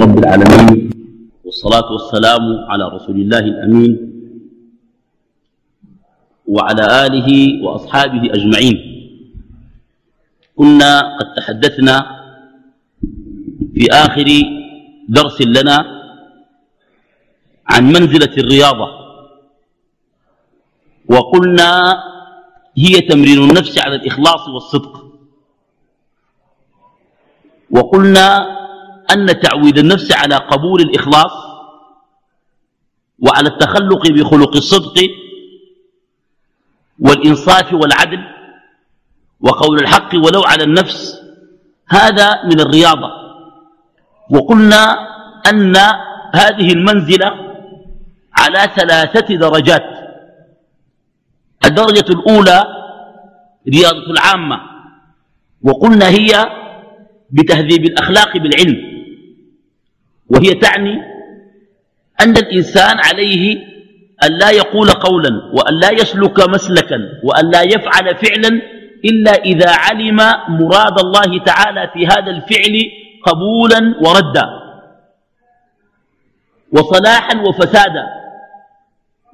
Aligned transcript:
رب 0.00 0.18
العالمين. 0.18 0.90
والصلاة 1.44 1.92
والسلام 1.92 2.44
على 2.70 2.84
رسول 2.88 3.16
الله 3.20 3.38
الأمين 3.38 3.92
وعلى 6.46 6.84
آله 7.06 7.28
وأصحابه 7.64 8.22
أجمعين. 8.32 8.76
كنا 10.56 10.92
قد 11.18 11.28
تحدثنا 11.36 11.96
في 13.74 13.84
آخر 13.92 14.28
درس 15.08 15.38
لنا 15.42 15.76
عن 17.66 17.82
منزلة 17.84 18.34
الرياضة. 18.38 18.88
وقلنا 21.08 22.02
هي 22.76 23.00
تمرين 23.00 23.38
النفس 23.38 23.78
على 23.78 23.96
الإخلاص 23.96 24.48
والصدق. 24.48 24.94
وقلنا 27.70 28.59
أن 29.12 29.40
تعويد 29.40 29.78
النفس 29.78 30.12
على 30.12 30.36
قبول 30.36 30.80
الإخلاص 30.80 31.32
وعلى 33.18 33.48
التخلق 33.48 34.10
بخلق 34.10 34.56
الصدق 34.56 34.94
والإنصاف 36.98 37.72
والعدل 37.72 38.24
وقول 39.40 39.78
الحق 39.80 40.14
ولو 40.14 40.42
على 40.42 40.64
النفس. 40.64 41.20
هذا 41.88 42.44
من 42.44 42.60
الرياضة. 42.60 43.10
وقلنا 44.30 44.96
أن 45.46 45.76
هذه 46.34 46.72
المنزلة 46.72 47.56
على 48.34 48.70
ثلاثة 48.76 49.34
درجات. 49.36 49.84
الدرجة 51.64 52.04
الأولى 52.10 52.64
رياضة 53.68 54.10
العامة. 54.10 54.60
وقلنا 55.62 56.08
هي 56.08 56.46
بتهذيب 57.30 57.84
الأخلاق 57.84 58.36
بالعلم. 58.36 58.99
وهي 60.30 60.54
تعني 60.54 61.02
أن 62.20 62.36
الإنسان 62.36 62.96
عليه 62.98 63.70
أن 64.24 64.32
لا 64.38 64.50
يقول 64.50 64.90
قولا 64.90 65.30
وأن 65.54 65.74
لا 65.80 65.90
يسلك 65.90 66.48
مسلكا 66.48 66.98
وأن 67.24 67.50
لا 67.50 67.62
يفعل 67.62 68.16
فعلا 68.16 68.62
إلا 69.04 69.32
إذا 69.32 69.70
علم 69.70 70.16
مراد 70.48 70.98
الله 70.98 71.44
تعالى 71.44 71.90
في 71.94 72.06
هذا 72.06 72.30
الفعل 72.30 72.82
قبولا 73.26 73.94
وردا 74.00 74.46
وصلاحا 76.72 77.40
وفسادا 77.40 78.06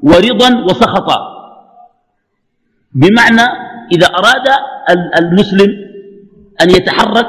ورضا 0.02 0.64
وسخطا. 0.64 1.36
بمعنى 2.92 3.42
إذا 3.92 4.06
أراد 4.06 4.48
المسلم 5.18 5.70
أن 6.62 6.70
يتحرك 6.70 7.26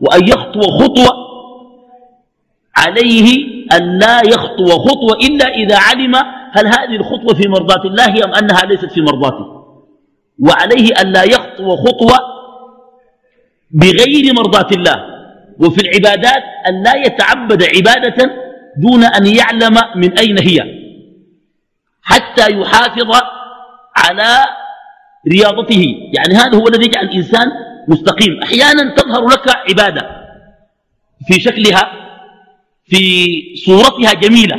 وأن 0.00 0.28
يخطو 0.28 0.60
خطوة 0.60 1.33
عليه 2.84 3.46
أن 3.72 3.98
لا 3.98 4.20
يخطو 4.26 4.66
خطوة 4.66 5.16
إلا 5.16 5.48
إذا 5.48 5.78
علم 5.78 6.14
هل 6.52 6.66
هذه 6.66 6.96
الخطوة 6.96 7.34
في 7.34 7.48
مرضاة 7.48 7.84
الله 7.84 8.24
أم 8.24 8.34
أنها 8.34 8.60
ليست 8.64 8.92
في 8.92 9.00
مرضاته. 9.00 9.46
وعليه 10.38 10.88
أن 11.00 11.12
لا 11.12 11.22
يخطو 11.22 11.76
خطوة 11.76 12.18
بغير 13.70 14.34
مرضاة 14.34 14.68
الله. 14.72 15.04
وفي 15.58 15.80
العبادات 15.80 16.42
أن 16.68 16.82
لا 16.82 16.94
يتعبد 16.94 17.62
عبادة 17.62 18.30
دون 18.78 19.04
أن 19.04 19.26
يعلم 19.26 19.76
من 19.96 20.18
أين 20.18 20.38
هي. 20.38 20.60
حتى 22.02 22.52
يحافظ 22.52 23.10
على 23.96 24.44
رياضته. 25.32 25.84
يعني 26.12 26.34
هذا 26.34 26.58
هو 26.58 26.68
الذي 26.68 26.84
يجعل 26.84 27.04
الإنسان 27.04 27.46
مستقيم. 27.88 28.42
أحيانا 28.42 28.94
تظهر 28.94 29.26
لك 29.26 29.48
عبادة 29.70 30.24
في 31.28 31.40
شكلها 31.40 32.03
في 32.86 33.02
صورتها 33.66 34.12
جميلة 34.12 34.56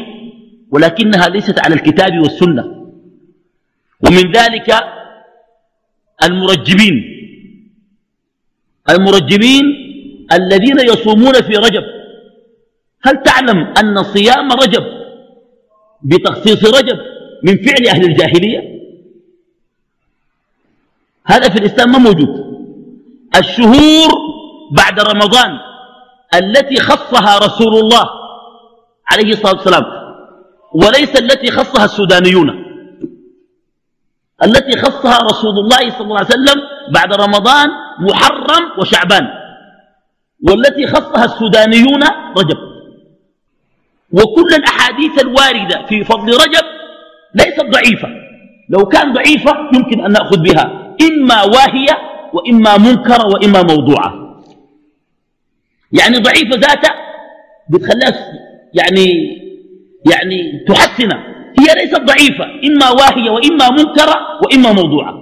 ولكنها 0.71 1.29
ليست 1.29 1.59
على 1.59 1.75
الكتاب 1.75 2.19
والسنة. 2.19 2.91
ومن 4.03 4.31
ذلك 4.31 4.75
المرجبين 6.23 7.11
المرجبين 8.89 9.63
الذين 10.33 10.79
يصومون 10.79 11.33
في 11.41 11.53
رجب. 11.53 11.83
هل 13.01 13.23
تعلم 13.23 13.57
أن 13.57 14.03
صيام 14.03 14.51
رجب 14.51 14.83
بتخصيص 16.01 16.65
رجب 16.65 16.97
من 17.43 17.57
فعل 17.57 17.87
أهل 17.87 18.05
الجاهلية؟ 18.05 18.75
هذا 21.25 21.49
في 21.49 21.59
الإسلام 21.59 21.91
ما 21.91 21.97
موجود. 21.97 22.45
الشهور 23.35 24.09
بعد 24.71 24.99
رمضان 24.99 25.59
التي 26.33 26.79
خصها 26.79 27.37
رسول 27.37 27.73
الله 27.79 28.05
عليه 29.11 29.33
الصلاة 29.33 29.53
والسلام 29.53 29.83
وليس 30.73 31.15
التي 31.21 31.51
خصها 31.51 31.85
السودانيون. 31.85 32.49
التي 34.43 34.81
خصها 34.81 35.17
رسول 35.17 35.59
الله 35.59 35.89
صلى 35.89 36.01
الله 36.01 36.17
عليه 36.17 36.27
وسلم 36.27 36.61
بعد 36.93 37.13
رمضان 37.13 37.69
محرم 37.99 38.79
وشعبان. 38.79 39.27
والتي 40.49 40.87
خصها 40.87 41.25
السودانيون 41.25 42.03
رجب. 42.37 42.57
وكل 44.11 44.53
الأحاديث 44.55 45.21
الواردة 45.21 45.85
في 45.85 46.03
فضل 46.03 46.33
رجب 46.33 46.65
ليست 47.35 47.65
ضعيفة. 47.71 48.07
لو 48.69 48.85
كان 48.85 49.13
ضعيفة 49.13 49.51
يمكن 49.73 50.05
أن 50.05 50.11
نأخذ 50.11 50.37
بها 50.37 50.95
إما 51.01 51.43
واهية 51.43 51.97
وإما 52.33 52.77
منكرة 52.77 53.25
وإما 53.25 53.61
موضوعة. 53.61 54.24
يعني 55.99 56.17
ضعيفة 56.17 56.55
ذاتها 56.55 56.95
بتخليها 57.69 58.13
يعني 58.73 59.05
يعني 60.11 60.65
تحسن. 60.67 61.09
هي 61.59 61.73
ليست 61.75 62.01
ضعيفة 62.01 62.45
إما 62.45 62.89
واهية 62.89 63.29
وإما 63.29 63.69
منكرة 63.69 64.15
وإما 64.43 64.71
موضوعة. 64.71 65.13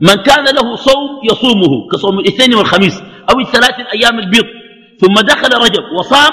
من 0.00 0.14
كان 0.14 0.44
له 0.44 0.76
صوم 0.76 1.20
يصومه 1.30 1.88
كصوم 1.92 2.18
الاثنين 2.18 2.54
والخميس 2.54 3.02
أو 3.30 3.40
الثلاث 3.40 3.80
الأيام 3.80 4.18
البيض. 4.18 4.44
ثم 5.00 5.14
دخل 5.14 5.48
رجب 5.64 5.84
وصام 5.98 6.32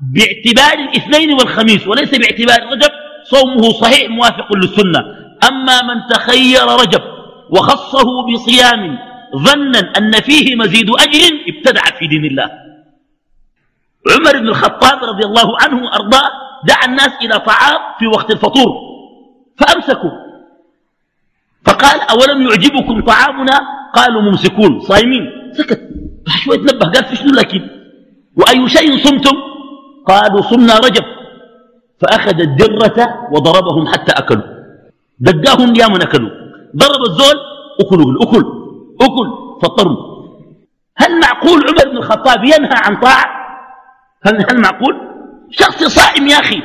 باعتبار 0.00 0.88
الاثنين 0.88 1.32
والخميس 1.32 1.88
وليس 1.88 2.10
باعتبار 2.10 2.72
رجب 2.72 2.90
صومه 3.24 3.72
صحيح 3.72 4.10
موافق 4.10 4.52
للسنة. 4.56 5.00
أما 5.48 5.82
من 5.82 6.06
تخير 6.10 6.62
رجب 6.62 7.02
وخصه 7.50 8.26
بصيام 8.32 8.98
ظنا 9.36 9.78
أن 9.98 10.12
فيه 10.12 10.56
مزيد 10.56 10.90
أجر 10.90 11.34
ابتدع 11.48 11.82
في 11.98 12.06
دين 12.06 12.24
الله. 12.24 12.50
عمر 14.12 14.38
بن 14.38 14.48
الخطاب 14.48 15.04
رضي 15.04 15.24
الله 15.24 15.56
عنه 15.62 15.84
وأرضاه 15.84 16.30
دعا 16.64 16.84
الناس 16.84 17.12
إلى 17.22 17.38
طعام 17.38 17.80
في 17.98 18.06
وقت 18.06 18.30
الفطور 18.30 18.72
فأمسكوا. 19.58 20.10
فقال 21.64 22.00
أولم 22.00 22.42
يعجبكم 22.42 23.00
طعامنا؟ 23.00 23.60
قالوا 23.94 24.22
ممسكون 24.22 24.80
صايمين. 24.80 25.52
سكت. 25.52 25.80
شوية 26.44 26.58
نبه 26.58 26.86
قال 26.86 27.04
في 27.04 27.16
شنو 27.16 27.32
لكن؟ 27.32 27.68
وأي 28.36 28.68
شيء 28.68 28.96
صمتم؟ 28.98 29.36
قالوا 30.06 30.42
صمنا 30.42 30.78
رجب. 30.78 31.04
فأخذ 32.00 32.40
الدرة 32.40 33.28
وضربهم 33.32 33.86
حتى 33.86 34.12
أكلوا. 34.12 34.42
دقاهم 35.18 35.74
يا 35.74 35.88
من 35.88 36.02
أكلوا. 36.02 36.30
ضرب 36.76 37.02
الزول 37.10 37.36
أكلوا 37.80 38.12
الأكل. 38.12 38.65
أكل 39.00 39.58
فطروا 39.62 39.96
هل 40.96 41.20
معقول 41.20 41.64
عمر 41.68 41.90
بن 41.90 41.96
الخطاب 41.96 42.44
ينهى 42.44 42.74
عن 42.84 42.96
طاعة؟ 42.96 43.26
هل, 44.26 44.46
هل 44.50 44.60
معقول؟ 44.60 44.96
شخص 45.50 45.84
صائم 45.84 46.26
يا 46.26 46.36
أخي 46.40 46.62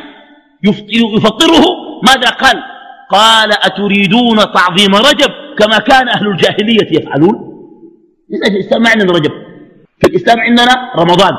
يفطره 1.15 1.65
ماذا 2.03 2.29
قال؟ 2.29 2.63
قال 3.09 3.51
أتريدون 3.51 4.37
تعظيم 4.37 4.95
رجب 4.95 5.31
كما 5.59 5.77
كان 5.77 6.09
أهل 6.09 6.27
الجاهلية 6.27 6.99
يفعلون؟ 6.99 7.51
في 8.29 8.49
الإسلام 8.49 8.87
عندنا 8.87 9.11
رجب. 9.11 9.31
في 9.99 10.07
الإسلام 10.07 10.39
عندنا 10.39 10.91
رمضان. 10.97 11.33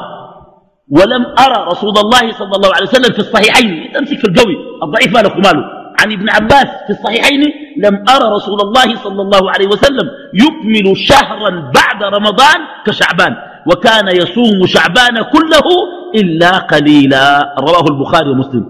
ولم 0.91 1.27
أرى 1.39 1.67
رسول 1.67 1.99
الله 1.99 2.33
صلى 2.33 2.57
الله 2.57 2.75
عليه 2.75 2.87
وسلم 2.87 3.13
في 3.13 3.19
الصحيحين. 3.19 3.93
تمسك 3.95 4.19
في 4.19 4.25
القوي 4.25 4.57
الضعيف 4.83 5.15
مالك 5.15 5.37
ماله 5.37 5.82
عن 6.01 6.13
ابن 6.13 6.31
عباس 6.31 6.67
في 6.87 6.91
الصحيحين 6.91 7.43
لم 7.77 8.05
أرى 8.09 8.35
رسول 8.35 8.61
الله 8.61 8.97
صلى 8.97 9.23
الله 9.23 9.51
عليه 9.51 9.67
وسلم 9.67 10.07
يكمل 10.35 10.97
شهرا 10.97 11.51
بعد 11.51 12.03
رمضان 12.03 12.59
كشعبان 12.87 13.37
وكان 13.67 14.09
يصوم 14.09 14.67
شعبان 14.67 15.23
كله 15.23 15.67
إلا 16.15 16.59
قليلا. 16.59 17.55
رواه 17.59 17.85
البخاري 17.91 18.31
ومسلم. 18.31 18.65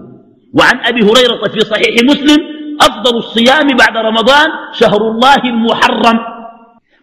وعن 0.53 0.79
أبي 0.85 1.01
هريرة 1.01 1.47
في 1.53 1.59
صحيح 1.59 2.03
مسلم 2.03 2.39
أفضل 2.81 3.17
الصيام 3.17 3.67
بعد 3.67 3.97
رمضان 3.97 4.49
شهر 4.73 5.01
الله 5.11 5.41
المحرم. 5.45 6.19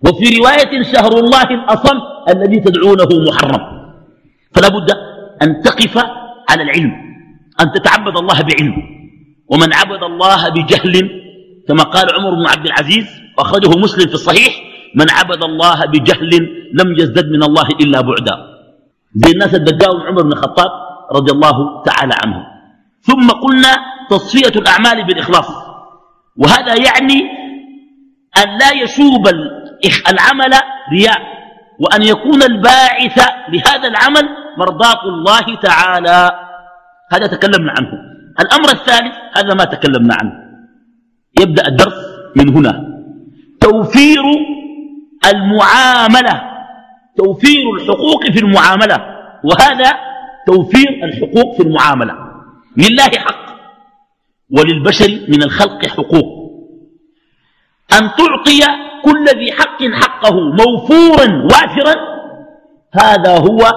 وفي 0.07 0.39
رواية 0.39 0.83
شهر 0.83 1.13
الله 1.19 1.49
الأصم 1.51 1.99
الذي 2.29 2.61
تدعونه 2.61 3.09
محرم. 3.29 3.63
فلا 4.55 4.69
بد 4.69 4.91
أن 5.43 5.63
تقف 5.63 5.99
على 6.51 6.63
العلم 6.63 6.93
أن 7.61 7.73
تتعبد 7.73 8.17
الله 8.19 8.39
بعلم. 8.43 8.77
ومن 9.51 9.75
عبد 9.75 10.03
الله 10.03 10.49
بجهل 10.49 10.95
كما 11.69 11.83
قال 11.83 12.07
عمر 12.15 12.35
بن 12.35 12.47
عبد 12.47 12.67
العزيز 12.67 13.07
وأخرجه 13.39 13.79
مسلم 13.79 14.09
في 14.09 14.15
الصحيح 14.15 14.55
من 14.95 15.11
عبد 15.11 15.45
الله 15.45 15.87
بجهل 15.87 16.31
لم 16.75 16.95
يزدد 16.99 17.27
من 17.31 17.43
الله 17.43 17.69
إلا 17.81 18.01
بعدا. 18.01 18.37
زي 19.15 19.33
الناس 19.33 19.55
اللي 19.55 19.73
بداهم 19.73 20.01
عمر 20.01 20.23
بن 20.23 20.33
الخطاب 20.33 20.71
رضي 21.13 21.33
الله 21.33 21.83
تعالى 21.83 22.15
عنه. 22.25 22.47
ثم 23.03 23.31
قلنا 23.31 23.77
تصفية 24.11 24.61
الأعمال 24.61 25.07
بالإخلاص. 25.07 25.49
وهذا 26.37 26.75
يعني 26.75 27.21
أن 28.39 28.59
لا 28.59 28.71
يشوب 28.83 29.29
العمل 30.09 30.53
رياء 30.93 31.21
وأن 31.81 32.03
يكون 32.03 32.43
الباعث 32.43 33.29
لهذا 33.49 33.89
العمل 33.89 34.29
مرضاة 34.59 35.03
الله 35.05 35.57
تعالى. 35.63 36.31
هذا 37.13 37.27
تكلمنا 37.27 37.73
عنه. 37.79 38.10
الأمر 38.41 38.71
الثالث 38.71 39.15
هذا 39.37 39.55
ما 39.55 39.65
تكلمنا 39.65 40.15
عنه. 40.15 40.33
يبدأ 41.41 41.67
الدرس 41.67 41.95
من 42.37 42.57
هنا. 42.57 43.03
توفير 43.61 44.23
المعاملة. 45.33 46.43
توفير 47.17 47.75
الحقوق 47.75 48.31
في 48.31 48.39
المعاملة. 48.39 48.97
وهذا 49.45 49.91
توفير 50.47 50.89
الحقوق 51.05 51.57
في 51.57 51.63
المعاملة. 51.63 52.15
لله 52.77 53.11
حق 53.19 53.47
وللبشر 54.51 55.21
من 55.29 55.43
الخلق 55.43 55.87
حقوق. 55.87 56.41
أن 57.93 58.11
تعطي 58.19 58.61
كل 59.05 59.25
ذي 59.25 59.53
حق 59.53 59.83
حقه 59.83 60.35
موفورا 60.41 61.45
وافرا 61.45 61.95
هذا 62.95 63.39
هو 63.39 63.73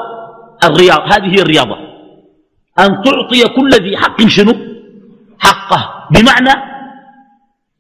الرياض 0.64 1.00
هذه 1.14 1.36
هي 1.36 1.42
الرياضة. 1.42 1.93
أن 2.80 3.02
تعطي 3.02 3.44
كل 3.56 3.70
ذي 3.70 3.98
حق 3.98 4.22
شنو؟ 4.28 4.54
حقه. 5.40 6.08
بمعنى 6.12 6.54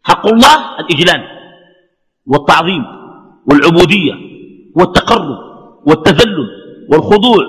حق 0.04 0.28
الله 0.28 0.80
الإجلال 0.80 1.24
والتعظيم 2.26 2.86
والعبودية 3.48 4.14
والتقرب 4.76 5.38
والتذلل 5.86 6.48
والخضوع 6.90 7.44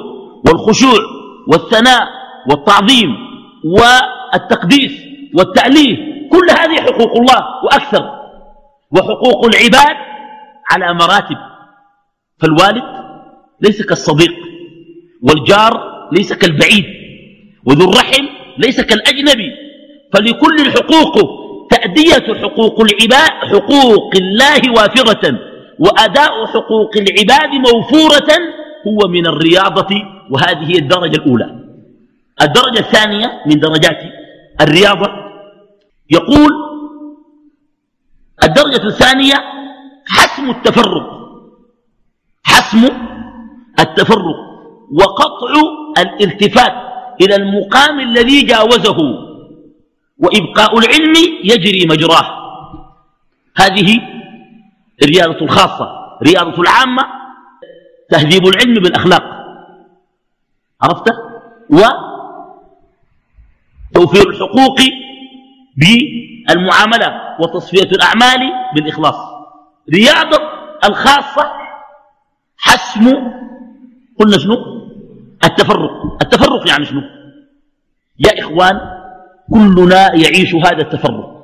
والخشوع 0.47 1.01
والثناء 1.49 2.09
والتعظيم 2.51 3.11
والتقديس 3.65 4.93
والتأليه. 5.35 5.97
كل 6.33 6.51
هذه 6.51 6.81
حقوق 6.83 7.17
الله 7.17 7.65
وأكثر. 7.65 8.05
وحقوق 8.91 9.45
العباد 9.45 9.97
على 10.71 10.95
مراتب. 10.95 11.37
فالوالد 12.39 12.85
ليس 13.61 13.83
كالصديق 13.83 14.35
والجار 15.23 16.09
ليس 16.13 16.33
كالبعيد. 16.33 16.85
وذو 17.67 17.91
الرحم 17.91 18.25
ليس 18.59 18.81
كالأجنبي. 18.81 19.51
فلكل 20.13 20.57
الحقوق 20.67 21.15
تأدية 21.71 22.35
حقوق 22.43 22.81
العباد 22.81 23.31
حقوق 23.31 24.13
الله 24.17 24.73
وافرة 24.77 25.39
وأداء 25.79 26.47
حقوق 26.47 26.91
العباد 26.97 27.51
موفورة 27.51 28.31
هو 28.89 29.09
من 29.09 29.27
الرياضة 29.27 30.03
وهذه 30.31 30.71
هي 30.71 30.79
الدرجة 30.79 31.17
الأولى. 31.17 31.61
الدرجة 32.43 32.79
الثانية 32.79 33.43
من 33.47 33.61
درجات 33.61 33.99
الرياضة 34.61 35.11
يقول 36.11 36.53
الدرجة 38.45 38.87
الثانية 38.87 39.35
حسم 40.07 40.51
التفرق. 40.51 41.07
حسم 42.45 42.89
التفرق 43.81 44.37
وقطع 44.93 45.53
الالتفات. 45.99 46.84
إلى 47.21 47.35
المقام 47.37 48.01
الذي 48.01 48.43
جاوزه 48.43 48.97
وإبقاء 50.19 50.79
العلم 50.79 51.15
يجري 51.45 51.87
مجراه. 51.87 52.45
هذه 53.57 54.01
الرياضة 55.03 55.41
الخاصة 55.45 55.89
رياضة 56.23 56.63
العامة 56.63 57.03
تهذيب 58.11 58.47
العلم 58.47 58.75
بالأخلاق. 58.75 59.23
عرفت؟ 60.83 61.15
وتوفير 63.95 64.31
الحقوق 64.31 64.77
بالمعاملة 65.77 67.37
وتصفية 67.41 67.91
الأعمال 67.91 68.53
بالإخلاص. 68.75 69.17
رياضة 69.95 70.39
الخاصة 70.85 71.53
حسم 72.59 73.33
قلنا 74.19 74.39
شنو؟ 74.39 74.74
التفرق. 75.45 76.23
التفرق 76.23 76.69
يعني 76.69 76.85
شنو؟ 76.85 77.01
يا 78.19 78.41
إخوان 78.41 78.81
كلنا 79.53 80.15
يعيش 80.15 80.55
هذا 80.55 80.83
التفرق. 80.83 81.35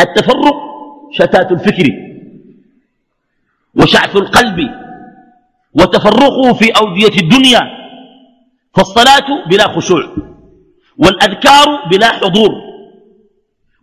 التفرق 0.00 0.54
شتات 1.12 1.52
الفكر 1.52 1.88
وشعث 3.74 4.16
القلب 4.16 4.70
وتفرقه 5.74 6.52
في 6.52 6.70
أودية 6.70 7.22
الدنيا 7.22 7.60
فالصلاة 8.74 9.48
بلا 9.50 9.68
خشوع 9.68 10.16
والأذكار 10.98 11.88
بلا 11.90 12.08
حضور 12.08 12.50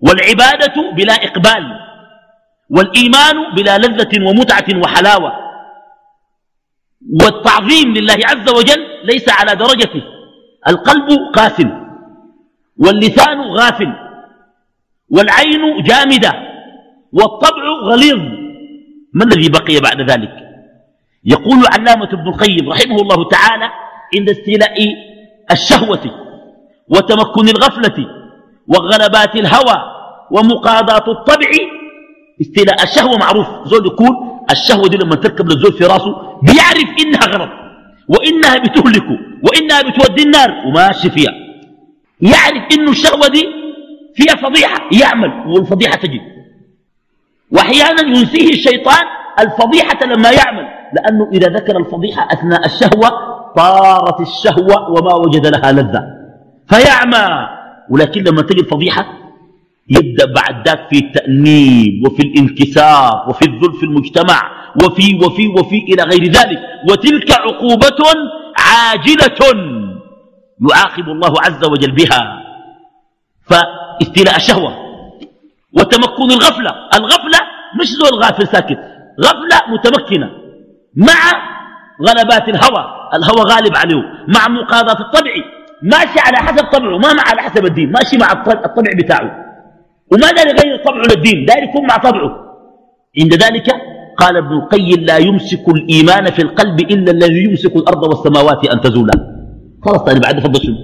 والعبادة 0.02 0.92
بلا 0.96 1.14
إقبال 1.14 1.64
والإيمان 2.70 3.56
بلا 3.56 3.78
لذة 3.78 4.30
ومتعة 4.30 4.66
وحلاوة 4.84 5.32
والتعظيم 7.22 7.94
لله 7.94 8.18
عز 8.26 8.50
وجل 8.50 8.91
ليس 9.04 9.30
على 9.30 9.56
درجته 9.56 10.04
القلب 10.68 11.08
قاسم 11.34 11.70
واللسان 12.78 13.42
غافل 13.42 13.94
والعين 15.10 15.84
جامدة 15.84 16.34
والطبع 17.14 17.64
غليظ. 17.84 18.22
ما 19.14 19.24
الذي 19.26 19.50
بقي 19.50 19.80
بعد 19.80 20.10
ذلك؟ 20.12 20.34
يقول 21.26 21.66
علامة 21.68 22.10
ابن 22.14 22.28
القيم 22.28 22.70
رحمه 22.70 22.96
الله 22.96 23.30
تعالى 23.30 23.70
عند 24.18 24.30
استيلاء 24.30 24.78
الشهوة 25.52 26.06
وتمكن 26.90 27.50
الغفلة 27.50 28.06
وغلبات 28.68 29.36
الهوى 29.36 29.78
ومقاضاة 30.32 31.12
الطبع. 31.12 31.50
استيلاء 32.42 32.84
الشهوة 32.84 33.18
معروف. 33.18 33.48
زول 33.66 33.86
يكون 33.88 34.42
الشهوة 34.52 34.88
دي 34.88 34.98
لما 34.98 35.16
تركب 35.16 35.46
للزول 35.50 35.74
في 35.74 35.84
راسه 35.84 36.40
بيعرف 36.44 36.90
إنها 37.00 37.26
غلط. 37.38 37.61
وإنها 38.08 38.58
بتهلكه 38.58 39.18
وإنها 39.44 39.82
بتودي 39.82 40.24
النار. 40.24 40.50
وماشي 40.68 41.10
فيها. 41.10 41.34
يعرف 42.22 42.64
إنه 42.74 42.92
الشهوة 42.92 43.28
دي 43.28 43.46
فيها 44.16 44.36
فضيحة 44.36 44.90
يعمل 45.02 45.48
والفضيحة 45.48 45.96
تجد 45.96 46.22
وأحيانا 47.52 48.02
ينسيه 48.18 48.50
الشيطان 48.50 49.06
الفضيحة 49.40 50.06
لما 50.06 50.30
يعمل. 50.32 50.68
لأنه 50.94 51.30
إذا 51.34 51.48
ذكر 51.48 51.78
الفضيحة 51.78 52.28
أثناء 52.34 52.66
الشهوة 52.66 53.10
طارت 53.56 54.20
الشهوة 54.22 54.90
وما 54.90 55.14
وجد 55.14 55.46
لها 55.48 55.72
لذة. 55.72 56.04
فيعمى. 56.70 57.48
ولكن 57.90 58.24
لما 58.24 58.42
تجي 58.42 58.62
الفضيحة 58.62 59.06
يبدأ 59.98 60.26
بعد 60.26 60.68
ذاك 60.68 60.88
في 60.90 60.98
التأنيب 60.98 62.08
وفي 62.08 62.22
الانكسار 62.28 63.26
وفي 63.30 63.46
الذل 63.46 63.74
في 63.74 63.84
المجتمع 63.84 64.52
وفي 64.84 65.16
وفي 65.26 65.48
وفي 65.48 65.78
إلى 65.78 66.04
غير 66.04 66.24
ذلك. 66.24 66.60
وتلك 66.90 67.32
عقوبة 67.32 68.02
عاجلة 68.58 69.40
يعاقب 70.70 71.10
الله 71.10 71.34
عز 71.42 71.66
وجل 71.66 71.92
بها. 71.92 72.44
فاستيلاء 73.50 74.36
الشهوة 74.36 74.72
وتمكن 75.74 76.32
الغفلة. 76.32 76.72
الغفلة 76.94 77.40
مش 77.82 77.88
زول 77.88 78.10
الغافل 78.10 78.48
ساكت. 78.48 78.80
غفلة 79.20 79.58
متمكنة 79.74 80.30
مع 80.96 81.22
غلبات 82.08 82.50
الهوى. 82.50 82.86
الهوى 83.14 83.42
غالب 83.42 83.76
عليه 83.78 84.04
مع 84.28 84.48
مقاضاة 84.48 85.00
الطبع. 85.02 85.32
ماشي 85.84 86.20
على 86.20 86.38
حسب 86.38 86.66
طبعه 86.66 86.98
ما 86.98 87.14
مع 87.14 87.24
على 87.28 87.42
حسب 87.42 87.66
الدين. 87.66 87.92
ماشي 87.92 88.18
مع 88.18 88.32
الطبع 88.66 88.92
بتاعه. 89.04 89.41
وما 90.12 90.32
دار 90.32 90.48
يغير 90.48 90.84
طبعه 90.86 91.02
للدين 91.02 91.46
دار 91.46 91.64
يكون 91.64 91.88
مع 91.88 91.98
طبعه. 91.98 92.32
عند 93.20 93.34
ذلك 93.34 93.68
قال 94.18 94.38
ابن 94.38 94.54
القيم 94.54 95.00
لا 95.00 95.18
يمسك 95.18 95.70
الإيمان 95.70 96.32
في 96.32 96.42
القلب 96.42 96.80
إلا 96.80 97.12
الذي 97.12 97.44
يمسك 97.44 97.76
الأرض 97.76 98.04
والسماوات 98.04 98.66
أن 98.68 98.82
تزولا. 98.82 99.14
خلاص 99.86 100.02
طيب 100.02 100.22
بعد 100.22 100.40
فضل 100.40 100.64
شنو؟ 100.64 100.76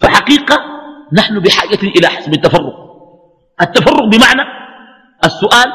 فحقيقة 0.00 0.56
نحن 1.12 1.38
بحاجة 1.38 1.82
إلى 1.82 2.06
حسب 2.06 2.32
التفرق. 2.32 2.74
التفرق 3.62 4.04
بمعنى 4.04 4.42
السؤال 5.24 5.72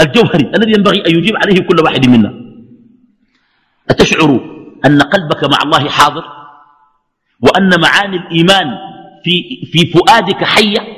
الجوهري 0.00 0.50
الذي 0.56 0.72
ينبغي 0.72 1.00
أن 1.06 1.10
يجيب 1.18 1.36
عليه 1.36 1.60
كل 1.60 1.80
واحد 1.84 2.08
منا. 2.08 2.34
أتشعر 3.90 4.40
أن 4.86 5.02
قلبك 5.02 5.44
مع 5.44 5.58
الله 5.64 5.88
حاضر؟ 5.88 6.24
وأن 7.42 7.80
معاني 7.80 8.16
الإيمان 8.16 8.66
في, 9.24 9.62
في 9.72 9.86
فؤادك 9.86 10.44
حية؟ 10.44 10.97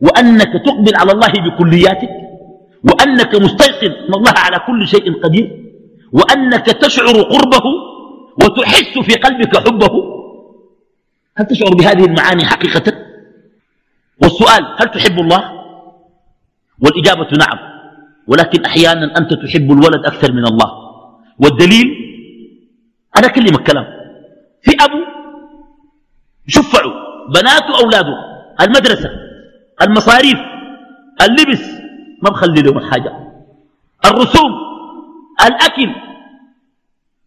وأنك 0.00 0.52
تقبل 0.66 0.96
على 0.96 1.12
الله 1.12 1.32
بكلياتك 1.46 2.10
وأنك 2.84 3.34
مستيقن 3.34 3.92
أن 3.92 4.14
الله 4.14 4.34
على 4.36 4.58
كل 4.66 4.88
شيء 4.88 5.22
قدير 5.22 5.64
وأنك 6.12 6.66
تشعر 6.66 7.22
قربه 7.22 7.64
وتحس 8.44 8.98
في 8.98 9.14
قلبك 9.14 9.56
حبه. 9.56 9.94
هل 11.36 11.46
تشعر 11.46 11.74
بهذه 11.74 12.04
المعاني 12.04 12.44
حقيقة؟ 12.44 12.92
والسؤال 14.22 14.64
هل 14.78 14.90
تحب 14.90 15.20
الله؟ 15.20 15.52
والإجابة 16.82 17.28
نعم 17.38 17.58
ولكن 18.26 18.64
أحيانا 18.64 19.18
أنت 19.18 19.34
تحب 19.34 19.72
الولد 19.72 20.06
أكثر 20.06 20.32
من 20.32 20.46
الله. 20.46 20.70
والدليل 21.38 21.86
أنا 23.16 23.26
أكلمك 23.26 23.62
كلام 23.62 23.86
في 24.62 24.76
أبو 24.80 24.98
شفعوا 26.46 26.92
بناته 27.28 27.80
أولاده 27.84 28.16
المدرسة. 28.60 29.27
المصاريف 29.82 30.38
اللبس 31.22 31.64
ما 32.22 32.30
بخلي 32.30 32.62
لهم 32.62 32.80
حاجة 32.80 33.12
الرسوم 34.04 34.52
الأكل. 35.46 35.90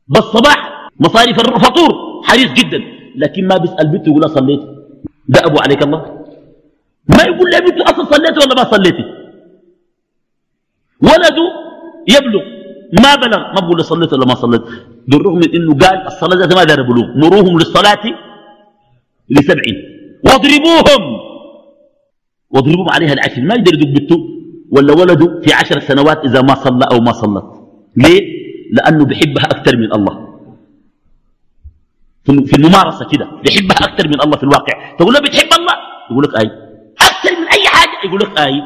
بالصباح 0.08 0.90
مصاريف 1.00 1.40
الفطور 1.40 2.22
حريص 2.24 2.52
جدا. 2.54 2.80
لكن 3.16 3.48
ما 3.48 3.58
بيسأل 3.58 3.88
بنته 3.88 4.10
يقول 4.10 4.30
صليت. 4.30 4.62
ده 5.28 5.40
أبو 5.46 5.60
عليك 5.60 5.84
الله. 5.84 6.26
ما 7.10 7.24
يقول 7.24 7.50
لي 7.52 7.60
بنته 7.60 7.84
أصلا 7.84 8.06
صليت 8.06 8.46
ولا 8.46 8.56
ما 8.56 8.64
صليتي 8.64 9.06
ولده 11.02 11.48
يبلغ 12.08 12.44
ما 13.04 13.16
بلغ. 13.16 13.40
ما 13.56 13.60
بقول 13.68 13.86
صليت 13.86 14.14
ولا 14.14 14.26
ما 14.26 14.36
صليت. 14.36 14.62
بالرغم 15.08 15.36
من 15.36 15.56
إنه 15.56 15.72
قال 15.78 16.08
الصلاة 16.08 16.38
ذات 16.38 16.54
ما 16.56 16.64
دار 16.64 16.82
بلوغ. 16.82 17.08
مروهم 17.18 17.58
للصلاة 17.60 18.04
لسبع 19.30 19.64
واضربوهم. 20.26 21.31
واضربوهم 22.54 22.90
عليها 22.90 23.14
العشر 23.14 23.42
ما 23.42 23.56
يقدر 23.56 23.74
يدق 23.74 24.00
بنته 24.00 24.20
ولا 24.72 24.94
ولده 24.94 25.42
في 25.42 25.54
عشر 25.54 25.80
سنوات 25.80 26.26
إذا 26.26 26.42
ما 26.42 26.56
صلى 26.56 26.86
أو 26.92 27.00
ما 27.00 27.12
صلت. 27.12 27.46
ليه؟ 27.98 28.42
لأنه 28.72 29.06
بيحبها 29.06 29.46
أكثر 29.46 29.78
من 29.78 29.94
الله. 29.94 30.32
في 32.24 32.56
الممارسة 32.58 33.06
كده 33.08 33.28
بيحبها 33.44 33.78
أكثر 33.78 34.08
من 34.08 34.22
الله 34.22 34.38
في 34.38 34.44
الواقع. 34.44 34.96
تقول 34.96 35.14
له 35.14 35.20
بتحب 35.20 35.54
الله؟ 35.60 35.76
يقول 36.12 36.24
لك 36.24 36.40
أي. 36.40 36.52
أكثر 37.02 37.32
من 37.42 37.48
أي 37.48 37.68
حاجة؟ 37.68 38.08
يقول 38.08 38.20
لك 38.20 38.40
أي. 38.40 38.62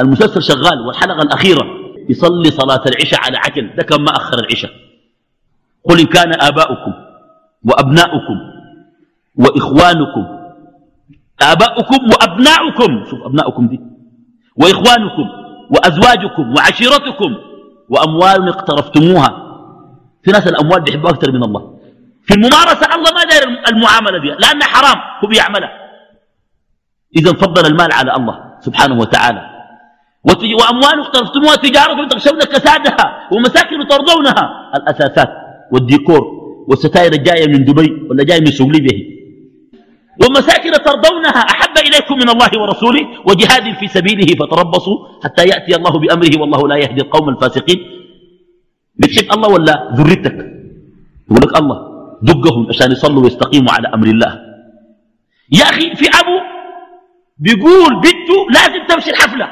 المسلسل 0.00 0.42
شغال 0.42 0.80
والحلقة 0.86 1.22
الأخيرة. 1.22 1.64
يصلي 2.08 2.50
صلاة 2.50 2.82
العشاء 2.86 3.20
على 3.20 3.36
عجل. 3.38 3.76
ده 3.76 3.82
كان 3.82 4.00
ما 4.00 4.16
أخر 4.16 4.38
العشاء. 4.38 4.70
قل 5.84 6.00
إن 6.00 6.06
كان 6.06 6.40
آباؤكم 6.40 6.92
وأبناؤكم 7.64 8.38
وإخوانكم 9.36 10.43
آباؤكم 11.52 12.00
وأبناؤكم. 12.12 13.04
شوف 13.10 13.22
أبناؤكم 13.22 13.68
دي. 13.68 13.80
وإخوانكم 14.56 15.26
وأزواجكم 15.70 16.54
وعشيرتكم 16.56 17.34
وأموال 17.88 18.48
اقترفتموها. 18.48 19.30
في 20.22 20.30
ناس 20.30 20.48
الأموال 20.48 20.80
بيحبوها 20.80 21.12
أكثر 21.12 21.32
من 21.32 21.42
الله. 21.44 21.78
في 22.22 22.34
الممارسة 22.34 22.94
الله 22.94 23.10
ما 23.12 23.24
داير 23.24 23.42
المعاملة 23.72 24.18
دي 24.18 24.28
لأنها 24.28 24.68
حرام. 24.68 24.98
هو 25.24 25.28
بيعملها. 25.28 25.72
إذا 27.16 27.32
فضل 27.32 27.66
المال 27.66 27.92
على 27.92 28.16
الله 28.16 28.40
سبحانه 28.60 28.98
وتعالى. 28.98 29.50
وأموال 30.60 31.00
اقترفتموها. 31.00 31.56
تجارة 31.56 32.08
تخشون 32.08 32.38
كسادها 32.38 33.28
ومساكن 33.32 33.88
ترضونها. 33.88 34.70
الأساسات 34.76 35.30
والديكور 35.72 36.22
والستائر 36.68 37.12
الجاية 37.12 37.46
من 37.48 37.64
دبي 37.64 38.08
ولا 38.10 38.24
جاية 38.24 38.40
من 38.40 38.46
سوق 38.46 38.68
ليبيا. 38.68 39.13
ومساكن 40.22 40.72
ترضونها 40.72 41.40
أحب 41.54 41.78
إليكم 41.78 42.14
من 42.14 42.28
الله 42.28 42.50
ورسوله 42.62 43.04
وجهاد 43.26 43.78
في 43.78 43.86
سبيله 43.88 44.26
فتربصوا 44.40 44.96
حتى 45.24 45.42
يأتي 45.42 45.76
الله 45.76 45.98
بأمره 45.98 46.40
والله 46.40 46.68
لا 46.68 46.76
يهدي 46.76 47.00
القوم 47.00 47.28
الفاسقين. 47.28 47.80
بتحب 48.96 49.32
الله 49.32 49.48
ولا 49.48 49.90
ذرتك 49.94 50.38
يقول 51.30 51.42
لك 51.42 51.58
الله 51.60 51.78
دقهم 52.22 52.68
عشان 52.68 52.92
يصلوا 52.92 53.22
ويستقيموا 53.22 53.72
على 53.72 53.88
أمر 53.88 54.06
الله. 54.06 54.32
يا 55.52 55.64
أخي 55.64 55.94
في 55.94 56.06
أبو 56.08 56.36
بيقول 57.38 58.00
بنته 58.00 58.38
لازم 58.54 58.86
تمشي 58.88 59.10
الحفلة 59.10 59.48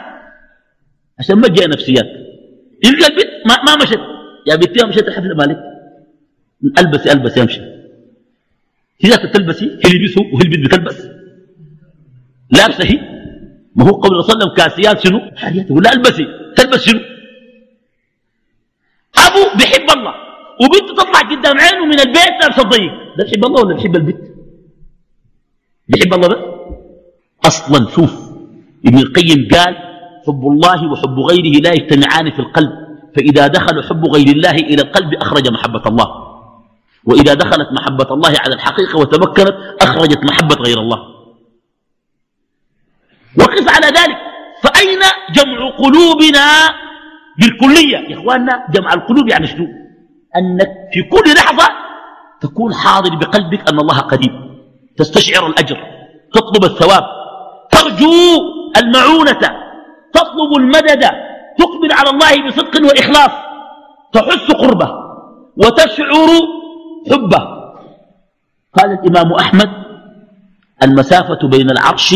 عشان 1.18 1.36
ما 1.36 1.48
تجي 1.48 1.66
نفسيات. 1.66 2.06
يلقى 2.84 3.06
البنت 3.06 3.30
ما, 3.46 3.62
ما 3.66 3.82
مشت. 3.82 4.00
يا 4.46 4.56
بنتي 4.56 4.86
مشيت 4.86 5.08
الحفلة 5.08 5.34
مالك. 5.34 5.58
البسي 6.78 7.12
البسي 7.12 7.40
يمشي. 7.40 7.60
هي 9.04 9.10
تلبسي 9.16 9.64
هي 9.64 9.90
يلبسه 9.90 10.20
وهي 10.32 10.42
البنت 10.42 10.66
بتلبس. 10.66 11.06
لابسه 12.50 12.84
هي 12.84 12.98
ما 13.76 13.84
هو 13.84 13.90
قبل 13.90 14.24
صلى 14.24 14.32
الله 14.32 14.44
عليه 14.44 14.44
وسلم 14.44 14.54
كاسيات 14.56 15.06
شنو؟ 15.06 15.20
حاجات 15.36 15.70
ولا 15.70 15.92
ألبسي. 15.92 16.26
تلبس 16.56 16.84
شنو؟ 16.84 17.00
أبو 19.16 19.58
بيحب 19.58 19.90
الله. 19.98 20.14
وبنته 20.62 20.94
تطلع 20.94 21.20
قدام 21.20 21.58
عينه 21.58 21.84
من 21.84 22.00
البيت 22.00 22.34
لابسة 22.42 22.62
ضيق 22.62 22.92
ده 23.18 23.24
بيحب 23.24 23.44
الله 23.44 23.64
ولا 23.64 23.74
بيحب 23.74 23.96
البنت؟ 23.96 24.22
بيحب 25.88 26.14
الله 26.14 26.28
بس؟ 26.28 26.38
أصلا 27.46 27.90
شوف 27.90 28.32
ابن 28.86 28.98
القيم 28.98 29.48
قال 29.54 29.76
حب 30.26 30.46
الله 30.46 30.92
وحب 30.92 31.18
غيره 31.18 31.60
لا 31.60 31.72
يجتمعان 31.72 32.30
في 32.30 32.38
القلب. 32.38 32.72
فإذا 33.16 33.46
دخل 33.46 33.82
حب 33.82 34.06
غير 34.06 34.26
الله 34.26 34.50
إلى 34.50 34.82
القلب 34.82 35.14
أخرج 35.14 35.48
محبة 35.48 35.82
الله. 35.86 36.21
وإذا 37.04 37.34
دخلت 37.34 37.68
محبة 37.72 38.14
الله 38.14 38.34
على 38.44 38.54
الحقيقة 38.54 38.98
وتمكنت 38.98 39.54
أخرجت 39.80 40.24
محبة 40.24 40.54
غير 40.54 40.78
الله. 40.78 40.98
وقف 43.38 43.68
على 43.68 43.86
ذلك. 43.86 44.18
فأين 44.62 45.00
جمع 45.34 45.70
قلوبنا 45.70 46.46
بالكلية؟ 47.38 47.98
يا 47.98 48.14
إخواننا 48.14 48.66
جمع 48.70 48.92
القلوب 48.94 49.28
يعني 49.28 49.46
شنو؟ 49.46 49.66
أنك 50.36 50.70
في 50.92 51.02
كل 51.02 51.34
لحظة 51.34 51.68
تكون 52.40 52.74
حاضر 52.74 53.14
بقلبك 53.14 53.68
أن 53.68 53.78
الله 53.80 53.98
قريب. 53.98 54.32
تستشعر 54.96 55.46
الأجر 55.46 55.78
تطلب 56.34 56.64
الثواب. 56.64 57.04
ترجو 57.70 58.12
المعونة 58.76 59.40
تطلب 60.12 60.56
المدد. 60.56 61.02
تقبل 61.58 61.92
على 61.92 62.10
الله 62.10 62.48
بصدق 62.48 62.82
وإخلاص. 62.86 63.30
تحس 64.12 64.50
قربة. 64.50 64.88
وتشعر 65.56 66.28
حبة. 67.10 67.62
قال 68.78 68.90
الإمام 68.92 69.32
أحمد 69.32 69.70
المسافة 70.82 71.48
بين 71.48 71.70
العرش 71.70 72.14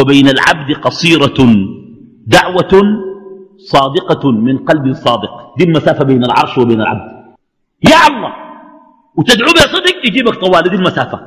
وبين 0.00 0.28
العبد 0.28 0.76
قصيرة 0.76 1.38
دعوة 2.26 2.74
صادقة 3.58 4.30
من 4.30 4.58
قلب 4.58 4.92
صادق. 4.92 5.54
دي 5.58 5.64
المسافة 5.64 6.04
بين 6.04 6.24
العرش 6.24 6.58
وبين 6.58 6.80
العبد. 6.80 7.34
يا 7.90 8.06
الله! 8.06 8.32
وتدعو 9.16 9.52
بصدق 9.52 10.06
يجيبك 10.06 10.34
طوال. 10.34 10.62
دي 10.62 10.76
المسافة. 10.76 11.20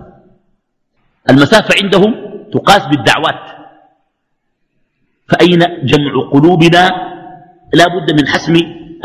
المسافة 1.30 1.76
عندهم 1.84 2.16
تقاس 2.54 2.88
بالدعوات. 2.88 3.44
فأين 5.28 5.60
جمع 5.86 6.30
قلوبنا؟ 6.32 6.90
لا 7.74 7.88
بد 7.88 8.22
من 8.22 8.28
حسم 8.28 8.56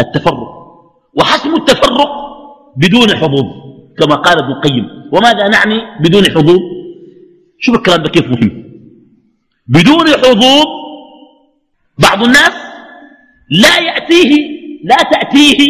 التفرق. 0.00 0.52
وحسم 1.14 1.54
التفرق 1.54 2.26
بدون 2.76 3.16
حظوظ 3.16 3.47
كما 3.99 4.14
قال 4.14 4.38
ابن 4.38 4.52
القيم. 4.52 4.87
وماذا 5.12 5.49
نعني 5.49 5.78
بدون 6.00 6.25
حظوظ 6.25 6.61
شوف 7.59 7.75
الكلام 7.75 8.02
ده 8.02 8.11
كيف 8.11 8.30
مهم. 8.30 8.64
بدون 9.68 10.06
حظوظ 10.09 10.66
بعض 11.99 12.23
الناس 12.23 12.56
لا 13.50 13.78
يأتيه 13.78 14.33
لا 14.85 14.97
تأتيه 14.97 15.61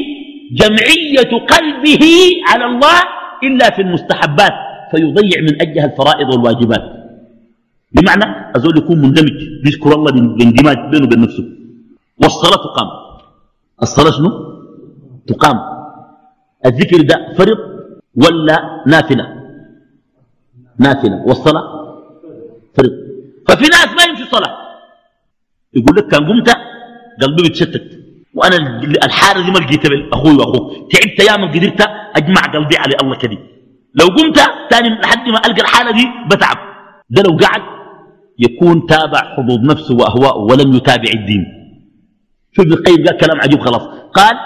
جمعية 0.53 1.33
قلبه 1.53 2.05
على 2.49 2.65
الله 2.65 2.99
إلا 3.43 3.71
في 3.71 3.83
المستحبات 3.83 4.53
فيضيع 4.91 5.41
من 5.41 5.61
أجلها 5.63 5.85
الفرائض 5.85 6.29
والواجبات. 6.29 6.85
بمعنى 7.93 8.57
أزول 8.57 8.79
يكون 8.79 8.99
مندمج 8.99 9.33
يذكر 9.67 9.95
الله 9.95 10.13
باندماج 10.13 10.79
بينه 10.91 11.05
وبين 11.05 11.21
نفسه. 11.21 11.45
والصلاة 12.23 12.57
تقام. 12.57 12.89
الصلاة 13.83 14.11
شنو؟ 14.11 14.31
تقام. 15.27 15.76
الذكر 16.67 17.01
ده 17.03 17.33
فرض 17.39 17.59
ولا 18.17 18.85
نافلة؟ 18.87 19.27
نافلة. 20.79 21.23
والصلاة 21.27 21.67
فرض. 22.77 22.93
ففي 23.49 23.65
ناس 23.65 23.89
ما 23.97 24.03
يمشي 24.09 24.23
الصلاة 24.23 24.57
يقول 25.75 25.97
لك 25.97 26.07
كان 26.07 26.27
قمت 26.29 26.57
قلبي 27.23 27.43
بيتشتت. 27.43 27.87
وأنا 28.35 28.57
الحاله 29.05 29.45
دي 29.45 29.51
ما 29.51 29.59
لقيتها 29.59 30.09
أخوي 30.13 30.35
وأخوك. 30.37 30.93
تعبت 30.93 31.19
يا 31.31 31.37
من 31.37 31.49
قدرت 31.49 31.81
أجمع 32.17 32.43
قلبي 32.55 32.77
على 32.77 32.95
الله 33.03 33.17
كده 33.17 33.39
لو 33.95 34.07
قمت 34.07 34.39
ثاني 34.71 34.89
لحد 34.89 35.29
ما 35.29 35.39
ألقى 35.47 35.61
الحالة 35.61 35.91
دي 35.91 36.07
بتعب. 36.31 36.57
ده 37.11 37.23
لو 37.23 37.37
قعد 37.37 37.63
يكون 38.39 38.87
تابع 38.87 39.19
حظوظ 39.19 39.61
نفسه 39.71 39.95
واهواءه 39.95 40.39
ولم 40.39 40.73
يتابع 40.73 41.11
الدين. 41.15 41.45
شوف 42.53 42.65
ابن 42.65 42.73
القيم 42.73 43.07
قال 43.07 43.17
كلام 43.17 43.41
عجيب 43.41 43.61
خلاص. 43.61 43.83
قال 44.13 44.37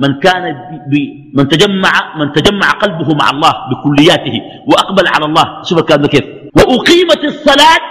من 0.00 0.18
كان 0.24 0.42
من 1.36 1.48
تجمع 1.48 2.16
من 2.16 2.32
تجمع 2.32 2.70
قلبه 2.70 3.08
مع 3.14 3.30
الله 3.30 3.52
بكلياته 3.70 4.36
وأقبل 4.66 5.06
على 5.08 5.24
الله. 5.24 5.62
شوف 5.62 5.78
الكلام 5.78 6.06
كيف. 6.06 6.24
وأقيمت 6.56 7.24
الصلاة 7.24 7.82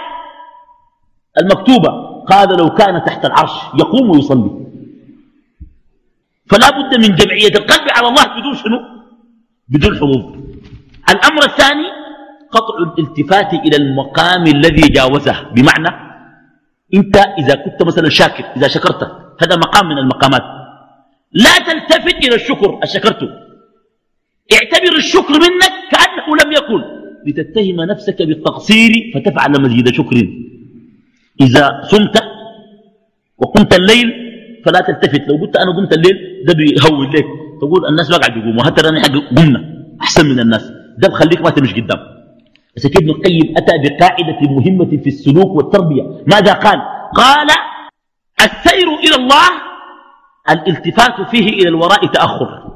المكتوبة. 1.40 2.10
قال 2.26 2.48
لو 2.58 2.70
كان 2.74 3.04
تحت 3.06 3.24
العرش 3.24 3.54
يقوم 3.78 4.10
ويصلي. 4.10 4.50
فلا 6.50 6.70
بد 6.70 6.92
من 6.98 7.14
جمعية 7.14 7.54
القلب 7.54 7.86
على 7.96 8.08
الله 8.08 8.24
بدون 8.38 8.54
شنو؟ 8.54 8.78
بدون 9.68 9.96
حظوظ 9.96 10.24
الأمر 11.10 11.42
الثاني 11.44 11.88
قطع 12.50 12.74
الالتفات 12.78 13.54
إلى 13.54 13.76
المقام 13.76 14.42
الذي 14.46 14.88
جاوزه. 14.88 15.36
بمعنى 15.54 15.90
أنت 16.94 17.16
إذا 17.16 17.54
كنت 17.54 17.82
مثلا 17.86 18.08
شاكر 18.08 18.44
إذا 18.56 18.68
شكرت 18.68 19.02
هذا 19.42 19.56
مقام 19.56 19.88
من 19.88 19.98
المقامات. 19.98 20.59
لا 21.32 21.58
تلتفت 21.58 22.16
إلى 22.26 22.34
الشكر 22.34 22.80
الشكرته 22.82 23.28
اعتبر 24.54 24.96
الشكر 24.96 25.32
منك 25.32 25.74
كأنه 25.92 26.26
لم 26.44 26.52
يكن. 26.52 26.82
لتتهم 27.26 27.80
نفسك 27.80 28.22
بالتقصير 28.22 29.12
فتفعل 29.14 29.62
مزيد 29.62 29.88
شكر. 29.94 30.16
إذا 31.40 31.80
صمت 31.90 32.22
وقمت 33.38 33.74
الليل 33.74 34.12
فلا 34.64 34.80
تلتفت. 34.80 35.28
لو 35.28 35.36
قلت 35.36 35.56
أنا 35.56 35.76
قمت 35.76 35.92
الليل 35.92 36.44
ده 36.46 36.54
بيهول 36.54 37.12
لك 37.12 37.26
تقول 37.60 37.86
الناس 37.86 38.10
ما 38.10 38.16
قاعد 38.16 38.36
يقوموا. 38.36 38.64
حتى 38.64 38.88
أنا 38.88 39.02
قمنا 39.36 39.84
أحسن 40.02 40.26
من 40.26 40.40
الناس. 40.40 40.72
ده 40.98 41.08
بخليك 41.08 41.40
ما 41.40 41.50
تمشي 41.50 41.80
قدام. 41.80 41.98
بس 42.76 42.86
ابن 42.86 43.10
القيم 43.10 43.54
أتى 43.56 43.72
بقاعدة 43.84 44.40
مهمة 44.40 44.90
في 45.02 45.06
السلوك 45.06 45.50
والتربية. 45.56 46.02
ماذا 46.26 46.52
قال؟ 46.52 46.80
قال 47.14 47.48
السير 48.40 48.88
إلى 48.88 49.16
الله 49.16 49.69
الالتفات 50.50 51.30
فيه 51.30 51.48
إلى 51.48 51.68
الوراء 51.68 52.06
تأخر. 52.06 52.70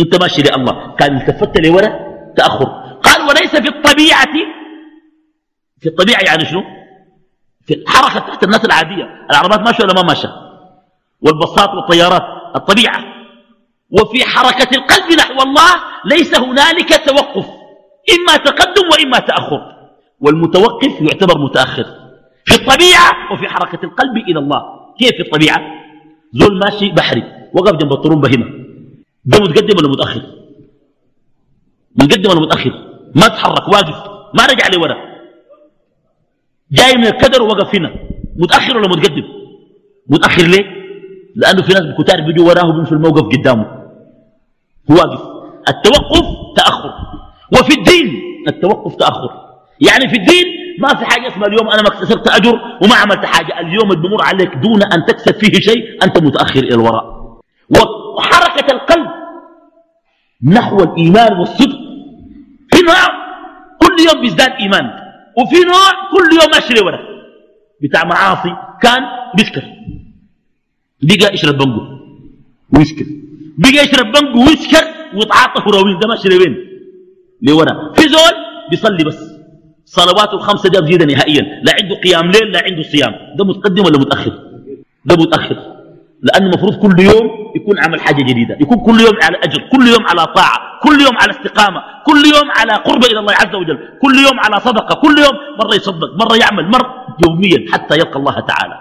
أنت 0.00 0.22
ماشي 0.22 0.42
لله 0.42 0.94
كان 0.98 1.16
التفت 1.16 1.60
لوراء 1.60 1.92
تأخر. 2.36 2.66
قال 3.02 3.22
وليس 3.22 3.56
في 3.56 3.68
الطبيعة 3.68 4.34
في 5.80 5.88
الطبيعة 5.88 6.20
يعني 6.20 6.44
شنو؟ 6.44 6.62
في 7.66 7.74
الحركة 7.74 8.26
تحت 8.26 8.44
الناس 8.44 8.64
العادية. 8.64 9.26
العربات 9.30 9.60
ماشية 9.60 9.84
ولا 9.84 9.94
ما 9.94 10.02
ماشية 10.02 10.32
والبساط 11.20 11.68
والطيارات 11.68 12.22
الطبيعة. 12.56 13.04
وفي 13.90 14.24
حركة 14.24 14.76
القلب 14.76 15.12
نحو 15.18 15.42
الله 15.42 15.70
ليس 16.04 16.38
هنالك 16.38 17.06
توقف. 17.06 17.46
إما 18.14 18.36
تقدم 18.36 18.82
وإما 18.92 19.18
تأخر. 19.18 19.60
والمتوقف 20.20 21.00
يعتبر 21.00 21.38
متأخر. 21.38 21.84
في 22.44 22.54
الطبيعة 22.54 23.32
وفي 23.32 23.48
حركة 23.48 23.84
القلب 23.84 24.16
إلى 24.16 24.38
الله. 24.38 24.62
كيف 24.98 25.10
في 25.10 25.22
الطبيعة؟ 25.22 25.81
زول 26.32 26.58
ماشي 26.58 26.90
بحري. 26.90 27.22
وقف 27.54 27.76
جنب 27.76 27.92
الطرمبة 27.92 28.28
هنا 28.28 28.46
ده 29.24 29.38
متقدم 29.38 29.78
ولا 29.78 29.88
متأخر؟ 29.88 30.22
متقدم 31.96 32.30
ولا 32.30 32.40
متأخر؟ 32.40 32.72
ما 33.14 33.28
تحرك 33.28 33.68
واقف. 33.68 34.10
ما 34.34 34.46
رجع 34.46 34.68
لورا 34.74 34.96
جاي 36.72 36.96
من 36.96 37.06
الكدر 37.06 37.42
ووقف 37.42 37.74
هنا. 37.74 37.94
متأخر 38.36 38.76
ولا 38.76 38.88
متقدم؟ 38.88 39.24
متأخر 40.08 40.46
ليه؟ 40.46 40.64
لأنه 41.34 41.62
في 41.62 41.72
ناس 41.72 41.82
بكتار 41.82 42.20
بيجوا 42.20 42.48
وراه 42.48 42.72
بيمشوا 42.72 42.96
الموقف 42.96 43.22
قدامه. 43.38 43.66
واقف. 44.90 45.22
التوقف 45.68 46.26
تأخر. 46.56 46.92
وفي 47.52 47.78
الدين 47.78 48.22
التوقف 48.48 48.96
تأخر. 48.96 49.30
يعني 49.80 50.08
في 50.08 50.16
الدين 50.16 50.61
ما 50.78 50.88
في 50.94 51.04
حاجة 51.04 51.28
اسمها 51.28 51.46
اليوم 51.48 51.68
أنا 51.70 51.82
ما 51.82 51.88
اكتسبت 51.88 52.28
أجر 52.28 52.52
وما 52.84 52.94
عملت 52.94 53.24
حاجة. 53.24 53.60
اليوم 53.60 53.88
بمر 53.88 54.22
عليك 54.22 54.54
دون 54.54 54.82
أن 54.82 55.04
تكسب 55.06 55.34
فيه 55.34 55.60
شيء 55.60 56.04
أنت 56.04 56.18
متأخر 56.22 56.60
إلى 56.60 56.74
الوراء. 56.74 57.22
وحركة 58.18 58.72
القلب 58.72 59.08
نحو 60.44 60.82
الإيمان 60.82 61.32
والصدق. 61.38 61.78
في 62.72 62.82
نوع 62.86 62.96
كل 63.82 63.96
يوم 64.12 64.20
بيزداد 64.20 64.52
إيمان 64.60 64.84
وفي 65.38 65.56
نوع 65.64 65.90
كل 66.12 66.36
يوم 66.42 66.54
أشري 66.54 66.80
ورا 66.80 66.98
بتاع 67.82 68.04
معاصي 68.04 68.56
كان 68.82 69.02
بيسكر 69.36 69.62
بقى 71.02 71.34
يشرب 71.34 71.58
بنجو 71.58 71.80
ويسكر 72.78 73.04
بقى 73.58 73.70
يشرب 73.84 74.12
بنجو 74.12 74.40
ويسكر 74.40 74.86
ويتعاطى 75.14 75.60
هروين 75.62 75.98
ده 75.98 76.08
ماشي 76.08 76.28
وين؟ 76.28 76.56
لورا. 77.42 77.92
في 77.94 78.02
زول 78.02 78.34
بيصلي 78.70 79.04
بس. 79.04 79.31
صلواته 79.98 80.34
الخمسة 80.34 80.68
دي 80.70 80.80
بزياده 80.80 81.04
نهائيا. 81.04 81.42
لا 81.64 81.72
عنده 81.82 81.94
قيام 82.04 82.30
ليل 82.30 82.52
لا 82.52 82.60
عنده 82.66 82.82
صيام. 82.82 83.12
ده 83.36 83.44
متقدم 83.44 83.84
ولا 83.84 83.98
متأخر؟ 83.98 84.32
ده 85.04 85.16
متأخر. 85.16 85.56
لأنه 86.22 86.46
المفروض 86.46 86.74
كل 86.74 87.00
يوم 87.00 87.52
يكون 87.56 87.78
عمل 87.78 88.00
حاجة 88.00 88.22
جديدة. 88.22 88.56
يكون 88.60 88.78
كل 88.78 89.00
يوم 89.00 89.16
على 89.22 89.36
أجر 89.44 89.60
كل 89.72 89.88
يوم 89.88 90.06
على 90.06 90.26
طاعة 90.26 90.58
كل 90.82 91.00
يوم 91.00 91.16
على 91.16 91.30
استقامة 91.30 91.80
كل 92.06 92.22
يوم 92.36 92.50
على 92.58 92.72
قرب 92.72 93.04
إلى 93.04 93.18
الله 93.18 93.32
عز 93.32 93.54
وجل 93.54 93.78
كل 94.02 94.16
يوم 94.26 94.40
على 94.40 94.60
صدقة 94.60 94.94
كل 94.94 95.18
يوم 95.18 95.36
مرة 95.60 95.74
يصدق 95.74 96.10
مرة 96.20 96.36
يعمل 96.36 96.70
مره 96.70 97.06
يوميا 97.26 97.64
حتى 97.72 97.94
يلقى 97.94 98.18
الله 98.18 98.40
تعالى. 98.40 98.74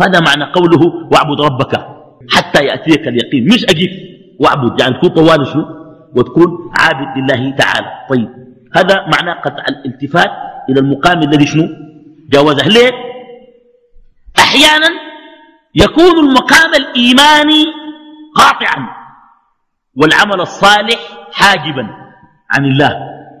هذا 0.00 0.20
معنى 0.20 0.44
قوله 0.52 0.82
واعبد 1.12 1.40
ربك 1.40 1.86
حتى 2.30 2.64
يأتيك 2.64 3.08
اليقين. 3.08 3.44
مش 3.44 3.64
أجيب 3.64 3.90
واعبد. 4.40 4.80
يعني 4.80 4.94
تكون 4.94 5.08
طوال 5.08 5.46
شنو؟ 5.46 5.64
وتكون 6.16 6.72
عابد 6.78 7.18
لله 7.18 7.50
تعالى. 7.50 7.90
طيب. 8.10 8.45
هذا 8.74 8.94
معنى 8.94 9.40
قطع 9.40 9.64
الالتفات 9.68 10.30
إلى 10.68 10.80
المقام 10.80 11.22
الذي 11.22 11.46
شنو؟ 11.46 11.68
جاوزه. 12.30 12.68
ليه؟ 12.68 12.90
أحيانا 14.38 14.88
يكون 15.74 16.18
المقام 16.18 16.74
الإيماني 16.74 17.64
قاطعا 18.34 18.88
والعمل 19.96 20.40
الصالح 20.40 20.98
حاجبا 21.32 21.88
عن 22.50 22.64
الله 22.64 22.90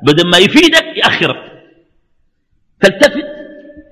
بدل 0.02 0.30
ما 0.30 0.38
يفيدك 0.38 0.84
يأخرك. 0.96 1.52
تلتفت 2.80 3.26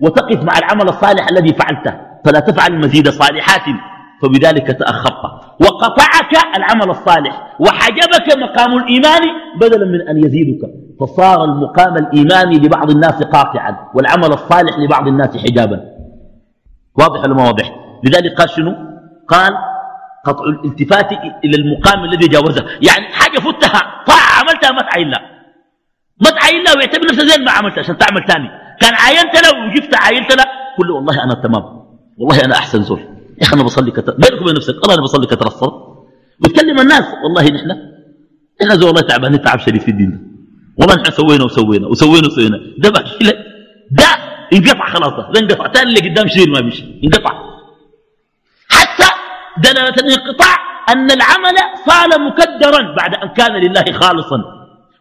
وتقف 0.01 0.45
مع 0.45 0.59
العمل 0.59 0.89
الصالح 0.89 1.29
الذي 1.29 1.55
فعلته 1.55 2.01
فلا 2.25 2.41
تفعل 2.41 2.79
مزيد 2.79 3.09
صالحات 3.09 3.65
فبذلك 4.23 4.67
تأخرت. 4.67 5.44
وقطعك 5.61 6.57
العمل 6.57 6.91
الصالح 6.91 7.57
وحجبك 7.61 8.37
مقام 8.39 8.77
الإيمان 8.77 9.23
بدلا 9.61 9.87
من 9.87 10.09
أن 10.09 10.25
يزيدك. 10.25 10.61
فصار 11.01 11.45
المقام 11.45 11.97
الإيماني 11.97 12.57
لبعض 12.57 12.91
الناس 12.91 13.23
قاطعا 13.23 13.91
والعمل 13.95 14.33
الصالح 14.33 14.79
لبعض 14.79 15.09
الناس 15.09 15.37
حجابا. 15.37 15.81
واضح 16.99 17.21
ولا 17.21 17.35
ما 17.35 17.47
واضح؟ 17.47 17.75
لذلك 18.05 18.39
قال 18.39 18.51
شنو؟ 18.51 18.75
قال 19.29 19.53
قطع 20.25 20.45
الالتفات 20.45 21.13
إلى 21.45 21.57
المقام 21.57 22.05
الذي 22.05 22.29
جاوزه 22.29 22.65
يعني 22.83 23.07
حاجة 23.13 23.39
فتها 23.39 24.05
طاعة 24.07 24.41
عملتها 24.41 24.71
ما 24.71 24.83
تعين 24.83 25.09
لها. 25.09 25.31
ما 26.25 26.31
تعين 26.31 26.65
لها 26.65 26.75
ويعتبر 26.77 27.05
نفسه 27.05 27.27
زي 27.27 27.45
ما 27.45 27.51
عملتها 27.51 27.81
عشان 27.81 27.99
تعمل 27.99 28.27
ثاني. 28.27 28.49
كان 28.81 28.95
عاينت 28.95 29.35
له 29.35 29.65
وجبت 29.65 29.95
عاينت 29.95 30.33
له 30.33 30.45
كل 30.77 30.91
والله 30.91 31.25
أنا 31.25 31.35
تمام. 31.35 31.65
والله 32.19 32.45
أنا 32.45 32.55
أحسن 32.55 32.83
زول. 32.83 33.14
يا 33.39 33.43
أخي 33.43 33.55
أنا 33.57 33.63
بصلي 33.63 33.91
كتر 33.91 34.13
بينك 34.13 34.43
وبين 34.43 34.55
نفسك 34.55 34.75
الله 34.85 34.95
أنا 34.95 35.03
بصلي 35.03 35.27
كتر 35.27 35.47
الصلاة 35.47 36.05
وتكلم 36.45 36.81
الناس 36.81 37.05
والله 37.25 37.43
نحن 38.63 38.75
زول 38.81 38.85
والله 38.89 39.01
تعبانين 39.01 39.43
تعب 39.43 39.59
شديد 39.59 39.81
في 39.83 39.91
الدين 39.91 40.31
والله 40.79 40.95
نحن 40.95 41.11
سوينا 41.11 41.45
وسوينا 41.45 41.87
وسوينا 41.87 42.27
وسوينا. 42.27 42.59
ده 42.79 42.91
بحكي 42.91 43.25
لك 43.25 43.37
ده 43.91 44.05
انقطع 44.53 44.87
خلاص 44.95 45.13
ده 45.35 45.41
انقطع. 45.41 45.73
ثاني 45.73 45.89
اللي 45.91 46.11
قدام 46.11 46.29
شيء 46.29 46.51
ما 46.51 46.61
بيمشي 46.61 46.85
انقطع. 47.05 47.33
حتى 48.69 49.09
دلالة 49.65 49.95
الانقطاع 50.05 50.55
أن 50.93 51.11
العمل 51.11 51.57
صار 51.87 52.09
مكدرا 52.21 52.95
بعد 52.97 53.15
أن 53.15 53.29
كان 53.29 53.53
لله 53.53 53.85
خالصا 54.01 54.39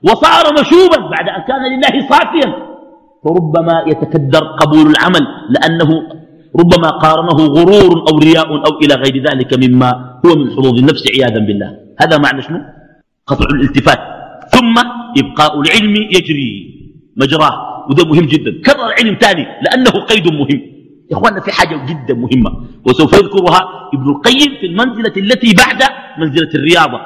وصار 0.03 0.53
مشوبا 0.61 0.97
بعد 0.97 1.29
أن 1.29 1.41
كان 1.47 1.61
لله 1.73 2.09
صافيا. 2.09 2.73
فربما 3.23 3.83
يتكدر 3.87 4.43
قبول 4.61 4.87
العمل 4.91 5.27
لأنه 5.49 5.89
ربما 6.59 6.89
قارنه 6.89 7.39
غرور 7.45 8.05
أو 8.09 8.17
رياء 8.17 8.47
أو 8.47 8.79
إلى 8.83 8.95
غير 8.95 9.23
ذلك 9.29 9.53
مما 9.63 10.19
هو 10.25 10.35
من 10.35 10.51
حظوظ 10.51 10.77
النفس 10.79 11.03
عياذا 11.11 11.39
بالله. 11.39 11.77
هذا 11.99 12.17
معنى 12.17 12.41
شنو؟ 12.41 12.59
قطع 13.27 13.45
الالتفات. 13.45 13.99
ثم 14.53 14.75
إبقاء 15.17 15.61
العلم 15.61 15.95
يجري 15.95 16.51
مجراه. 17.17 17.85
وده 17.89 18.05
مهم 18.05 18.25
جدا. 18.25 18.51
كرر 18.65 18.93
علم 18.99 19.17
ثاني 19.21 19.45
لأنه 19.61 19.91
قيد 19.91 20.27
مهم. 20.27 20.61
يا 21.11 21.17
إخواننا 21.17 21.41
في 21.41 21.51
حاجة 21.51 21.85
جدا 21.89 22.13
مهمة. 22.13 22.51
وسوف 22.85 23.13
يذكرها 23.13 23.61
ابن 23.93 24.09
القيم 24.09 24.51
في 24.59 24.65
المنزلة 24.65 25.13
التي 25.17 25.53
بعد 25.53 25.83
منزلة 26.19 26.49
الرياضة. 26.55 26.99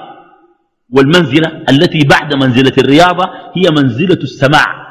والمنزلة 0.90 1.64
التي 1.70 2.08
بعد 2.08 2.34
منزلة 2.34 2.74
الرياضة 2.78 3.30
هي 3.56 3.72
منزلة 3.72 4.22
السماع. 4.24 4.88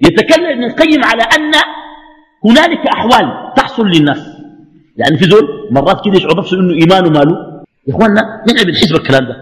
يتكلم 0.00 0.46
ابن 0.46 0.64
القيم 0.64 1.04
على 1.04 1.22
أن 1.22 1.52
هنالك 2.44 2.86
أحوال 2.86 3.54
تحصل 3.56 3.86
للناس. 3.86 4.36
يعني 4.96 5.18
في 5.18 5.24
زول 5.24 5.68
مرات 5.70 6.04
كده 6.04 6.16
يشعر 6.16 6.38
نفسه 6.38 6.56
إنه 6.56 6.74
إيمانه 6.74 7.10
ماله. 7.10 7.36
يا 7.86 7.94
اخواننا 7.94 8.42
نحن 8.48 8.66
بنحس 8.66 8.92
بالكلام 8.92 9.24
ده؟ 9.24 9.36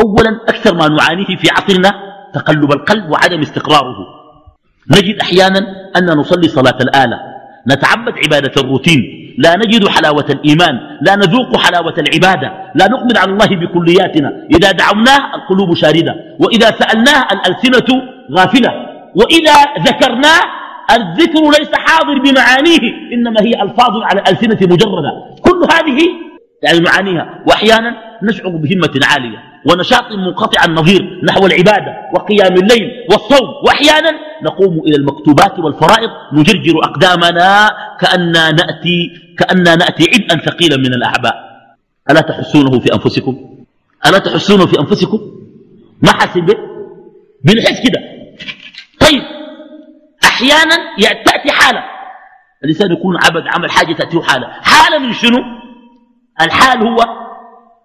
اولا 0.00 0.40
أكثر 0.48 0.74
ما 0.74 0.88
نعانيه 0.88 1.36
في 1.36 1.48
عصرنا 1.50 1.94
تقلب 2.34 2.72
القلب 2.72 3.10
وعدم 3.10 3.40
استقراره. 3.40 3.96
نجد 4.90 5.18
أحيانا 5.20 5.58
أن 5.96 6.06
نصلي 6.06 6.48
صلاة 6.48 6.78
الآلة. 6.80 7.18
نتعبد 7.68 8.12
عبادة 8.24 8.52
الروتين. 8.62 9.00
لا 9.38 9.56
نجد 9.56 9.88
حلاوة 9.88 10.26
الإيمان. 10.30 10.74
لا 11.02 11.16
نذوق 11.16 11.56
حلاوة 11.56 11.94
العبادة. 11.98 12.52
لا 12.74 12.88
نقبل 12.88 13.18
على 13.18 13.32
الله 13.32 13.46
بكلياتنا. 13.46 14.46
إذا 14.50 14.72
دعوناه 14.72 15.34
القلوب 15.34 15.74
شاردة. 15.74 16.14
وإذا 16.40 16.70
سألناه 16.70 17.26
الألسنة 17.32 18.02
غافلة. 18.32 18.70
وإذا 19.14 19.54
ذكرناه 19.86 20.40
الذكر 20.90 21.50
ليس 21.58 21.70
حاضر 21.74 22.18
بمعانيه 22.18 23.12
إنما 23.12 23.40
هي 23.40 23.62
ألفاظ 23.62 24.02
على 24.02 24.20
الألسنة 24.20 24.58
مجردة. 24.62 25.12
كل 25.40 25.66
هذه 25.72 25.98
يعني 26.62 26.80
معانيها. 26.80 27.42
وأحيانا 27.46 27.96
نشعر 28.22 28.48
بهمة 28.48 29.00
عالية 29.02 29.38
ونشاط 29.66 30.12
منقطع 30.12 30.64
النظير 30.64 31.20
نحو 31.24 31.46
العبادة 31.46 32.10
وقيام 32.14 32.52
الليل 32.52 32.90
والصوم. 33.10 33.48
وأحيانا 33.66 34.10
نقوم 34.42 34.80
إلى 34.86 34.96
المكتوبات 34.96 35.58
والفرائض 35.58 36.10
نجرجر 36.32 36.78
أقدامنا 36.84 37.70
كأننا 38.00 38.50
نأتي, 38.50 39.10
كأننا 39.38 39.76
نأتي 39.76 40.04
عبئا 40.14 40.44
ثقيلا 40.46 40.76
من 40.76 40.94
الأعباء. 40.94 41.34
ألا 42.10 42.20
تحسونه 42.20 42.80
في 42.80 42.94
أنفسكم؟ 42.94 43.36
ألا 44.06 44.18
تحسونه 44.18 44.66
في 44.66 44.80
أنفسكم؟ 44.80 45.20
ما 46.02 46.12
حاسس 46.12 46.38
به؟ 46.38 46.54
بنحس 47.44 47.80
كده. 47.88 48.13
أحيانا 50.52 50.76
تأتي 51.24 51.52
حالة. 51.52 51.84
الإنسان 52.64 52.92
يكون 52.92 53.16
عبد 53.16 53.44
عمل 53.54 53.70
حاجة 53.70 53.92
تأتيه 53.92 54.20
حالة. 54.20 54.48
حالة 54.62 54.98
من 54.98 55.12
شنو؟ 55.12 55.38
الحال 56.40 56.88
هو 56.88 56.96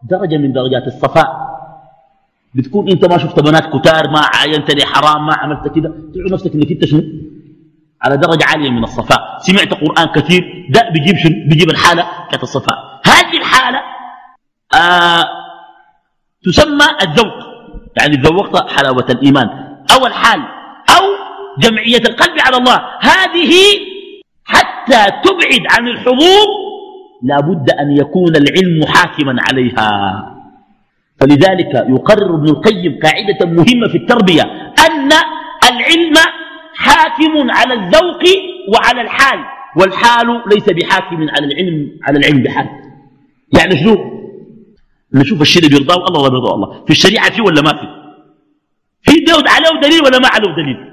درجة 0.04 0.38
من 0.38 0.54
درجات 0.54 0.88
الصفاء. 0.88 1.50
بتكون 2.56 2.90
أنت 2.90 3.06
ما 3.06 3.18
شفت 3.18 3.40
بنات 3.40 3.66
كتار 3.66 4.10
ما 4.10 4.22
عاينت 4.36 4.72
لي 4.72 4.86
حرام 4.86 5.26
ما 5.26 5.34
عملت 5.34 5.76
كده. 5.76 5.90
تعود 5.90 6.34
نفسك 6.34 6.54
إنك 6.56 6.72
أنت 6.72 6.86
شنو؟ 6.86 7.04
على 8.02 8.18
درجة 8.18 8.46
عالية 8.46 8.70
من 8.70 8.84
الصفاء. 8.84 9.38
سمعت 9.40 9.74
قرآن 9.74 10.08
كثير 10.08 10.68
ده 10.70 10.90
بيجيب 10.90 11.18
شنو؟ 11.18 11.36
بيجيب 11.50 11.70
الحالة 11.70 12.08
كانت 12.32 12.44
الصفاء. 12.44 13.02
هذه 13.06 13.38
الحالة 13.38 13.80
آه 14.76 15.26
تسمى 16.44 16.86
الذوق. 17.02 17.50
يعني 18.02 18.16
ذوقت 18.16 18.72
حلاوة 18.72 19.06
الإيمان. 19.10 19.48
أو 19.96 20.06
الحال 20.06 20.40
أو 20.98 21.29
جمعية 21.60 21.98
القلب 22.10 22.40
على 22.40 22.58
الله. 22.58 22.82
هذه 23.02 23.54
حتى 24.46 25.06
تبعد 25.24 25.64
عن 25.72 25.88
الحظوظ 25.88 26.48
لا 27.24 27.40
بد 27.40 27.70
أن 27.70 27.98
يكون 27.98 28.36
العلم 28.36 28.86
حاكما 28.86 29.36
عليها. 29.50 29.90
فلذلك 31.20 31.74
يقرر 31.90 32.36
ابن 32.36 32.50
القيم 32.50 33.00
قاعدة 33.04 33.46
مهمة 33.46 33.88
في 33.88 33.98
التربية 33.98 34.42
أن 34.88 35.10
العلم 35.72 36.16
حاكم 36.76 37.52
على 37.52 37.74
الذوق 37.74 38.24
وعلى 38.74 39.02
الحال 39.02 39.40
والحال 39.78 40.42
ليس 40.54 40.70
بحاكم 40.70 41.30
على 41.30 41.46
العلم 41.46 42.00
على 42.04 42.20
العلم 42.20 42.44
بحال. 42.44 42.70
يعني 43.58 43.78
شنو؟ 43.84 44.20
نشوف 45.14 45.42
الشيء 45.42 45.64
اللي 45.66 45.78
بيرضاه 45.78 46.08
الله 46.08 46.22
ولا 46.22 46.30
بيرضاه 46.30 46.56
الله 46.56 46.86
في 46.86 46.92
الشريعة 46.92 47.32
فيه 47.32 47.42
ولا 47.42 47.62
ما 47.62 47.74
فيه 47.74 48.00
في 49.02 49.20
دود 49.20 49.48
عليه 49.48 49.82
دليل 49.82 50.04
ولا 50.06 50.20
ما 50.20 50.28
عليه 50.28 50.56
دليل؟ 50.56 50.89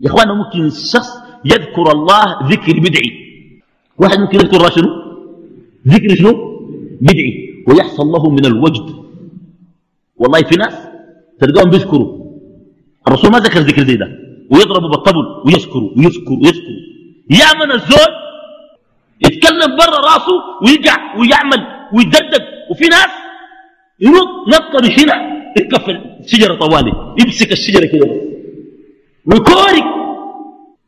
يا 0.00 0.08
اخوانا 0.08 0.34
ممكن 0.34 0.66
الشخص 0.66 1.10
يذكر 1.44 1.92
الله 1.92 2.24
ذكر 2.52 2.80
بدعي. 2.80 3.10
واحد 3.98 4.18
ممكن 4.18 4.36
يذكر 4.38 4.56
الله 4.56 4.70
شنو؟ 4.70 4.90
ذكر 5.88 6.14
شنو؟ 6.14 6.32
بدعي. 7.00 7.64
ويحصل 7.68 8.06
له 8.06 8.30
من 8.30 8.44
الوجد. 8.46 8.94
والله 10.16 10.42
في 10.42 10.56
ناس 10.56 10.74
تلقاهم 11.40 11.70
بيذكروا. 11.70 12.08
الرسول 13.08 13.30
ما 13.30 13.38
ذكر 13.38 13.60
ذكر 13.60 13.84
زي 13.84 13.96
ده. 13.96 14.08
ويضربوا 14.50 14.88
بالطبل 14.88 15.24
ويذكروا 15.46 15.90
ويذكروا 15.96 16.38
ويذكروا 16.42 16.80
يا 17.30 17.48
من 17.60 17.72
الزول 17.72 18.12
يتكلم 19.26 19.76
برا 19.76 19.98
راسه 20.10 20.36
ويقع 20.62 21.18
ويعمل 21.18 21.60
ويدردد. 21.94 22.44
وفي 22.70 22.84
ناس 22.84 23.12
ينط 24.00 24.28
نط 24.48 24.84
هنا 24.98 25.16
يتكفل 25.58 26.00
شجرة 26.26 26.54
طوالي 26.54 26.92
يمسك 27.20 27.52
الشجرة 27.52 27.86
كده. 27.86 28.29
ويكورك 29.26 29.84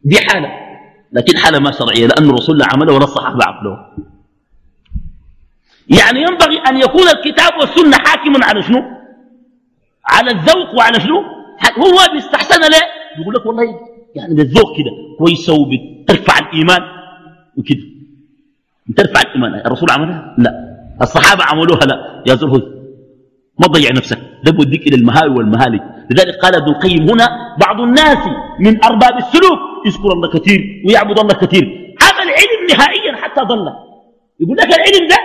دي 0.05 0.17
حالة. 0.17 0.49
لكن 1.13 1.39
حالة 1.39 1.59
ما 1.59 1.71
شرعية 1.71 2.07
لأن 2.07 2.31
الرسول 2.31 2.59
لا 2.59 2.67
عمله 2.73 2.95
ولا 2.95 3.05
الصحابه 3.05 3.45
عملوه 3.45 3.87
يعني 5.89 6.23
ينبغي 6.23 6.59
أن 6.59 6.77
يكون 6.77 7.09
الكتاب 7.09 7.53
والسنة 7.61 7.97
حاكما 7.97 8.47
على 8.47 8.63
شنو؟ 8.63 8.83
على 10.07 10.31
الذوق 10.31 10.75
وعلى 10.79 11.01
شنو؟ 11.01 11.21
هو 11.79 12.13
بيستحسن 12.13 12.61
ليه؟ 12.61 12.87
يقول 13.23 13.35
لك 13.35 13.47
والله 13.47 13.63
يعني 14.15 14.35
بالذوق 14.35 14.77
كده. 14.79 14.91
كويسه 15.19 15.53
وبترفع 15.53 16.39
الإيمان 16.39 16.83
وكده. 17.57 17.83
بترفع 18.87 19.21
الإيمان. 19.21 19.55
الرسول 19.55 19.91
عملها؟ 19.91 20.35
لا. 20.39 20.51
الصحابة 21.03 21.45
عملوها؟ 21.45 21.81
لا. 21.81 22.23
يا 22.27 22.35
زول 22.35 22.51
ما 23.59 23.67
تضيع 23.67 23.91
نفسك. 23.91 24.19
ده 24.45 24.53
بوديك 24.53 24.87
إلى 24.87 24.97
المهاوي 24.97 25.35
والمهالك 25.35 25.83
لذلك 26.11 26.35
قال 26.43 26.55
ابن 26.55 26.69
القيم 26.69 27.11
هنا 27.11 27.29
بعض 27.61 27.81
الناس 27.81 28.19
من 28.61 28.85
أرباب 28.85 29.17
السلوك 29.19 29.59
يذكر 29.87 30.13
الله 30.13 30.29
كثير 30.29 30.83
ويعبد 30.87 31.19
الله 31.19 31.35
كثير. 31.35 31.95
عمل 32.03 32.29
علم 32.31 32.61
نهائيا 32.71 33.17
حتى 33.17 33.41
ضل. 33.41 33.73
يقول 34.41 34.57
لك 34.57 34.67
العلم 34.67 35.09
ده 35.09 35.17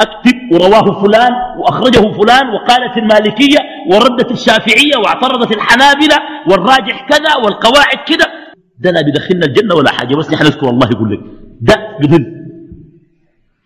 أكتب 0.00 0.36
ورواه 0.52 1.02
فلان 1.02 1.32
وأخرجه 1.58 2.12
فلان 2.12 2.48
وقالت 2.48 2.96
المالكية 2.96 3.58
وردت 3.90 4.30
الشافعية 4.30 4.96
واعترضت 4.96 5.52
الحنابلة 5.52 6.16
والراجح 6.48 7.08
كذا 7.08 7.36
والقواعد 7.44 7.98
كذا. 8.06 8.26
ده 8.78 8.90
لا 8.90 9.02
بيدخلنا 9.02 9.46
الجنة 9.46 9.74
ولا 9.74 9.90
حاجة 9.90 10.14
بس 10.14 10.32
نحن 10.32 10.44
نذكر 10.44 10.70
الله 10.70 10.88
يقول 10.90 11.12
لك. 11.12 11.20
ده 11.60 11.74
قبل 12.02 12.44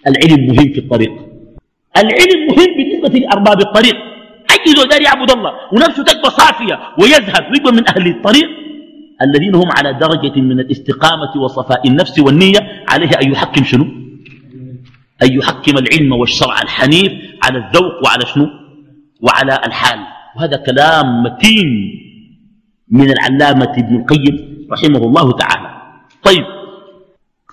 العلم 0.06 0.46
مهم 0.46 0.72
في 0.72 0.78
الطريق. 0.78 1.12
العلم 1.96 2.46
مهم 2.48 2.76
بالنسبة 2.76 3.18
لارباب 3.18 3.60
الطريق. 3.60 3.96
أي 4.50 4.72
زول 4.76 5.02
يعبد 5.02 5.30
الله؟ 5.30 5.52
ونفسه 5.72 6.04
تكبر 6.04 6.28
صافية 6.28 6.80
ويذهب 6.98 7.44
ويبقى 7.52 7.72
من 7.72 7.88
أهل 7.88 8.06
الطريق؟ 8.06 8.48
الذين 9.22 9.54
هم 9.54 9.72
على 9.72 9.92
درجة 9.92 10.40
من 10.40 10.60
الاستقامة 10.60 11.42
وصفاء 11.42 11.88
النفس 11.88 12.18
والنية. 12.18 12.84
عليه 12.88 13.10
أن 13.22 13.32
يحكم 13.32 13.64
شنو؟ 13.64 13.84
أن 15.22 15.32
يحكم 15.32 15.78
العلم 15.78 16.12
والشرع 16.12 16.62
الحنيف 16.62 17.12
على 17.42 17.58
الذوق 17.58 18.04
وعلى 18.04 18.26
شنو؟ 18.26 18.46
وعلى 19.20 19.60
الحال. 19.66 19.98
وهذا 20.36 20.56
كلام 20.56 21.22
متين 21.22 21.68
من 22.90 23.10
العلامة 23.10 23.72
ابن 23.78 23.96
القيم 23.96 24.66
رحمه 24.72 24.98
الله 24.98 25.32
تعالى. 25.32 25.82
طيب. 26.22 26.44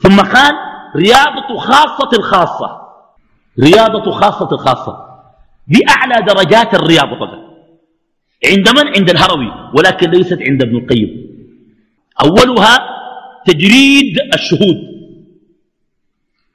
ثم 0.01 0.19
قال 0.19 0.53
رياضة 0.95 1.57
خاصة 1.57 2.09
الخاصة. 2.13 2.81
رياضة 3.59 4.11
خاصة 4.11 4.51
الخاصة. 4.51 5.04
دي 5.67 5.79
أعلى 5.89 6.25
درجات 6.25 6.73
الرياضة 6.73 7.15
طبعا. 7.19 7.45
عند 8.45 8.69
من؟ 8.69 8.87
عند 8.97 9.09
الهروي. 9.09 9.71
ولكن 9.77 10.09
ليست 10.09 10.39
عند 10.41 10.63
ابن 10.63 10.75
القيم. 10.77 11.09
أولها 12.21 12.77
تجريد 13.45 14.19
الشهود. 14.33 14.77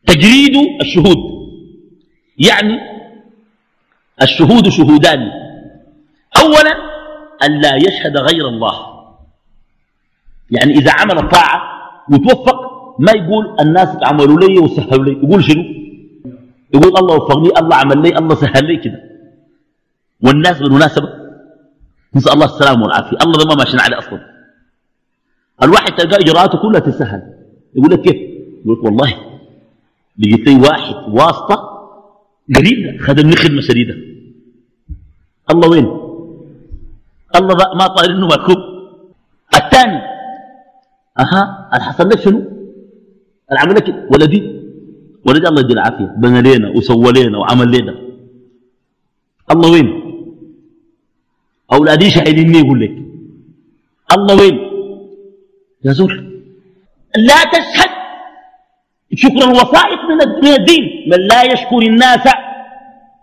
تجريد 0.06 0.56
الشهود. 0.80 1.18
يعني 2.38 2.78
الشهود 4.22 4.68
شهودان. 4.68 5.30
أولا 6.36 6.74
أن 7.44 7.60
لا 7.60 7.76
يشهد 7.76 8.16
غير 8.16 8.48
الله. 8.48 8.86
يعني 10.50 10.72
إذا 10.72 10.92
عمل 10.92 11.18
الطاعة 11.18 11.62
وتوفق 12.10 12.60
ما 12.98 13.12
يقول 13.12 13.56
الناس 13.60 13.88
عملوا 14.02 14.40
لي 14.40 14.58
وسهلوا 14.58 15.04
لي. 15.04 15.12
يقول 15.12 15.44
شنو؟ 15.44 15.64
يقول 16.74 16.98
الله 16.98 17.14
وفقني 17.16 17.50
الله 17.58 17.76
عمل 17.76 18.02
لي 18.02 18.18
الله 18.18 18.34
سهل 18.34 18.66
لي 18.66 18.76
كده. 18.76 19.10
والناس 20.24 20.58
بالمناسبة 20.62 21.08
نسأل 22.14 22.32
الله 22.32 22.44
السلامة 22.44 22.82
والعافية. 22.82 23.16
الله 23.22 23.38
ده 23.38 23.44
ما 23.44 23.54
ماشيين 23.54 23.80
عليه 23.80 23.98
أصلا. 23.98 24.20
الواحد 25.62 25.94
تلقى 25.94 26.16
إجراءاته 26.16 26.58
كلها 26.58 26.80
تسهل 26.80 27.22
يقول 27.74 27.90
لك 27.90 28.00
كيف؟ 28.00 28.16
يقول 28.64 28.78
لك 28.78 28.84
والله 28.84 29.14
لقيت 30.18 30.46
لي 30.48 30.54
واحد 30.68 30.94
واسطة 31.08 31.56
قريب 32.56 33.00
خدمني 33.00 33.36
خدمة 33.36 33.60
شديدة. 33.60 33.94
الله 35.50 35.68
وين؟ 35.68 35.86
الله 37.36 37.54
ما 37.74 37.86
طاير 37.86 38.10
إنه 38.10 38.26
مكتوب. 38.26 38.58
الثاني 39.54 40.02
أها 41.18 41.70
الحصل 41.74 42.08
لك 42.08 42.20
شنو؟ 42.20 42.44
العمل 43.52 43.74
لك 43.74 44.06
ولدي. 44.12 44.59
ولد 45.26 45.46
الله 45.46 45.60
يدي 45.60 45.72
العافية. 45.72 46.14
بنى 46.16 46.40
لنا 46.42 46.68
وسوى 46.76 47.12
لنا 47.12 47.38
وعمل 47.38 47.78
لنا 47.78 47.94
الله 49.50 49.70
وين؟ 49.72 49.88
أولادي 51.72 52.10
شاهديني 52.10 52.58
يقول 52.58 52.80
لك. 52.80 52.94
الله 54.16 54.42
وين؟ 54.42 54.58
يا 55.84 55.92
زول 55.92 56.12
لا 57.16 57.44
تشهد. 57.52 57.90
شكر 59.14 59.44
الوسائط 59.44 60.00
من 60.42 60.52
الدين. 60.52 60.84
من 61.10 61.20
لا 61.26 61.42
يشكر 61.42 61.78
الناس. 61.78 62.28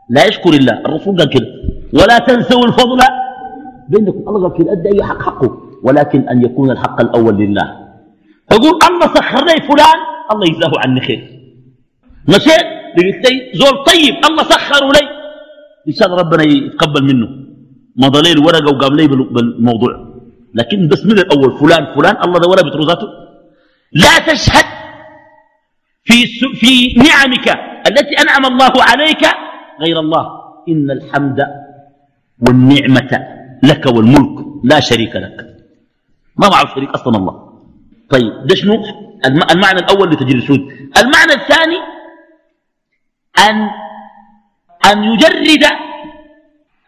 لا 0.09 0.25
يشكر 0.25 0.53
الله. 0.53 0.73
الرسول 0.85 1.17
قال 1.17 1.29
كده. 1.29 1.47
ولا 1.93 2.17
تنسوا 2.19 2.65
الفضل. 2.65 2.99
بينكم. 3.89 4.29
الله 4.29 4.49
قال 4.49 4.57
كده. 4.57 4.71
أدى 4.71 4.89
أي 4.89 5.03
حق 5.03 5.21
حقه. 5.21 5.61
ولكن 5.83 6.29
أن 6.29 6.45
يكون 6.45 6.71
الحق 6.71 7.01
الأول 7.01 7.35
لله. 7.37 7.87
فقول 8.51 8.79
الله 8.87 9.07
سخر 9.15 9.45
لي 9.45 9.61
فلان. 9.61 9.99
الله 10.31 10.45
يجزاه 10.47 10.71
عني 10.77 11.01
خير. 11.01 11.36
مشيت 12.27 12.67
لقيت 12.97 13.29
لي 13.29 13.51
زول 13.59 13.83
طيب 13.89 14.15
الله 14.25 14.43
سخره 14.43 14.87
لي. 14.91 15.05
إن 15.87 15.93
شاء 15.93 16.07
الله 16.07 16.17
ربنا 16.23 16.43
يتقبل 16.43 17.03
منه. 17.03 17.27
مضى 17.95 18.21
لي 18.21 18.31
الورقه 18.31 18.67
وقام 18.75 18.93
لي 18.95 19.07
بالموضوع. 19.07 19.93
لكن 20.55 20.87
بس 20.87 21.05
من 21.05 21.19
الأول 21.19 21.59
فلان 21.59 21.83
فلان 21.95 22.15
الله 22.23 22.39
ده 22.39 22.47
ولا 22.47 22.63
بتروزاته 22.67 23.07
لا 23.93 24.19
تشهد 24.27 24.67
في 26.03 26.25
في 26.61 26.71
نعمك 26.93 27.47
التي 27.87 28.13
أنعم 28.23 28.45
الله 28.45 28.73
عليك 28.89 29.23
غير 29.81 29.99
الله. 29.99 30.25
إن 30.69 30.91
الحمد 30.91 31.39
والنعمة 32.47 33.11
لك 33.63 33.85
والملك 33.85 34.45
لا 34.63 34.79
شريك 34.79 35.15
لك. 35.15 35.37
ما 36.37 36.49
معه 36.49 36.75
شريك 36.75 36.89
أصلا 36.89 37.17
الله. 37.17 37.35
طيب 38.09 38.33
ده 38.47 38.55
شنو؟ 38.55 38.83
المعنى 39.25 39.79
الأول 39.79 40.11
لتجريد 40.11 40.35
السود. 40.35 40.61
المعنى 40.97 41.33
الثاني 41.33 41.79
أن 43.39 43.69
أن 44.91 45.03
يجرد 45.03 45.63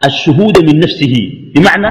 الشهود 0.04 0.58
من 0.58 0.80
نفسه. 0.80 1.14
بمعنى 1.54 1.90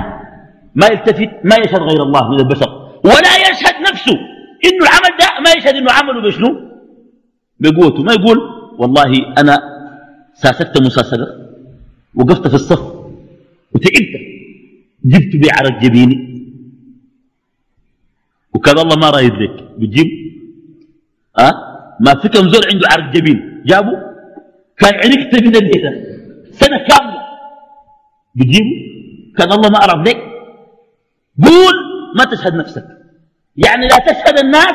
ما 0.76 0.88
يلتفت 0.88 1.30
ما 1.43 1.56
يشهد 1.56 1.82
غير 1.82 2.04
الله 2.04 2.30
من 2.32 2.39
البشر. 2.39 3.00
ولا 3.04 3.34
يشهد 3.50 3.76
نفسه. 3.89 4.17
إنه 4.65 4.82
العمل 4.84 5.17
ده 5.19 5.28
ما 5.43 5.52
يشهد 5.52 5.76
إنه 5.76 5.91
عمله 5.91 6.22
بشنو؟ 6.22 6.50
بقوته. 7.60 8.04
ما 8.04 8.13
يقول 8.13 8.39
والله 8.78 9.12
أنا 9.38 9.60
ساسكت 10.34 10.82
مساسلة 10.82 11.28
وقفت 12.15 12.48
في 12.48 12.54
الصف 12.54 12.82
وتعبت. 13.74 14.13
جبت 15.06 15.36
بي 15.36 15.48
عرق 15.52 15.80
جبيني. 15.82 16.17
وكان 18.54 18.80
الله 18.80 18.95
ما 18.95 19.10
رايد 19.10 19.34
لك. 19.34 19.63
بتجيب؟ 19.78 20.08
أه؟ 21.39 21.54
ما 22.00 22.15
في 22.15 22.30
كم 22.30 22.50
زول 22.50 22.62
عنده 22.74 22.88
عرق 22.91 23.13
جبين. 23.13 23.63
جابوا 23.65 24.09
كان 24.79 24.93
عرقت 24.93 25.43
من 25.43 25.55
الليلة 25.55 25.91
سنة 26.51 26.77
كاملة. 26.77 27.21
بتجيبه؟ 28.35 28.75
كان 29.37 29.51
الله 29.51 29.69
ما 29.69 29.77
أعرف 29.77 30.07
لك 30.07 30.17
قول 31.43 31.75
ما 32.17 32.23
تشهد 32.25 32.55
نفسك. 32.55 32.85
يعني 33.57 33.87
لا 33.87 33.97
تشهد 33.97 34.39
الناس 34.39 34.73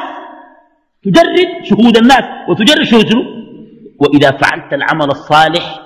تجرد 1.04 1.64
شهود 1.64 1.96
الناس. 1.96 2.24
وتجرد 2.48 2.82
شهود 2.82 3.08
شنو؟ 3.08 3.22
وإذا 4.00 4.30
فعلت 4.30 4.72
العمل 4.72 5.10
الصالح 5.10 5.80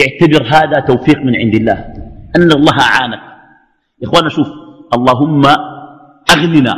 اعتبر 0.00 0.46
هذا 0.46 0.80
توفيق 0.80 1.18
من 1.18 1.36
عند 1.36 1.54
الله. 1.54 1.94
أن 2.36 2.52
الله 2.52 2.80
أعانك 2.80 3.20
يا 4.02 4.08
إخوانا 4.08 4.28
شوف 4.28 4.48
اللهم 4.94 5.42
أغننا 6.30 6.74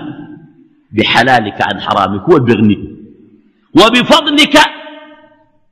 بحلالك 0.92 1.62
عن 1.62 1.80
حرامك 1.80 2.22
هو 2.30 2.38
بيغنيك 2.38 2.78
وبفضلك 3.76 4.58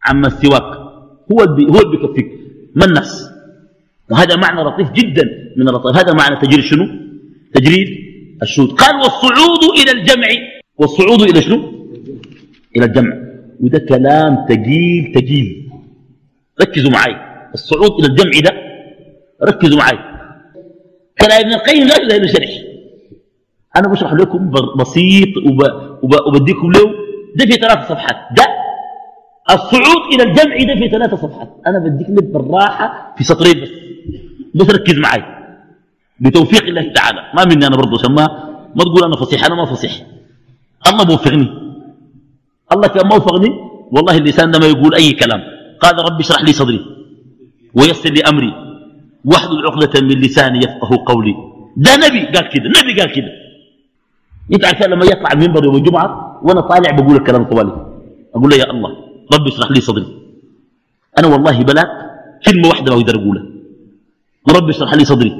عما 0.04 0.28
سواك. 0.28 0.85
هو 1.32 1.38
هو 1.40 1.80
اللي 1.80 1.96
بيكفيك 1.96 2.28
ما 2.74 2.84
الناس 2.84 3.30
وهذا 4.10 4.36
معنى 4.36 4.60
لطيف 4.60 4.92
جدا 4.92 5.24
من 5.56 5.68
اللطيف 5.68 5.96
هذا 5.96 6.12
معنى 6.12 6.36
تجريد 6.36 6.64
شنو؟ 6.64 6.86
تجريد 7.54 7.88
الشهود. 8.42 8.72
قال 8.72 8.94
والصعود 8.96 9.64
إلى 9.80 9.90
الجمع. 10.00 10.28
والصعود 10.78 11.22
إلى 11.22 11.42
شنو؟ 11.42 11.58
إلى 12.76 12.84
الجمع. 12.84 13.16
وده 13.60 13.78
كلام 13.78 14.46
تقيل 14.48 15.12
تقيل. 15.14 15.70
ركزوا 16.60 16.90
معي 16.90 17.16
الصعود 17.54 17.92
إلى 17.98 18.06
الجمع 18.06 18.40
ده 18.40 18.52
ركزوا 19.42 19.78
معي 19.78 19.98
كلام 21.20 21.40
ابن 21.40 21.52
القيم 21.54 21.86
لا 21.88 22.14
يجوز 22.14 22.30
شرح 22.32 22.50
أنا 23.76 23.88
بشرح 23.88 24.12
لكم 24.12 24.50
بسيط 24.78 25.36
وب... 25.36 25.62
وب... 26.02 26.14
وبديكم 26.26 26.72
له. 26.72 26.94
ده 27.36 27.46
في 27.46 27.52
ثلاث 27.52 27.88
صفحات. 27.88 28.16
ده 28.36 28.44
الصعود 29.50 30.02
إلى 30.14 30.22
الجمع 30.22 30.56
ده 30.56 30.74
في 30.80 30.88
ثلاث 30.88 31.14
صفحات. 31.14 31.50
أنا 31.66 31.78
بديك 31.78 32.10
لك 32.10 32.24
بالراحة 32.24 33.14
في 33.18 33.24
سطرين 33.24 33.60
بس. 33.62 33.70
بس 34.54 34.70
ركز 34.74 34.98
معي. 34.98 35.22
بتوفيق 36.20 36.64
الله 36.64 36.92
تعالى. 36.92 37.20
ما 37.34 37.44
مني 37.44 37.66
أنا 37.66 37.76
برضه 37.76 37.96
سماه 37.96 38.28
ما 38.76 38.82
تقول 38.84 39.04
أنا 39.04 39.16
فصيح. 39.16 39.44
أنا 39.44 39.54
ما 39.54 39.64
فصيح. 39.64 39.92
الله 40.88 41.04
موفقني. 41.04 41.48
الله 42.72 42.88
كان 42.88 43.06
موفقني. 43.06 43.50
والله 43.92 44.16
اللسان 44.16 44.50
ده 44.50 44.58
ما 44.58 44.66
يقول 44.66 44.94
أي 44.94 45.12
كلام. 45.12 45.40
قال 45.80 45.94
ربي 45.98 46.20
اشرح 46.20 46.42
لي 46.42 46.52
صدري. 46.52 46.80
ويسر 47.74 48.10
لي 48.10 48.22
أمري. 48.22 48.52
واحلل 49.24 49.66
عقدة 49.66 50.00
من 50.00 50.20
لساني 50.20 50.58
يفقه 50.58 51.04
قولي. 51.06 51.34
ده 51.76 51.96
نبي. 51.96 52.26
قال 52.34 52.48
كده. 52.48 52.68
نبي 52.68 53.00
قال 53.00 53.12
كده. 53.12 53.30
انت 54.52 54.64
عارف 54.64 54.82
لما 54.82 55.04
يطلع 55.04 55.32
المنبر 55.32 55.64
يوم 55.64 55.76
الجمعة 55.76 56.40
وأنا 56.42 56.60
طالع 56.60 56.90
بقول 56.90 57.16
الكلام 57.16 57.44
طوالي. 57.44 57.86
أقول 58.34 58.50
له 58.50 58.56
يا 58.56 58.70
الله. 58.70 59.05
ربي 59.34 59.48
اشرح 59.48 59.70
لي 59.70 59.80
صدري. 59.80 60.06
أنا 61.18 61.26
والله 61.26 61.62
بلاك 61.62 61.88
كلمة 62.46 62.68
واحدة 62.68 62.94
ما 62.94 63.00
أقدر 63.00 63.14
اقولها 63.14 63.44
ربي 64.50 64.70
اشرح 64.70 64.94
لي 64.94 65.04
صدري 65.04 65.32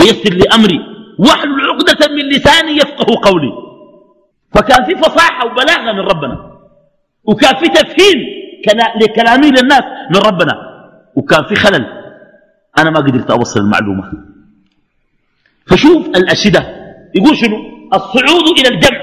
ويسر 0.00 0.34
لي 0.34 0.44
أمري 0.54 0.80
واحلل 1.18 1.60
عقدة 1.60 2.14
من 2.14 2.28
لساني 2.28 2.72
يفقه 2.76 3.30
قولي. 3.30 3.52
فكان 4.54 4.84
في 4.84 4.94
فصاحة 4.94 5.46
وبلاغة 5.46 5.92
من 5.92 6.00
ربنا. 6.00 6.58
وكان 7.24 7.56
في 7.56 7.68
تفهيم 7.68 8.18
لكلامي 9.02 9.50
للناس 9.50 9.82
من 10.10 10.16
ربنا. 10.16 10.54
وكان 11.16 11.44
في 11.44 11.54
خلل. 11.54 11.86
أنا 12.78 12.90
ما 12.90 12.98
قدرت 12.98 13.30
أوصل 13.30 13.60
المعلومة. 13.60 14.12
فشوف 15.66 16.06
الأشدة. 16.06 16.60
يقول 17.14 17.36
شنو؟ 17.36 17.56
الصعود 17.94 18.58
إلى 18.58 18.68
الجمع. 18.68 19.00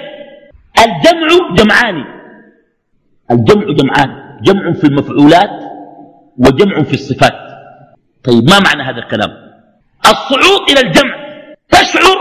الجمع 0.79 1.55
جمعان. 1.55 2.14
الجمع 3.31 3.65
جمعان 3.65 4.39
جمع 4.41 4.73
في 4.73 4.83
المفعولات 4.83 5.49
وجمع 6.37 6.83
في 6.83 6.93
الصفات. 6.93 7.33
طيب 8.23 8.43
ما 8.49 8.59
معنى 8.59 8.83
هذا 8.83 8.99
الكلام؟ 8.99 9.29
الصعود 10.05 10.69
إلى 10.71 10.79
الجمع. 10.87 11.15
تشعر 11.69 12.17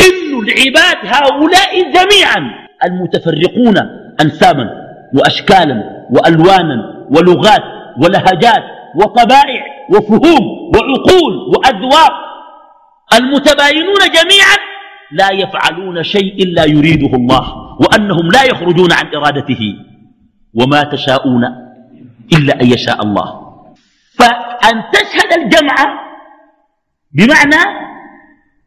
إن 0.00 0.38
العباد 0.38 0.96
هؤلاء 1.04 1.92
جميعا 1.92 2.50
المتفرقون 2.84 3.76
أنساما 4.20 4.70
وأشكالا 5.14 6.06
وألوانا 6.10 7.06
ولغات 7.10 7.62
ولهجات 8.02 8.64
وطبائع 8.96 9.64
وفهوم 9.90 10.44
وعقول 10.74 11.34
وأذواق. 11.56 12.12
المتباينون 13.14 13.98
جميعا 14.14 14.56
لا 15.12 15.30
يفعلون 15.32 16.02
شيء 16.02 16.42
إلا 16.42 16.64
يريده 16.64 17.16
الله 17.16 17.54
وأنهم 17.80 18.28
لا 18.32 18.44
يخرجون 18.44 18.92
عن 18.92 19.14
إرادته. 19.14 19.74
وما 20.54 20.82
تشاءون 20.82 21.44
إلا 22.32 22.60
أن 22.62 22.66
يشاء 22.66 23.02
الله. 23.02 23.28
فأن 24.18 24.84
تشهد 24.92 25.32
الجمع 25.38 25.74
بمعنى 27.12 27.62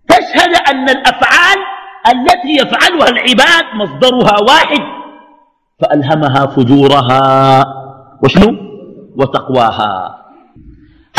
تشهد 0.07 0.53
أن 0.71 0.89
الأفعال 0.89 1.57
التي 2.07 2.53
يفعلها 2.61 3.09
العباد 3.09 3.65
مصدرها 3.75 4.35
واحد 4.49 4.83
فألهمها 5.81 6.45
فجورها. 6.45 7.23
وشنو؟ 8.23 8.49
وتقواها. 9.17 10.23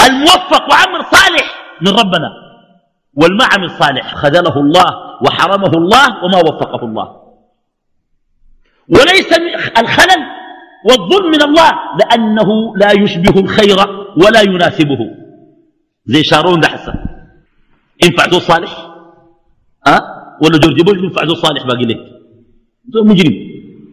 الموفق 0.07 0.63
وعمل 0.71 1.05
صالح 1.05 1.47
من 1.81 1.89
ربنا 1.89 2.31
والما 3.15 3.45
عمل 3.45 3.71
صالح 3.71 4.15
خذله 4.15 4.57
الله 4.61 4.87
وحرمه 5.23 5.73
الله 5.75 6.25
وما 6.25 6.39
وفقه 6.39 6.85
الله. 6.85 7.09
وليس 8.89 9.31
الخلل 9.79 10.38
والظلم 10.87 11.31
من 11.31 11.43
الله 11.43 11.71
لأنه 12.01 12.77
لا 12.77 12.93
يشبه 12.93 13.41
الخير 13.41 13.77
ولا 14.17 14.41
يناسبه. 14.43 14.99
زي 16.07 16.23
شارون 16.25 16.61
ده 16.61 16.69
حسن 16.69 16.95
ينفع 18.05 18.31
زول 18.31 18.41
صالح؟ 18.41 18.71
أه؟ 19.87 20.01
ولا 20.43 20.59
جورج 20.59 20.83
بوش 20.83 20.99
ينفع 20.99 21.25
زول 21.25 21.37
صالح 21.37 21.67
باقي 21.67 21.85
لك 21.85 22.01
زول 22.89 23.09
مجرم. 23.09 23.35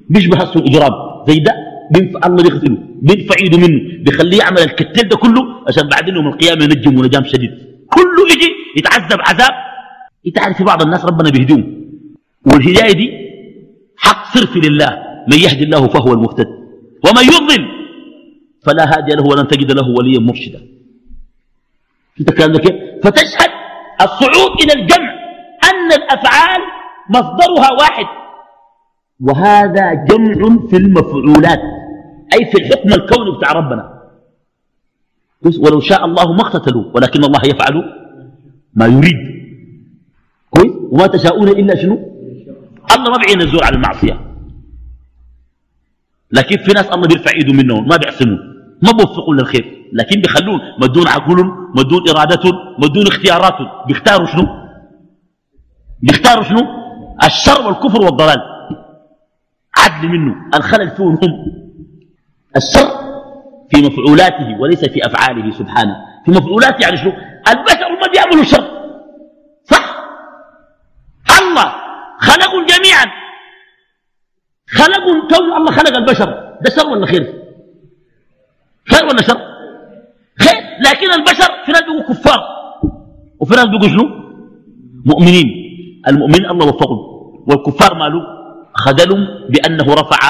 بيشبه 0.10 0.38
هسه 0.38 0.60
الإجرام. 0.60 0.94
زي 1.28 1.40
ده 1.40 1.54
بينفع 1.92 2.20
الله 2.28 2.44
بيغسله 2.44 2.78
بينفع 3.02 3.36
إيده 3.42 3.58
منه. 3.58 4.04
بيخليه 4.04 4.38
يعمل 4.38 4.60
الكتل 4.60 5.08
ده 5.08 5.18
كله 5.18 5.42
عشان 5.68 5.88
بعدين 5.88 6.16
يوم 6.16 6.28
القيامة 6.28 6.64
ينجم 6.64 7.00
ونجام 7.00 7.24
شديد. 7.24 7.52
كله 7.96 8.24
يجي 8.34 8.50
يتعذب 8.78 9.20
عذاب. 9.22 9.54
انت 10.28 10.40
عارف 10.40 10.58
في 10.58 10.64
بعض 10.64 10.82
الناس 10.82 11.06
ربنا 11.06 11.30
بيهديهم. 11.30 11.86
والهداية 12.46 12.94
دي 12.94 13.10
حق 13.98 14.38
صرف 14.38 14.58
لله. 14.58 15.04
من 15.32 15.38
يهدي 15.38 15.64
الله 15.64 15.88
فهو 15.88 16.14
المهتد. 16.14 16.65
ومن 17.06 17.24
يضلل 17.24 17.64
فلا 18.66 18.84
هادي 18.84 19.12
له 19.16 19.24
ولن 19.24 19.48
تجد 19.48 19.72
له 19.72 19.88
وليا 19.98 20.20
مرشدا. 20.20 20.62
فتشهد 23.04 23.52
الصعود 24.02 24.52
إلى 24.62 24.74
الجمع 24.82 25.12
أن 25.70 25.88
الأفعال 25.92 26.62
مصدرها 27.10 27.72
واحد. 27.80 28.06
وهذا 29.22 29.94
جمع 29.94 30.68
في 30.70 30.78
المفعولات 30.78 31.62
أي 32.34 32.46
في 32.52 32.58
الحكم 32.62 32.90
الكوني 32.94 33.38
بتاع 33.38 33.52
ربنا. 33.52 33.96
ولو 35.60 35.80
شاء 35.80 36.06
الله 36.06 36.34
ما 36.34 36.42
اقتتلوا 36.42 36.86
ولكن 36.94 37.24
الله 37.24 37.42
يفعل 37.46 37.76
ما 38.74 38.86
يريد. 38.86 39.22
كويس؟ 40.50 40.74
وما 40.92 41.08
تشاءون 41.08 41.48
إلا 41.48 41.76
شنو؟ 41.82 41.96
الله 42.96 43.12
ما 43.12 43.18
بيعين 43.18 43.42
الزور 43.42 43.64
على 43.64 43.76
المعصية. 43.76 44.35
لكن 46.32 46.58
في 46.58 46.72
ناس 46.72 46.86
الله 46.86 47.08
بيرفع 47.08 47.32
ايده 47.32 47.54
منهم 47.54 47.88
ما 47.88 47.98
بيعصموا. 47.98 48.38
ما 48.82 48.92
بوفقوا 48.92 49.36
للخير. 49.36 49.90
لكن 49.94 50.22
بيخلون 50.22 50.60
مدون 50.82 51.08
عقول 51.08 51.38
مدون 51.76 52.10
إرادة 52.10 52.52
مدون 52.80 53.08
اختيارات. 53.08 53.58
بيختاروا 53.88 54.26
شنو؟ 54.26 54.48
بيختاروا 56.02 56.44
شنو؟ 56.44 56.62
الشر 57.24 57.68
والكفر 57.68 58.02
والضلال. 58.02 58.42
عدل 59.78 60.08
منه. 60.08 60.36
الخلل 60.56 60.92
فيهم 60.92 61.18
هم. 61.24 61.32
الشر 62.58 62.90
في 63.72 63.82
مفعولاته 63.82 64.60
وليس 64.60 64.86
في 64.86 65.06
أفعاله 65.06 65.52
سبحانه. 65.52 65.96
في 66.26 66.32
مفعولاته 66.32 66.82
يعني 66.82 66.98
شنو؟ 66.98 67.12
البشر 67.48 67.90
ما 68.02 68.08
بيعملوا 68.14 68.44
شر 68.44 68.68
صح 69.64 69.96
الله 71.42 71.76
خلقوا 72.20 72.66
جميعا 72.66 73.06
خلقوا 74.70 75.15
كون 75.28 75.54
الله 75.58 75.72
خلق 75.72 75.98
البشر. 75.98 76.30
ده 76.62 76.70
شر 76.76 76.88
ولا 76.88 77.06
خير؟ 77.06 77.24
خير 78.92 79.06
ولا 79.06 79.22
شر؟ 79.22 79.40
خير. 80.40 80.60
لكن 80.86 81.10
البشر 81.14 81.50
في 81.66 81.72
ناس 81.72 81.82
بيقولوا 81.82 82.08
كفار. 82.10 82.42
وفي 83.40 83.56
ناس 83.56 83.66
بيقولوا 83.66 83.90
شنو؟ 83.90 84.06
مؤمنين. 85.06 85.48
المؤمنين 86.08 86.46
الله 86.50 86.66
وفقهم 86.66 87.00
والكفار 87.48 87.96
مالوا 87.96 88.24
خذلهم 88.74 89.28
بأنه 89.50 89.94
رفع 89.94 90.22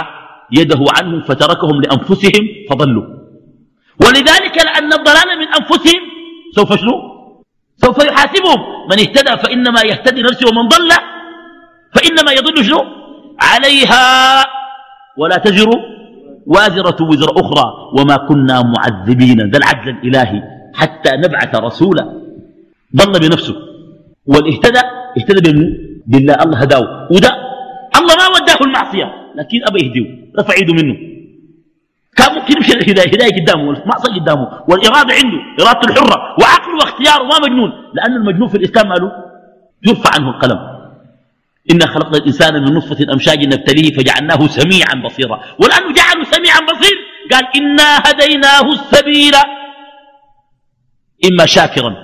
يده 0.52 0.82
عنهم 0.98 1.22
فتركهم 1.22 1.82
لأنفسهم 1.82 2.44
فضلوا. 2.70 3.06
ولذلك 4.04 4.56
لأن 4.68 4.94
الضلال 4.94 5.30
من 5.42 5.48
أنفسهم 5.60 6.02
سوف 6.56 6.70
شنو؟ 6.82 6.96
سوف 7.78 7.98
يحاسبهم. 8.04 8.60
من 8.90 9.00
اهتدى 9.00 9.38
فإنما 9.44 9.82
يهتدي 9.82 10.22
نفسه 10.22 10.48
ومن 10.50 10.68
ضل 10.68 10.92
فإنما 11.94 12.32
يضل 12.32 12.66
شنو؟ 12.66 12.82
عليها. 13.42 14.06
ولا 15.18 15.38
تزر 15.38 15.70
وازرة 16.46 17.00
وزر 17.10 17.30
أخرى 17.42 17.66
وما 17.98 18.18
كنا 18.18 18.62
معذبين. 18.62 19.50
ذا 19.52 19.58
العدل 19.58 19.90
الإلهي 19.90 20.44
حتى 20.74 21.12
نبعث 21.18 21.56
رسولا. 21.56 22.04
ضل 22.96 23.20
بنفسه. 23.20 23.56
والاهتدى 24.28 24.82
اهتدى 25.18 25.52
بمن 25.52 25.68
بالله. 26.08 26.36
الله 26.44 26.58
هداه. 26.58 27.08
وده 27.12 27.32
الله 27.98 28.14
ما 28.16 28.28
وداه 28.36 28.60
المعصية 28.62 29.08
لكن 29.36 29.60
أبى 29.68 29.80
يهديه. 29.86 30.08
رفع 30.40 30.54
يده 30.62 30.74
منه. 30.74 30.96
كان 32.18 32.36
ممكن 32.36 32.54
يمشي 32.58 32.74
الهداية 32.74 33.08
هداية 33.08 33.42
قدامه 33.42 33.68
والمعصية 33.68 34.14
قدامه 34.20 34.48
والإرادة 34.70 35.14
عنده 35.20 35.40
إرادته 35.62 35.92
الحرة 35.92 36.18
وعقله 36.40 36.76
واختياره 36.76 37.24
ما 37.24 37.38
مجنون. 37.48 37.72
لأن 37.94 38.16
المجنون 38.16 38.48
في 38.48 38.58
الإسلام 38.58 38.90
ماله 38.90 39.12
يرفع 39.88 40.10
عنه 40.16 40.30
القلم. 40.30 40.75
إنا 41.72 41.86
خلقنا 41.88 42.18
الإنسان 42.18 42.54
من 42.54 42.74
نطفة 42.74 43.14
أمشاج 43.14 43.46
نبتليه 43.46 43.94
فجعلناه 43.94 44.48
سميعا 44.48 44.96
بصيرا. 45.06 45.44
ولأنه 45.60 45.94
جعله 45.94 46.24
سميعا 46.24 46.60
بصير. 46.60 46.98
قال 47.32 47.46
إنا 47.56 47.98
هديناه 48.06 48.72
السبيل. 48.72 49.34
إما 51.32 51.46
شاكرا 51.46 51.96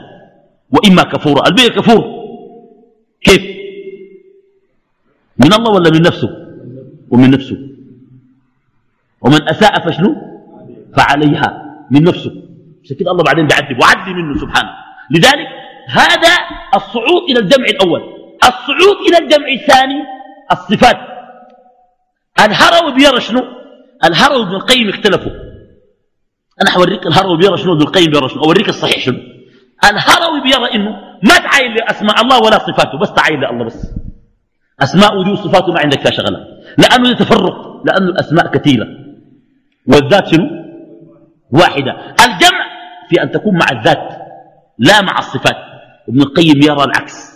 وإما 0.72 1.04
كفورا. 1.04 1.48
البيع 1.48 1.68
كفور 1.68 2.04
كيف؟ 3.22 3.42
من 5.38 5.54
الله 5.54 5.72
ولا 5.72 5.90
من 5.90 6.02
نفسه؟ 6.02 6.30
ومن 7.10 7.32
نفسه. 7.32 7.58
ومن 9.22 9.50
أساء 9.50 9.88
فشنو؟ 9.88 10.16
فعليها. 10.98 11.64
من 11.92 12.04
نفسه. 12.04 12.32
عشان 12.84 12.96
كده 12.96 13.12
الله 13.12 13.24
بعدين 13.24 13.48
بيعذب. 13.48 13.80
وعدي 13.82 14.14
منه 14.14 14.40
سبحانه. 14.40 14.72
لذلك 15.12 15.48
هذا 15.88 16.34
الصعود 16.76 17.22
إلى 17.30 17.40
الجمع 17.40 17.66
الأول. 17.66 18.21
الصعود 18.44 18.98
إلى 19.08 19.18
الجمع 19.18 19.48
الثاني 19.48 20.04
الصفات. 20.52 20.98
الهروي 22.40 22.94
بيرى 22.94 23.22
شنو؟ 23.22 23.42
الهروي 24.06 24.46
بن 24.46 24.56
القيم 24.56 24.90
اختلفوا. 24.90 25.32
أنا 26.62 26.70
حوريك 26.70 27.08
الهروي 27.08 27.38
بيرى 27.38 27.58
شنو 27.58 27.74
ابن 27.74 27.82
القيم 27.82 28.12
بيرى 28.12 28.30
شنو؟ 28.30 28.44
أوريك 28.44 28.70
الصحيح 28.70 29.06
شنو؟ 29.06 29.18
الهروي 29.84 30.42
بيرى 30.44 30.76
إنه 30.76 30.92
ما 31.24 31.38
تعاين 31.38 31.74
لأسماء 31.74 32.22
الله 32.22 32.38
ولا 32.38 32.60
صفاته 32.60 32.98
بس 32.98 33.14
تعاين 33.14 33.40
لله 33.40 33.66
بس. 33.66 33.94
أسماء 34.80 35.24
دي 35.24 35.32
وصفاته 35.32 35.74
ما 35.74 35.80
عندك 35.80 36.00
فيها 36.00 36.12
شغلة. 36.12 36.40
لأنه 36.78 37.10
يتفرق 37.10 37.86
لأنه 37.86 38.10
الأسماء 38.10 38.48
كثيرة. 38.48 38.88
والذات 39.88 40.28
شنو؟ 40.28 40.46
واحدة. 41.52 41.92
الجمع 42.10 42.62
في 43.10 43.24
أن 43.24 43.32
تكون 43.32 43.54
مع 43.54 43.66
الذات 43.72 44.10
لا 44.80 45.02
مع 45.02 45.20
الصفات. 45.20 45.58
ابن 46.10 46.22
القيم 46.22 46.62
يرى 46.62 46.84
العكس. 46.84 47.31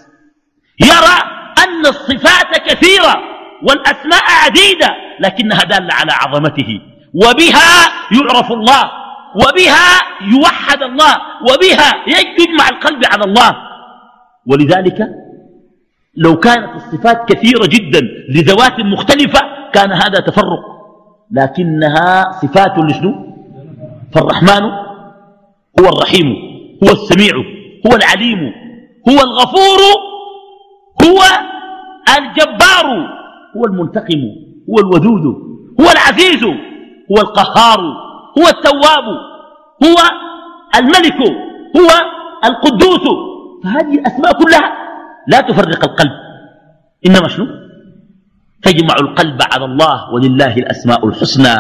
يرى 0.80 1.18
أن 1.64 1.86
الصفات 1.86 2.70
كثيرة 2.70 3.16
والأسماء 3.64 4.24
عديدة 4.46 4.96
لكنها 5.20 5.64
دالة 5.64 5.94
على 5.94 6.12
عظمته. 6.12 6.82
وبها 7.14 7.72
يعرف 8.12 8.52
الله 8.52 8.92
وبها 9.36 10.02
يوحد 10.22 10.82
الله 10.84 11.16
وبها 11.42 11.90
يجمع 12.08 12.70
القلب 12.70 13.06
على 13.06 13.24
الله. 13.24 13.56
ولذلك 14.48 15.08
لو 16.18 16.40
كانت 16.40 16.76
الصفات 16.76 17.34
كثيرة 17.34 17.66
جدا 17.66 18.02
لذوات 18.30 18.80
مختلفة 18.80 19.42
كان 19.74 19.92
هذا 19.92 20.20
تفرق. 20.20 20.76
لكنها 21.32 22.32
صفات 22.32 22.78
لشنو؟ 22.78 23.36
فالرحمن 24.14 24.64
هو 25.80 25.90
الرحيم 25.90 26.36
هو 26.84 26.92
السميع 26.92 27.34
هو 27.88 27.96
العليم 27.96 28.54
هو 29.10 29.20
الغفور 29.22 29.80
هو 31.06 31.22
الجبار 32.18 32.88
هو 33.58 33.66
المنتقم 33.66 34.22
هو 34.70 34.80
الودود 34.80 35.26
هو 35.80 35.92
العزيز 35.92 36.44
هو 37.12 37.18
القهار 37.18 37.80
هو 38.38 38.48
التواب 38.48 39.06
هو 39.84 39.98
الملك 40.76 41.20
هو 41.78 41.90
القدوس. 42.46 43.06
فهذه 43.64 43.94
الأسماء 43.94 44.44
كلها 44.44 44.74
لا 45.28 45.42
تفرق 45.42 45.84
القلب. 45.84 46.12
إنما 47.08 47.28
شنو؟ 47.28 47.48
تجمع 48.64 48.96
القلب 49.02 49.42
على 49.54 49.66
الله 49.66 50.14
ولله 50.14 50.58
الأسماء 50.58 51.08
الحسنى 51.08 51.56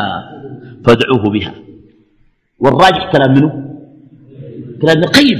فادعوه 0.86 1.30
بها. 1.30 1.54
والراجح 2.60 3.12
كلام 3.12 3.34
منه 3.34 3.52
كلام 4.82 4.98
القيم. 4.98 5.40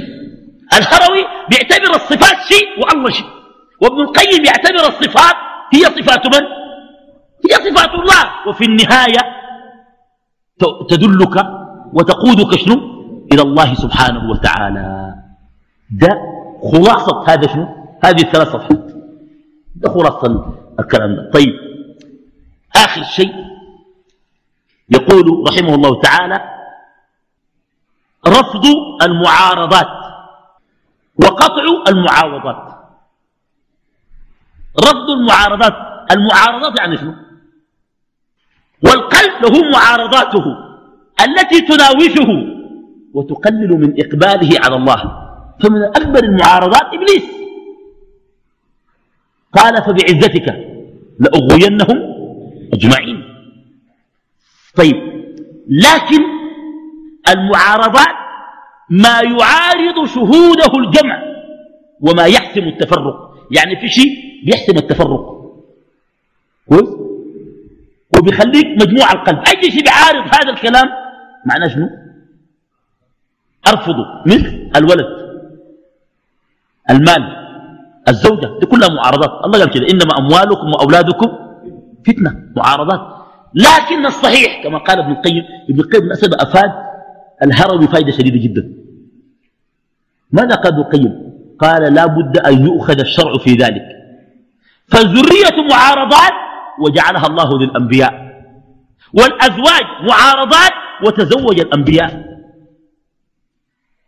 الهروي 0.72 1.24
بيعتبر 1.50 1.94
الصفات 1.94 2.36
شيء 2.48 2.66
والله 2.78 3.10
شيء. 3.10 3.26
وابن 3.82 4.00
القيم 4.00 4.44
يعتبر 4.44 4.88
الصفات 4.88 5.34
هي 5.74 5.80
صفات 5.80 6.26
من؟ 6.26 6.46
هي 7.50 7.54
صفات 7.70 7.90
الله. 7.94 8.48
وفي 8.48 8.64
النهاية 8.64 9.20
تدلك 10.88 11.46
وتقودك 11.92 12.56
شنو؟ 12.58 12.74
إلى 13.32 13.42
الله 13.42 13.74
سبحانه 13.74 14.30
وتعالى. 14.30 15.14
ده 15.90 16.08
خلاصة 16.72 17.24
هذا 17.28 17.46
شنو؟ 17.52 17.68
هذه 18.04 18.20
الثلاث 18.22 18.48
صفحات 18.48 18.86
ده 19.76 19.90
خلاصة 19.90 20.52
الكلام 20.80 21.16
ده. 21.16 21.30
طيب 21.34 21.54
آخر 22.76 23.02
شيء 23.02 23.34
يقول 24.90 25.44
رحمه 25.48 25.74
الله 25.74 26.00
تعالى 26.00 26.40
رفض 28.26 28.64
المعارضات 29.02 29.88
وقطع 31.22 31.64
المعاوضات. 31.88 32.75
رفض 34.80 35.10
المعارضات. 35.10 35.74
المعارضات 36.12 36.78
يعني 36.78 36.96
شنو؟ 36.96 37.14
والقلب 38.84 39.32
له 39.42 39.70
معارضاته 39.70 40.44
التي 41.24 41.60
تناوشه 41.60 42.56
وتقلل 43.14 43.70
من 43.70 43.94
إقباله 44.00 44.50
على 44.64 44.76
الله. 44.76 45.26
فمن 45.62 45.82
أكبر 45.82 46.24
المعارضات 46.24 46.82
إبليس. 46.94 47.24
قال 49.52 49.76
فبعزتك 49.82 50.46
لأغوينهم 51.20 51.98
أجمعين. 52.74 53.24
طيب 54.76 54.96
لكن 55.68 56.22
المعارضات 57.28 58.16
ما 58.90 59.20
يعارض 59.20 60.06
شهوده 60.06 60.72
الجمع 60.78 61.22
وما 62.00 62.24
يحسم 62.24 62.60
التفرق. 62.62 63.46
يعني 63.50 63.76
في 63.80 63.88
شيء 63.88 64.25
بيحسم 64.44 64.76
التفرق. 64.76 65.52
كويس؟ 66.68 66.88
وبيخليك 68.18 68.66
مجموع 68.82 69.12
القلب. 69.12 69.38
أي 69.38 69.70
شيء 69.70 69.82
بيعارض 69.82 70.34
هذا 70.34 70.50
الكلام 70.50 70.86
معناه 71.46 71.68
شنو؟ 71.68 71.88
أرفضه. 73.68 74.06
مثل 74.26 74.70
الولد 74.76 75.06
المال 76.90 77.46
الزوجة 78.08 78.58
دي 78.60 78.66
كلها 78.66 78.88
معارضات. 78.88 79.44
الله 79.44 79.58
قال 79.58 79.70
كده 79.70 79.86
إنما 79.90 80.18
أموالكم 80.18 80.66
وأولادكم 80.66 81.38
فتنة 82.06 82.42
معارضات. 82.56 83.16
لكن 83.54 84.06
الصحيح 84.06 84.62
كما 84.64 84.78
قال 84.78 84.98
ابن 84.98 85.12
القيم 85.12 85.44
ابن 85.70 85.80
القيم 85.80 86.12
نسب 86.12 86.34
أفاد 86.34 86.72
الهروي 87.42 87.86
فائدة 87.86 88.10
شديدة 88.10 88.38
جدا. 88.38 88.72
ماذا 90.32 90.54
قال 90.54 90.72
ابن 90.72 90.80
القيم؟ 90.80 91.32
قال 91.58 91.94
لا 91.94 92.06
بد 92.06 92.38
أن 92.38 92.66
يؤخذ 92.66 93.00
الشرع 93.00 93.38
في 93.38 93.52
ذلك. 93.52 93.95
فالذرية 94.88 95.68
معارضات 95.70 96.32
وجعلها 96.80 97.26
الله 97.26 97.58
للأنبياء. 97.58 98.26
والأزواج 99.14 99.84
معارضات 100.08 100.72
وتزوج 101.06 101.60
الأنبياء. 101.60 102.26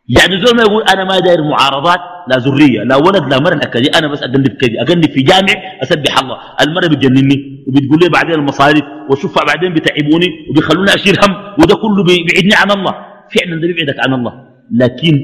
يعني 0.08 0.40
زول 0.44 0.56
ما 0.56 0.62
يقول 0.62 0.82
أنا 0.82 1.04
ما 1.04 1.18
داير 1.18 1.42
معارضات 1.42 2.00
لا 2.28 2.36
ذرية 2.36 2.82
لا 2.82 2.96
ولد 2.96 3.24
لا 3.34 3.38
مرة 3.38 3.54
كذي 3.54 3.88
أنا 3.98 4.08
بس 4.08 4.22
أقنب 4.22 4.48
كذي 4.48 4.80
أقنب 4.82 5.10
في 5.10 5.22
جامع 5.22 5.54
أسبح 5.82 6.18
الله. 6.18 6.38
المرة 6.60 6.86
بتجنني 6.86 7.64
وبتقول 7.68 7.98
لي 8.02 8.08
بعدين 8.08 8.34
المصاريف 8.34 8.84
وشوفها 9.10 9.44
بعدين 9.44 9.74
بتعبوني 9.74 10.26
وبيخلوني 10.50 10.94
أشيل 10.94 11.16
هم 11.24 11.36
وده 11.58 11.74
كله 11.76 12.02
بيبعدني 12.04 12.54
عن 12.54 12.70
الله. 12.70 12.92
فعلا 13.34 13.60
ده 13.60 13.66
بيبعدك 13.66 14.06
عن 14.06 14.14
الله. 14.14 14.32
لكن 14.72 15.22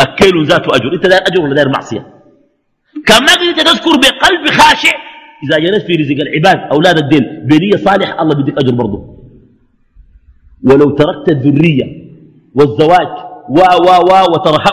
أكيل 0.00 0.46
ذاته 0.46 0.76
أجر. 0.76 0.92
أنت 0.94 1.06
داير 1.06 1.22
أجر 1.26 1.42
ولا 1.42 1.54
داير 1.54 1.68
معصية؟ 1.68 2.06
كما 3.06 3.32
أنت 3.32 3.60
تذكر 3.60 3.90
بقلب 3.90 4.50
خاشع. 4.50 4.92
إذا 5.44 5.58
جلست 5.58 5.86
في 5.86 5.92
رزق 5.96 6.18
العباد 6.26 6.58
أولاد 6.72 6.98
الدين 6.98 7.24
بنية 7.44 7.76
صالح 7.76 8.20
الله 8.20 8.34
بيديك 8.34 8.58
أجر 8.58 8.74
برضه 8.74 9.00
ولو 10.64 10.90
تركت 10.90 11.28
الذرية 11.28 11.86
والزواج 12.54 13.08
و 13.48 13.58
و 13.58 13.88
و 14.08 14.12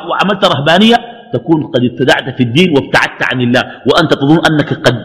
وعملت 0.10 0.46
رهبانية 0.46 0.96
تكون 1.34 1.64
قد 1.64 1.84
ابتدعت 1.84 2.36
في 2.38 2.44
الدين 2.44 2.70
وابتعدت 2.76 3.24
عن 3.34 3.42
الله. 3.42 3.64
وأنت 3.88 4.14
تظن 4.14 4.40
أنك 4.52 4.74
قد, 4.74 4.96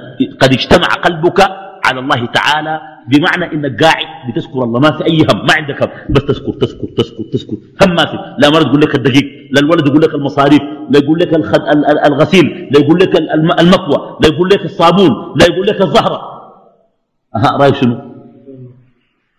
قد 0.41 0.53
اجتمع 0.53 0.87
قلبك 0.87 1.41
على 1.85 2.01
الله 2.01 2.27
تعالى 2.27 2.81
بمعنى 3.09 3.53
إنك 3.53 3.83
قاعد 3.83 4.07
بتذكر 4.29 4.64
الله. 4.64 4.81
ما 4.81 4.91
في 4.91 5.05
أي 5.05 5.18
هم 5.20 5.47
ما 5.47 5.53
عندك 5.59 5.83
هم. 5.83 5.89
بس 6.11 6.25
تذكر 6.25 6.53
تذكر 6.53 6.89
تذكر 6.97 7.25
تذكر. 7.33 7.57
هم 7.83 7.95
ما 7.95 8.05
في. 8.07 8.18
لا 8.39 8.51
مرة 8.51 8.62
تقول 8.62 8.81
لك 8.81 8.95
الدقيق. 8.95 9.27
لا 9.55 9.61
الولد 9.61 9.86
يقول 9.86 10.02
لك 10.02 10.14
المصاريف 10.14 10.62
لا 10.90 10.98
يقول 11.02 11.18
لك 11.22 11.30
الغسيل 12.11 12.46
لا 12.72 12.78
يقول 12.80 12.98
لك 13.02 13.12
المكوى 13.61 13.98
لا 14.22 14.26
يقول 14.32 14.48
لك 14.52 14.62
الصابون 14.64 15.12
لا 15.38 15.44
يقول 15.50 15.66
لك 15.66 15.80
الزهرة. 15.86 16.18
أها 17.36 17.50
رأيك 17.61 17.74
شنو؟ 17.74 17.96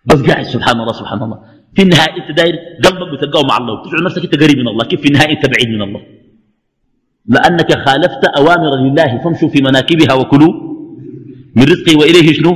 بس 0.08 0.20
قاعد 0.28 0.44
سبحان 0.54 0.80
الله 0.80 0.92
سبحان 0.92 1.20
الله. 1.22 1.38
في 1.74 1.82
النهاية 1.82 2.12
أنت 2.20 2.30
داير 2.38 2.54
قلبك 2.84 3.08
بتلقاه 3.12 3.42
مع 3.50 3.56
الله. 3.60 3.72
وتجعل 3.74 4.04
نفسك 4.04 4.22
أنت 4.24 4.34
قريب 4.42 4.58
من 4.62 4.68
الله. 4.68 4.84
كيف 4.84 5.00
في 5.00 5.08
النهاية 5.08 5.32
أنت 5.36 5.44
بعيد 5.52 5.68
من 5.76 5.82
الله؟ 5.82 6.02
لأنك 7.34 7.70
خالفت 7.86 8.24
أوامر 8.40 8.72
لله. 8.84 9.10
فامشوا 9.24 9.48
في 9.48 9.62
مناكبها 9.62 10.14
وكلوا 10.20 10.52
من 11.56 11.64
رزقه 11.72 11.98
وإليه 12.00 12.32
شنو؟ 12.38 12.52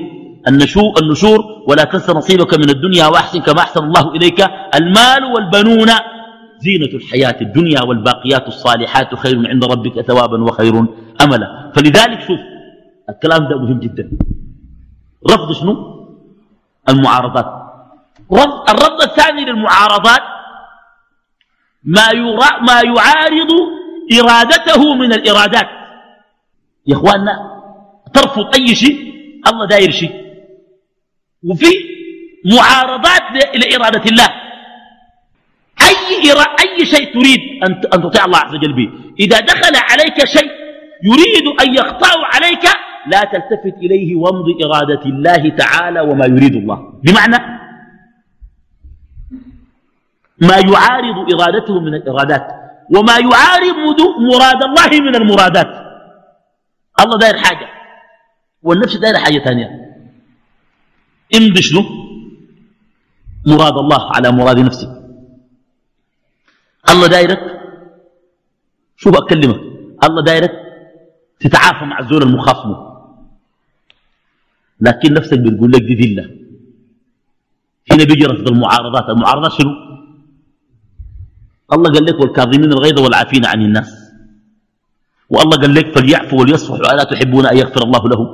النشور, 0.49 0.93
النشور. 1.03 1.41
ولا 1.69 1.85
تنس 1.85 2.11
نصيبك 2.11 2.53
من 2.63 2.71
الدنيا 2.71 3.07
وأحسن 3.07 3.41
كما 3.41 3.61
أحسن 3.67 3.83
الله 3.85 4.05
إليك. 4.17 4.41
المال 4.79 5.23
والبنون. 5.35 5.91
زينة 6.61 6.93
الحياة 6.95 7.41
الدنيا 7.41 7.83
والباقيات 7.83 8.49
الصالحات 8.49 9.15
خير 9.15 9.49
عند 9.49 9.65
ربك 9.65 10.01
ثوابا 10.01 10.43
وخير 10.45 10.75
أملا. 11.21 11.73
فلذلك 11.77 12.21
شوف 12.21 12.41
الكلام 13.09 13.49
ده 13.49 13.59
مهم 13.59 13.81
جدا. 13.81 14.11
رفض 15.31 15.53
شنو؟ 15.53 15.75
المعارضات. 16.89 17.47
رفض 18.33 18.71
الرفض 18.71 19.03
الثاني 19.03 19.45
للمعارضات 19.45 20.23
ما, 21.85 22.11
يرا 22.11 22.61
ما 22.61 22.81
يعارض 22.81 23.51
إرادته 24.13 24.95
من 24.95 25.13
الإرادات. 25.13 25.69
يا 26.87 26.95
إخواننا 26.97 27.35
ترفض 28.15 28.55
أي 28.55 28.75
شيء 28.75 28.99
الله 29.49 29.67
داير 29.67 29.91
شيء. 29.91 30.15
وفي 31.45 31.67
معارضات 32.45 33.23
لإرادة 33.55 34.05
الله. 34.11 34.40
أي, 36.11 36.33
أي 36.63 36.87
شيء 36.87 37.15
تريد 37.15 37.41
أن 37.65 37.73
أن 37.95 37.99
تطيع 38.03 38.25
الله 38.25 38.39
عز 38.39 38.55
وجل 38.55 38.73
به. 38.73 38.89
إذا 39.21 39.41
دخل 39.41 39.75
عليك 39.91 40.19
شيء 40.25 40.51
يريد 41.03 41.47
أن 41.63 41.75
يقطع 41.75 42.13
عليك 42.35 42.65
لا 43.13 43.21
تلتفت 43.33 43.77
إليه 43.79 44.17
وامض 44.17 44.47
إرادة 44.65 45.05
الله 45.07 45.57
تعالى 45.57 46.01
وما 46.01 46.27
يريد 46.27 46.55
الله. 46.55 46.79
بمعنى 47.05 47.39
ما 50.41 50.57
يعارض 50.57 51.17
إرادته 51.35 51.81
من 51.81 51.95
الإرادات 51.95 52.47
وما 52.95 53.17
يعارض 53.19 54.01
مراد 54.31 54.63
الله 54.63 55.01
من 55.01 55.15
المرادات. 55.15 55.71
الله 57.01 57.19
داير 57.19 57.37
حاجة 57.37 57.69
والنفس 58.63 58.97
داير 58.97 59.17
حاجة 59.19 59.39
ثانية. 59.39 59.69
امضي 61.37 61.63
شنو؟ 61.63 61.83
مراد 63.47 63.77
الله 63.79 64.13
على 64.17 64.33
مراد 64.33 64.59
نفسك. 64.59 65.00
الله 66.91 67.07
دايرك؟ 67.07 67.43
شو 68.97 69.11
بكلمك 69.11 69.61
الله 70.05 70.23
دايرك؟ 70.23 70.53
تتعافى 71.41 71.85
مع 71.85 71.99
الزول 71.99 72.23
المخاصمه 72.23 72.91
لكن 74.81 75.15
نفسك 75.15 75.39
بتقول 75.39 75.73
لك 75.73 75.83
دي 75.83 75.95
ذلة. 75.95 76.25
هنا 77.93 78.05
بيجي 78.05 78.25
رفض 78.27 78.49
المعارضات. 78.49 79.09
المعارضات 79.09 79.53
شنو؟ 79.53 79.71
الله 81.73 81.93
قال 81.93 82.05
لك 82.05 82.21
والكاظمين 82.21 82.73
الغيظ 82.73 83.01
والعافين 83.01 83.45
عن 83.47 83.63
الناس. 83.63 83.91
والله 85.29 85.57
قال 85.57 85.75
لك 85.75 85.99
فليعفوا 85.99 86.41
وليصفحوا 86.41 86.95
الا 86.95 87.05
تحبون 87.05 87.47
أن 87.47 87.57
يغفر 87.57 87.83
الله 87.83 88.09
لهم. 88.09 88.29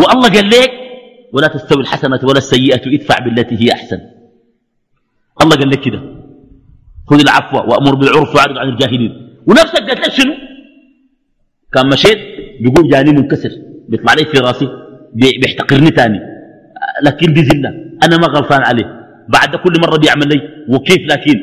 والله 0.00 0.28
قال 0.28 0.50
لك 0.50 0.72
ولا 1.32 1.48
تستوي 1.48 1.82
الحسنة 1.82 2.20
ولا 2.22 2.38
السيئة 2.38 2.94
ادفع 2.94 3.18
بالتي 3.18 3.54
هي 3.62 3.72
أحسن. 3.72 4.00
الله 5.42 5.56
قال 5.56 5.70
لك 5.70 5.80
كده. 5.80 6.21
خذ 7.06 7.20
العفو 7.20 7.56
وأمر 7.56 7.94
بالعرف 7.94 8.34
وأعرض 8.34 8.58
عن 8.58 8.68
الجاهلين. 8.68 9.12
ونفسك 9.46 9.82
قالت 9.88 10.00
لك 10.06 10.12
شنو؟ 10.12 10.34
كان 11.72 11.86
مشيت 11.88 12.18
بيقول 12.60 12.88
جاني 12.88 13.10
منكسر 13.10 13.50
بيطلع 13.88 14.14
لي 14.14 14.24
في 14.24 14.38
راسي 14.38 14.68
بيحتقرني 15.14 15.90
تاني. 15.90 16.20
لكن 17.02 17.32
دي 17.32 17.40
ذله 17.40 17.70
أنا 18.04 18.16
ما 18.16 18.26
غلطان 18.26 18.62
عليه. 18.62 18.88
بعد 19.28 19.56
كل 19.56 19.72
مرة 19.80 19.98
بيعمل 19.98 20.28
لي 20.28 20.40
وكيف؟ 20.68 21.02
لكن 21.12 21.40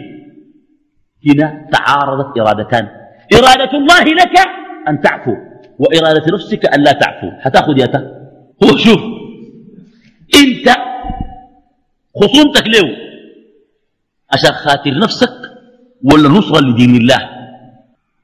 هنا 1.27 1.67
تعارضت 1.71 2.37
إرادتان. 2.39 2.87
إرادة 3.33 3.77
الله 3.77 4.03
لك 4.03 4.35
أن 4.87 5.01
تعفو 5.01 5.35
وإرادة 5.79 6.33
نفسك 6.33 6.65
أن 6.65 6.83
لا 6.83 6.91
تعفو. 6.91 7.31
حتاخذ 7.39 7.77
ياتا 7.77 7.99
هو 8.63 8.77
شوف 8.77 9.01
أنت 10.35 10.69
خصومتك 12.15 12.67
له 12.67 12.95
عشان 14.33 14.51
خاطر 14.51 14.97
نفسك 14.97 15.38
ولا 16.03 16.29
نصرة 16.29 16.59
لدين 16.59 16.95
الله. 16.95 17.29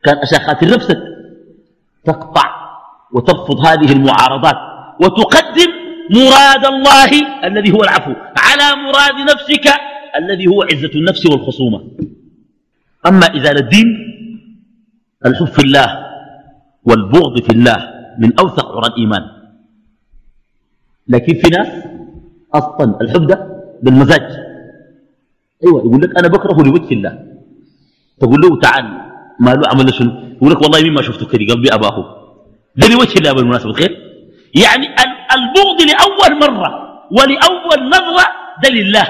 كان 0.03 0.17
عشان 0.17 0.39
خاطر 0.39 0.67
نفسك 0.67 0.99
تقطع 2.05 2.55
وترفض 3.11 3.65
هذه 3.65 3.91
المعارضات 3.91 4.55
وتقدم 5.01 5.71
مراد 6.09 6.65
الله 6.65 7.11
الذي 7.43 7.71
هو 7.71 7.83
العفو 7.83 8.13
على 8.37 8.81
مراد 8.81 9.31
نفسك 9.31 9.65
الذي 10.15 10.47
هو 10.47 10.63
عزة 10.63 10.91
النفس 10.95 11.25
والخصومة. 11.25 11.83
أما 13.07 13.25
إذا 13.25 13.51
الدين 13.51 13.87
الحب 15.25 15.45
في 15.45 15.61
الله 15.63 16.05
والبغض 16.83 17.41
في 17.41 17.49
الله 17.49 17.93
من 18.19 18.39
أوثق 18.39 18.77
عرى 18.77 18.87
الإيمان. 18.87 19.23
لكن 21.07 21.33
في 21.33 21.49
ناس 21.49 21.83
أصلا 22.53 23.01
الحب 23.01 23.27
ده 23.27 23.63
بالمزاج. 23.83 24.21
أيوة 25.63 25.79
يقول 25.81 26.01
لك 26.01 26.19
أنا 26.19 26.27
بكره 26.27 26.63
لوجه 26.63 26.93
الله. 26.93 27.34
تقول 28.19 28.41
له 28.41 28.59
تعال 28.59 28.85
ما 29.39 29.51
له 29.55 29.67
عمل 29.71 29.93
شنو؟ 29.93 30.11
يقول 30.37 30.51
لك 30.51 30.61
والله 30.61 30.89
ما 30.89 31.01
شفته 31.01 31.25
كذي؟ 31.25 31.45
قبل 31.51 31.71
أباه 31.71 31.97
ده 32.75 32.87
لوجه 32.87 33.17
الله 33.19 33.31
بالمناسبة 33.33 33.73
خير 33.73 33.91
يعني 34.55 34.87
البغض 35.35 35.79
لأول 35.91 36.39
مرة 36.39 36.69
ولأول 37.11 37.79
نظرة 37.89 38.25
ده 38.63 38.69
لله 38.69 39.07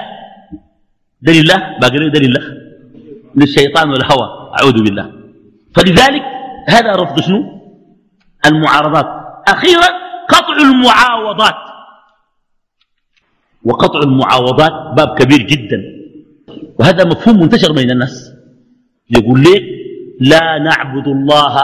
ده 1.22 1.32
لله 1.34 1.60
باقي 1.82 2.10
ده 2.10 2.20
لله 2.20 2.44
للشيطان 3.36 3.90
والهوى 3.90 4.28
أعوذ 4.60 4.84
بالله. 4.84 5.12
فلذلك 5.76 6.24
هذا 6.68 6.92
رفض 6.96 7.20
شنو؟ 7.20 7.40
المعارضات. 8.46 9.06
أخيرا 9.48 9.90
قطع 10.30 10.58
المعاوضات. 10.62 11.56
وقطع 13.64 14.00
المعاوضات 14.00 14.74
باب 14.98 15.18
كبير 15.20 15.42
جدا. 15.42 15.80
وهذا 16.80 17.06
مفهوم 17.06 17.40
منتشر 17.42 17.72
بين 17.72 17.92
الناس. 17.92 18.35
يقول 19.10 19.44
لك 19.44 19.64
لا 20.20 20.60
نعبد 20.60 21.08
الله 21.08 21.56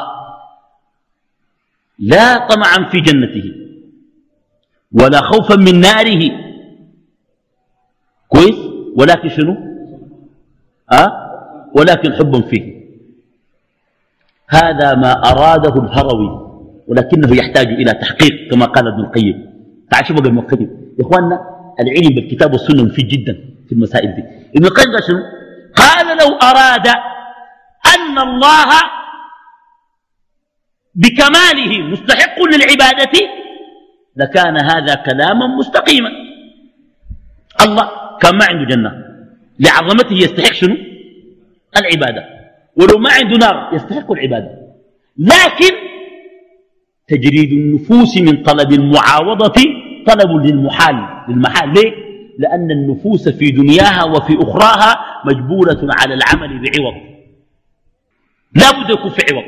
لا 2.00 2.48
طمعا 2.48 2.90
في 2.90 3.02
جنته 3.02 3.52
ولا 4.92 5.22
خوفا 5.22 5.56
من 5.56 5.80
ناره. 5.80 6.32
كويس؟ 8.28 8.56
ولكن 8.96 9.30
شنو؟ 9.30 9.58
أه؟ 10.92 11.12
ولكن 11.76 12.14
حبا 12.14 12.42
فيه. 12.42 12.82
هذا 14.50 14.96
ما 14.96 15.12
أراده 15.12 15.82
الهروي 15.84 16.52
ولكنه 16.88 17.36
يحتاج 17.36 17.68
إلى 17.68 17.92
تحقيق 17.94 18.52
كما 18.52 18.66
قال 18.66 18.88
ابن 18.88 19.00
القيم. 19.00 19.52
تعال 19.92 20.06
شوف 20.06 20.18
ابن 20.18 20.40
القيم 20.40 20.94
يا 21.00 21.06
إخواننا 21.06 21.42
العلم 21.80 22.16
بالكتاب 22.16 22.54
والسنة 22.54 22.84
مفيد 22.84 23.08
جدا 23.08 23.34
في 23.68 23.72
المسائل 23.72 24.16
دي. 24.16 24.24
ابن 24.56 24.66
القيم 24.66 24.92
قال 24.92 25.04
شنو؟ 25.08 25.20
قال 25.76 26.18
لو 26.18 26.36
أراد 26.36 26.88
أن 28.02 28.20
الله 28.20 28.70
بكماله 30.96 31.82
مستحق 31.88 32.44
للعبادة 32.44 33.12
لكان 34.16 34.58
هذا 34.58 34.96
كلاما 34.96 35.48
مستقيما. 35.48 36.10
الله 37.66 37.90
كان 38.22 38.38
ما 38.38 38.46
عنده 38.46 38.76
جنة. 38.76 38.92
لعظمته 39.60 40.14
يستحق 40.14 40.54
شنو؟ 40.54 40.78
العبادة. 41.78 42.26
ولو 42.76 42.98
ما 42.98 43.10
عنده 43.12 43.38
نار 43.38 43.70
يستحق 43.74 44.12
العبادة. 44.12 44.52
لكن 45.18 45.74
تجريد 47.08 47.52
النفوس 47.52 48.18
من 48.18 48.44
طلب 48.44 48.72
المعاوضة 48.72 49.64
طلب 50.08 50.32
للمحال 50.46 51.24
للمحال. 51.30 51.74
ليه؟ 51.74 51.94
لأن 52.40 52.72
النفوس 52.72 53.30
في 53.30 53.52
دنياها 53.52 54.04
وفي 54.04 54.38
أخراها 54.40 55.22
مجبولة 55.26 55.88
على 56.00 56.14
العمل 56.14 56.50
بعوض. 56.50 56.94
لا 58.56 58.72
بد 58.72 58.90
يكون 58.90 59.10
في 59.10 59.22
عوض. 59.32 59.44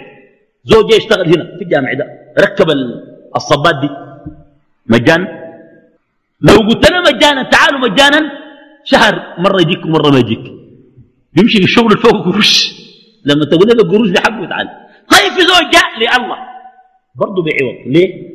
زوجي 0.66 0.96
يشتغل 0.96 1.28
هنا 1.28 1.58
في 1.58 1.64
الجامع 1.64 1.94
ده. 1.94 2.06
ركب 2.40 2.68
الصبات 3.36 3.76
دي. 3.82 3.90
مجانا 4.88 5.44
لو 6.42 6.56
قلت 6.56 6.92
له 6.92 7.02
مجانا 7.02 7.44
تعالوا 7.44 7.80
مجانا 7.80 8.32
شهر 8.84 9.36
مرة 9.38 9.62
يجيك 9.62 9.86
ومرة 9.86 10.10
ما 10.10 10.20
يجيك. 10.20 10.52
بيمشي 11.34 11.58
في 11.58 11.64
الشغل 11.64 11.92
الفوق 11.92 12.26
قروش 12.26 12.74
لما 13.26 13.46
تقول 13.46 13.68
له 13.68 13.74
القروش 13.74 14.10
دي 14.10 14.20
حقه 14.20 14.46
تعال 14.46 14.68
طيب 15.12 15.32
في 15.32 15.42
زول 15.42 15.70
جاء 15.70 16.00
لله. 16.00 16.38
برضه 17.16 17.44
بعوض. 17.44 17.76
ليه؟ 17.88 18.34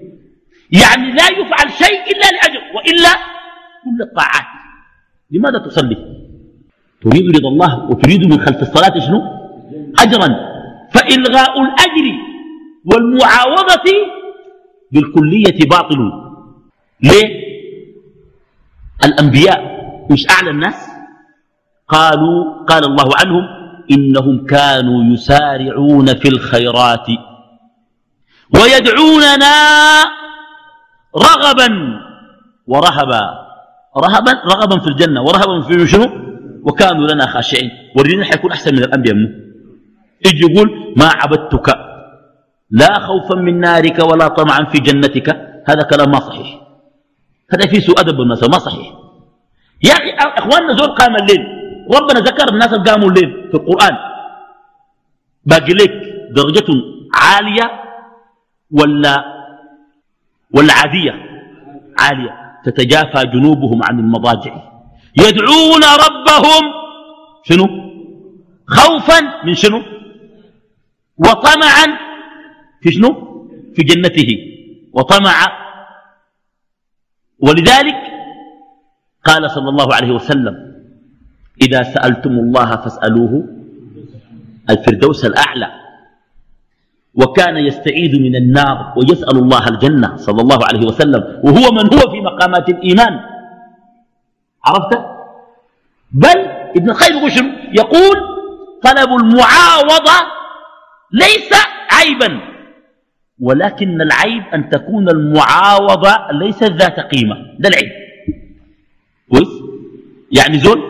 يعني 0.71 1.13
لا 1.13 1.29
يفعل 1.29 1.71
شيء 1.71 2.01
إلا 2.13 2.27
لأجل 2.37 2.77
وإلا 2.77 3.11
كل 3.85 4.03
الطاعات. 4.03 4.47
لماذا 5.31 5.59
تصلي؟ 5.59 5.97
تريد 7.03 7.37
رضا 7.37 7.49
الله 7.49 7.91
وتريد 7.91 8.27
من 8.27 8.41
خلف 8.41 8.63
الصلاة 8.63 8.99
شنو؟ 9.07 9.23
أجرا. 9.99 10.48
فإلغاء 10.95 11.63
الأجر 11.63 12.07
والمعاوضة 12.85 13.89
بالكلية 14.93 15.69
باطل. 15.71 16.13
ليه؟ 17.03 17.49
الأنبياء 19.05 19.61
مش 20.11 20.31
أعلى 20.31 20.51
الناس. 20.51 20.89
قالوا 21.89 22.65
قال 22.65 22.85
الله 22.85 23.09
عنهم 23.21 23.45
إنهم 23.91 24.47
كانوا 24.47 25.05
يسارعون 25.13 26.07
في 26.15 26.29
الخيرات 26.29 27.07
ويدعوننا 28.55 29.55
رغبا 31.17 31.69
ورهبا. 32.67 33.49
رهبا 33.97 34.33
رغبا 34.33 34.79
في 34.81 34.87
الجنة 34.87 35.23
ورهبا 35.23 35.61
في 35.61 35.87
شنو؟ 35.87 36.09
وكانوا 36.63 37.09
لنا 37.09 37.27
خاشعين. 37.27 37.71
ورينا 37.97 38.25
حيكون 38.25 38.53
أحسن 38.53 38.75
من 38.75 38.83
الأنبياء 38.83 39.15
منه 39.15 39.48
يجي 40.27 40.45
يقول 40.47 40.95
ما 40.97 41.09
عبدتك 41.21 41.69
لا 42.71 42.99
خوفا 42.99 43.35
من 43.35 43.61
نارك 43.61 43.99
ولا 43.99 44.29
طمعا 44.29 44.65
في 44.65 44.79
جنتك. 44.79 45.29
هذا 45.69 45.83
كلام 45.91 46.11
ما 46.11 46.21
صحيح. 46.21 46.61
هذا 47.53 47.67
فيه 47.71 47.81
سوء 47.81 48.01
أدب 48.01 48.17
بالناس 48.17 48.43
ما 48.45 48.59
صحيح. 48.59 48.89
يا 49.85 49.93
أخي 49.93 50.11
أخواننا 50.39 50.77
زول 50.77 50.89
قام 50.89 51.17
الليل 51.17 51.43
ربنا 51.97 52.21
ذكر 52.21 52.49
الناس 52.53 52.75
قاموا 52.75 53.09
الليل 53.09 53.49
في 53.51 53.55
القرآن. 53.55 53.97
باقي 55.45 55.73
لك 55.73 55.95
درجة 56.37 56.69
عالية 57.15 57.67
ولا 58.71 59.25
ولا 60.55 60.73
عادية؟ 60.73 61.15
عالية. 61.99 62.33
تتجافى 62.65 63.27
جنوبهم 63.27 63.83
عن 63.83 63.99
المضاجع. 63.99 64.55
يدعون 65.17 65.85
ربهم 66.05 66.65
شنو؟ 67.45 67.67
خوفا 68.67 69.19
من 69.45 69.55
شنو؟ 69.55 69.83
وطمعا 71.19 71.87
في 72.83 72.91
شنو؟ 72.91 73.11
في 73.75 73.83
جنته. 73.83 74.31
وطمع. 74.93 75.37
ولذلك 77.39 78.01
قال 79.25 79.51
صلى 79.51 79.69
الله 79.69 79.95
عليه 79.95 80.13
وسلم 80.15 80.55
إذا 81.63 81.83
سألتم 81.83 82.31
الله 82.31 82.77
فاسألوه 82.77 83.33
الفردوس 84.71 85.25
الأعلى. 85.25 85.71
وكان 87.15 87.57
يستعيذ 87.57 88.21
من 88.21 88.37
النار 88.37 88.95
ويسأل 88.97 89.37
الله 89.39 89.69
الجنة 89.69 90.17
صلى 90.17 90.41
الله 90.43 90.59
عليه 90.65 90.87
وسلم 90.87 91.41
وهو 91.45 91.67
من 91.73 91.87
هو 91.95 92.03
في 92.11 92.21
مقامات 92.21 92.69
الإيمان. 92.69 93.21
عرفت؟ 94.65 95.03
بل 96.13 96.39
ابن 96.77 96.91
الخير 96.91 97.15
يقول 97.73 98.17
طلب 98.83 99.11
المعاوضة 99.21 100.38
ليس 101.13 101.51
عيبا. 101.91 102.41
ولكن 103.41 104.01
العيب 104.01 104.43
أن 104.55 104.69
تكون 104.71 105.09
المعاوضة 105.09 106.17
ليست 106.33 106.73
ذات 106.73 107.01
قيمة. 107.01 107.37
ده 107.59 107.69
العيب. 107.69 107.91
كويس؟ 109.31 109.49
يعني 110.33 110.59
زول 110.59 110.83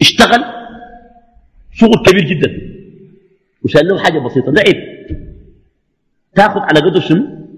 اشتغل 0.00 0.44
شغل 1.72 2.02
كبير 2.06 2.24
جدا 2.24 2.72
وشال 3.62 3.88
له 3.88 3.98
حاجة 3.98 4.18
بسيطة. 4.18 4.52
ده 4.52 4.60
عيب. 4.66 4.76
تاخذ 6.34 6.60
على 6.60 6.80
قدر 6.80 7.00
شنو؟ 7.00 7.48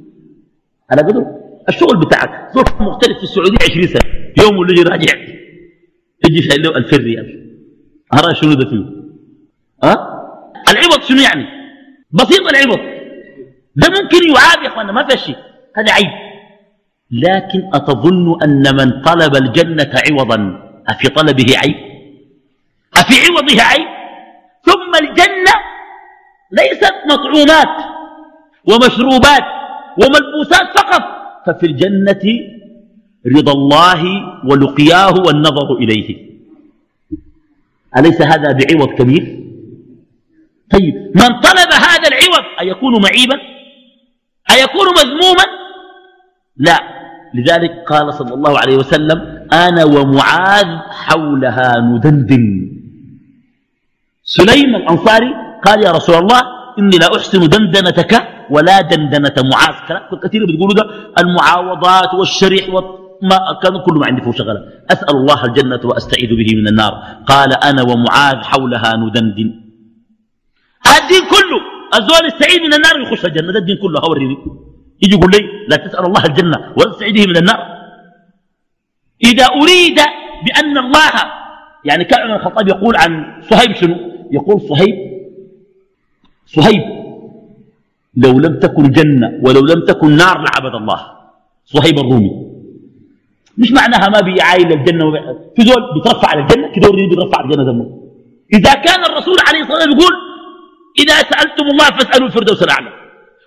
على 0.90 1.02
قدر 1.02 1.26
الشغل 1.68 2.00
بتاعك. 2.00 2.52
زول 2.54 2.64
مختلف 2.80 3.16
في 3.16 3.22
السعودية 3.22 3.56
20 3.70 3.86
سنة. 3.86 4.10
يوم 4.42 4.62
اللي 4.62 4.82
راجع 4.82 5.14
يجي 6.28 6.42
شايل 6.42 6.62
له 6.62 6.76
2000 6.76 6.96
ريال 6.96 7.56
أرى 8.14 8.34
شنو 8.34 8.54
ده 8.54 8.70
فيه؟ 8.70 8.84
ها 9.82 9.92
أه؟ 9.92 10.13
العوض 10.84 11.02
شنو 11.02 11.20
يعني؟ 11.20 11.46
بسيط 12.12 12.48
العوض 12.48 12.80
ده 13.76 13.88
ممكن 13.88 14.28
يعاب 14.28 14.62
يا 14.62 14.68
اخوانا 14.68 14.92
ما 14.92 15.04
في 15.08 15.18
شيء. 15.18 15.36
هذا 15.76 15.92
عيب. 15.92 16.10
لكن 17.10 17.70
أتظن 17.74 18.42
أن 18.42 18.76
من 18.76 19.02
طلب 19.02 19.36
الجنة 19.36 19.92
عوضا 20.10 20.38
أفي 20.88 21.08
طلبه 21.08 21.58
عيب؟ 21.58 21.74
أفي 22.96 23.14
عوضه 23.26 23.62
عيب؟ 23.62 23.88
ثم 24.62 24.94
الجنة 25.02 25.54
ليست 26.52 26.94
مطعومات 27.10 27.74
ومشروبات 28.64 29.44
وملبوسات 29.98 30.78
فقط. 30.78 31.02
ففي 31.46 31.66
الجنة 31.66 32.24
رضا 33.26 33.52
الله 33.52 34.02
ولقياه 34.44 35.14
والنظر 35.26 35.74
إليه. 35.74 36.34
أليس 37.98 38.22
هذا 38.22 38.52
بعوض 38.52 38.88
كبير؟ 38.88 39.43
طيب 40.70 40.94
من 41.14 41.40
طلب 41.40 41.70
هذا 41.72 42.08
العوض 42.08 42.44
أيكون 42.60 43.02
معيبا؟ 43.02 43.36
أيكون 44.50 44.86
مذموما؟ 45.00 45.44
لا. 46.56 46.78
لذلك 47.34 47.84
قال 47.88 48.14
صلى 48.14 48.34
الله 48.34 48.58
عليه 48.58 48.76
وسلم 48.76 49.48
أنا 49.52 49.84
ومعاذ 49.84 50.68
حولها 50.90 51.80
ندندن. 51.80 52.70
سليم 54.24 54.76
الأنصاري 54.76 55.34
قال 55.64 55.84
يا 55.84 55.90
رسول 55.90 56.14
الله 56.14 56.40
إني 56.78 56.96
لا 56.98 57.16
أحسن 57.16 57.48
دندنتك 57.48 58.28
ولا 58.50 58.80
دندنة 58.80 59.34
معاذ. 59.52 59.74
كلام 59.88 60.02
كثير 60.22 60.46
بتقولوا 60.46 60.74
ده. 60.74 60.84
المعاوضات 61.18 62.14
والشريح 62.14 62.68
ما 63.22 63.38
كان 63.62 63.78
كل 63.86 63.94
ما 63.94 64.06
عندي 64.06 64.22
فوق 64.22 64.34
شغلة. 64.34 64.60
أسأل 64.90 65.16
الله 65.16 65.44
الجنة 65.44 65.80
وأستعيذ 65.84 66.30
به 66.36 66.56
من 66.56 66.68
النار. 66.68 67.02
قال 67.26 67.52
أنا 67.52 67.82
ومعاذ 67.82 68.36
حولها 68.36 68.96
ندندن. 68.96 69.63
الدين 70.86 71.24
كله 71.34 71.60
الزول 71.98 72.26
السعيد 72.26 72.60
من 72.62 72.74
النار 72.74 73.00
يخش 73.00 73.24
الجنة. 73.24 73.52
ده 73.52 73.58
الدين 73.58 73.76
كله. 73.76 74.00
هوريني 74.00 74.38
يجي 75.02 75.14
يقول 75.14 75.30
لي 75.30 75.40
لا 75.68 75.76
تسأل 75.76 76.04
الله 76.06 76.24
الجنة 76.24 76.72
ولا 76.76 76.90
تستعيده 76.90 77.26
من 77.26 77.36
النار. 77.36 77.60
إذا 79.24 79.46
أريد 79.46 79.98
بأن 80.44 80.78
الله 80.78 81.12
يعني 81.84 82.04
كان 82.04 82.30
الخطاب 82.30 82.68
يقول 82.68 82.96
عن 82.96 83.40
صهيب 83.50 83.74
شنو؟ 83.74 83.96
يقول 84.30 84.60
صهيب 84.60 84.96
صهيب 86.46 86.82
لو 88.16 88.32
لم 88.40 88.58
تكن 88.58 88.90
جنة 88.90 89.38
ولو 89.42 89.60
لم 89.60 89.84
تكن 89.84 90.16
نار 90.16 90.36
لعبد 90.38 90.74
الله. 90.74 91.00
صهيب 91.64 91.98
الرومي. 91.98 92.32
مش 93.58 93.72
معناها 93.72 94.08
ما 94.08 94.20
بيعاين 94.20 94.72
الجنة 94.72 95.12
في 95.56 95.62
زول 95.62 95.94
بيترفع 95.94 96.28
على 96.28 96.40
الجنة 96.40 96.72
كده 96.72 96.90
بيترفع 96.90 97.38
على 97.38 97.46
الجنة 97.46 97.64
دمه. 97.64 98.00
إذا 98.52 98.74
كان 98.74 99.04
الرسول 99.04 99.36
عليه 99.48 99.60
الصلاة 99.60 99.76
والسلام 99.76 99.98
يقول 99.98 100.14
إذا 100.98 101.14
سألتم 101.14 101.66
الله 101.72 101.84
فاسألوا 101.84 102.26
الفردوس 102.26 102.62
الأعلى. 102.62 102.90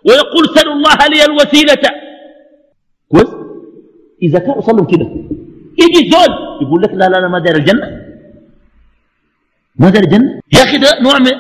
ويقول 0.06 0.50
سلوا 0.56 0.74
الله 0.74 1.08
لي 1.08 1.26
الوسيلة. 1.26 1.84
كويس؟ 3.12 3.30
إذا 4.22 4.39
كانوا 4.39 4.62
صلوا 4.62 4.86
كده 4.86 5.06
يجي 5.80 6.10
زول 6.10 6.62
يقول 6.62 6.82
لك 6.82 6.89
لا 6.93 7.10
لا 7.10 7.18
لا 7.18 7.28
ما 7.28 7.39
دار 7.39 7.56
الجنة. 7.56 8.02
ما 9.76 9.89
دار 9.89 10.04
الجنة. 10.04 10.39
يا 10.54 10.64
أخي 10.64 10.78
ده 10.78 11.00
نوع 11.02 11.20
من 11.20 11.34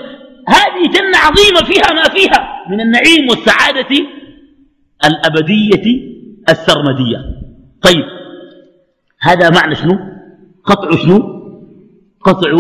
هذه 0.47 0.83
جنة 0.95 1.17
عظيمة 1.17 1.59
فيها 1.65 1.93
ما 1.93 2.03
فيها 2.03 2.65
من 2.69 2.81
النعيم 2.81 3.29
والسعادة 3.29 4.05
الأبدية 5.05 6.01
السرمدية. 6.49 7.17
طيب 7.81 8.05
هذا 9.21 9.49
معنى 9.49 9.75
شنو؟ 9.75 9.99
قطع 10.63 10.95
شنو؟ 10.95 11.19
قطع 12.21 12.51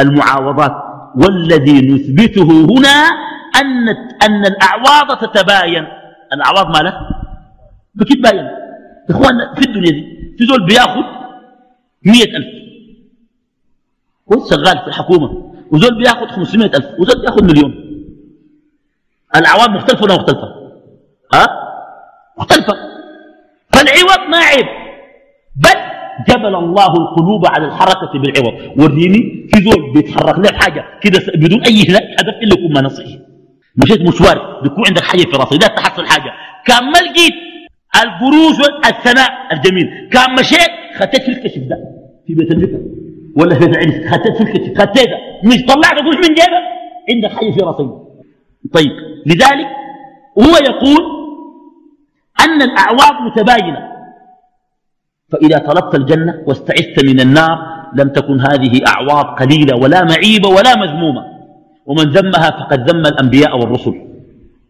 المعاوضات. 0.00 0.91
والذي 1.16 1.80
نثبته 1.80 2.50
هنا 2.50 3.10
أن, 3.60 3.88
أن 4.22 4.46
الأعواض 4.46 5.18
تتباين. 5.18 5.86
الأعواض 6.32 6.76
مالها 6.76 7.08
بتتباين. 7.94 8.48
إخواننا 9.10 9.54
في 9.54 9.68
الدنيا 9.68 9.90
دي 9.90 10.34
في 10.38 10.46
زول 10.46 10.66
بياخد 10.66 11.04
مية 12.06 12.36
ألف. 12.36 12.46
هو 14.32 14.48
شغال 14.50 14.78
في 14.78 14.86
الحكومة 14.86 15.52
وزول 15.72 15.98
بياخد 15.98 16.30
خمسمية 16.30 16.66
ألف 16.66 16.86
وزول 16.98 17.20
بياخد 17.20 17.44
مليون. 17.44 17.74
الأعواض 19.36 19.70
مختلفة 19.70 20.04
ولا 20.04 20.14
مختلفة؟ 20.14 20.48
ها؟ 21.34 21.46
مختلفة. 22.38 22.72
فالعوض 23.72 24.28
ما 24.28 24.38
عيب. 24.38 24.66
بل 25.56 25.91
جبل 26.28 26.54
الله 26.54 26.92
القلوب 26.92 27.46
على 27.46 27.66
الحركة 27.66 28.18
بالعوض. 28.18 28.54
وريني 28.78 29.48
في 29.52 29.62
زول 29.62 29.92
بيتحرك 29.92 30.38
لك 30.38 30.56
حاجة 30.56 30.84
كده 31.00 31.20
بدون 31.34 31.60
أي 31.64 31.82
هدف 31.82 32.34
إلا 32.42 32.54
يكون 32.58 32.72
ما 32.72 32.80
نصحي 32.80 33.18
مشيت 33.76 34.00
مشوار 34.00 34.60
بيكون 34.62 34.84
عندك 34.88 35.02
حاجة 35.02 35.22
في 35.22 35.36
راسك. 35.36 35.52
لا 35.52 35.68
تحصل 35.68 36.06
حاجة. 36.06 36.32
كان 36.66 36.84
ما 36.84 36.98
لقيت 36.98 37.32
القروش 38.02 38.68
الثناء 38.86 39.30
الجميل. 39.52 40.08
كان 40.12 40.34
مشيت 40.40 40.70
خطيت 40.98 41.22
في 41.22 41.28
الكشف 41.28 41.62
ده. 41.62 41.76
في 42.26 42.34
بيت 42.34 42.50
الذكر 42.50 42.80
ولا 43.36 43.54
في 43.54 43.64
العرس 43.64 44.06
خطيت 44.06 44.36
في 44.36 44.42
الكشف. 44.42 44.78
خطيتها 44.78 45.18
مش 45.44 45.62
طلعت 45.68 45.98
قروش 45.98 46.16
من 46.16 46.34
جيبك. 46.34 46.64
عندك 47.10 47.32
حاجة 47.32 47.50
في 47.50 47.60
راسك. 47.60 47.90
طيب 48.72 48.92
لذلك 49.26 49.68
هو 50.38 50.56
يقول 50.56 51.22
أن 52.40 52.62
الأعواض 52.62 53.22
متباينة. 53.22 53.91
فإذا 55.32 55.58
طلبت 55.58 55.94
الجنة 55.94 56.42
واستعذت 56.46 57.04
من 57.04 57.20
النار 57.20 57.58
لم 57.94 58.08
تكن 58.08 58.40
هذه 58.40 58.80
أعواض 58.86 59.24
قليلة 59.24 59.76
ولا 59.76 60.04
معيبة 60.04 60.48
ولا 60.48 60.76
مذمومة. 60.76 61.24
ومن 61.86 62.04
ذمها 62.04 62.50
فقد 62.50 62.90
ذم 62.90 63.06
الأنبياء 63.06 63.58
والرسل 63.58 63.94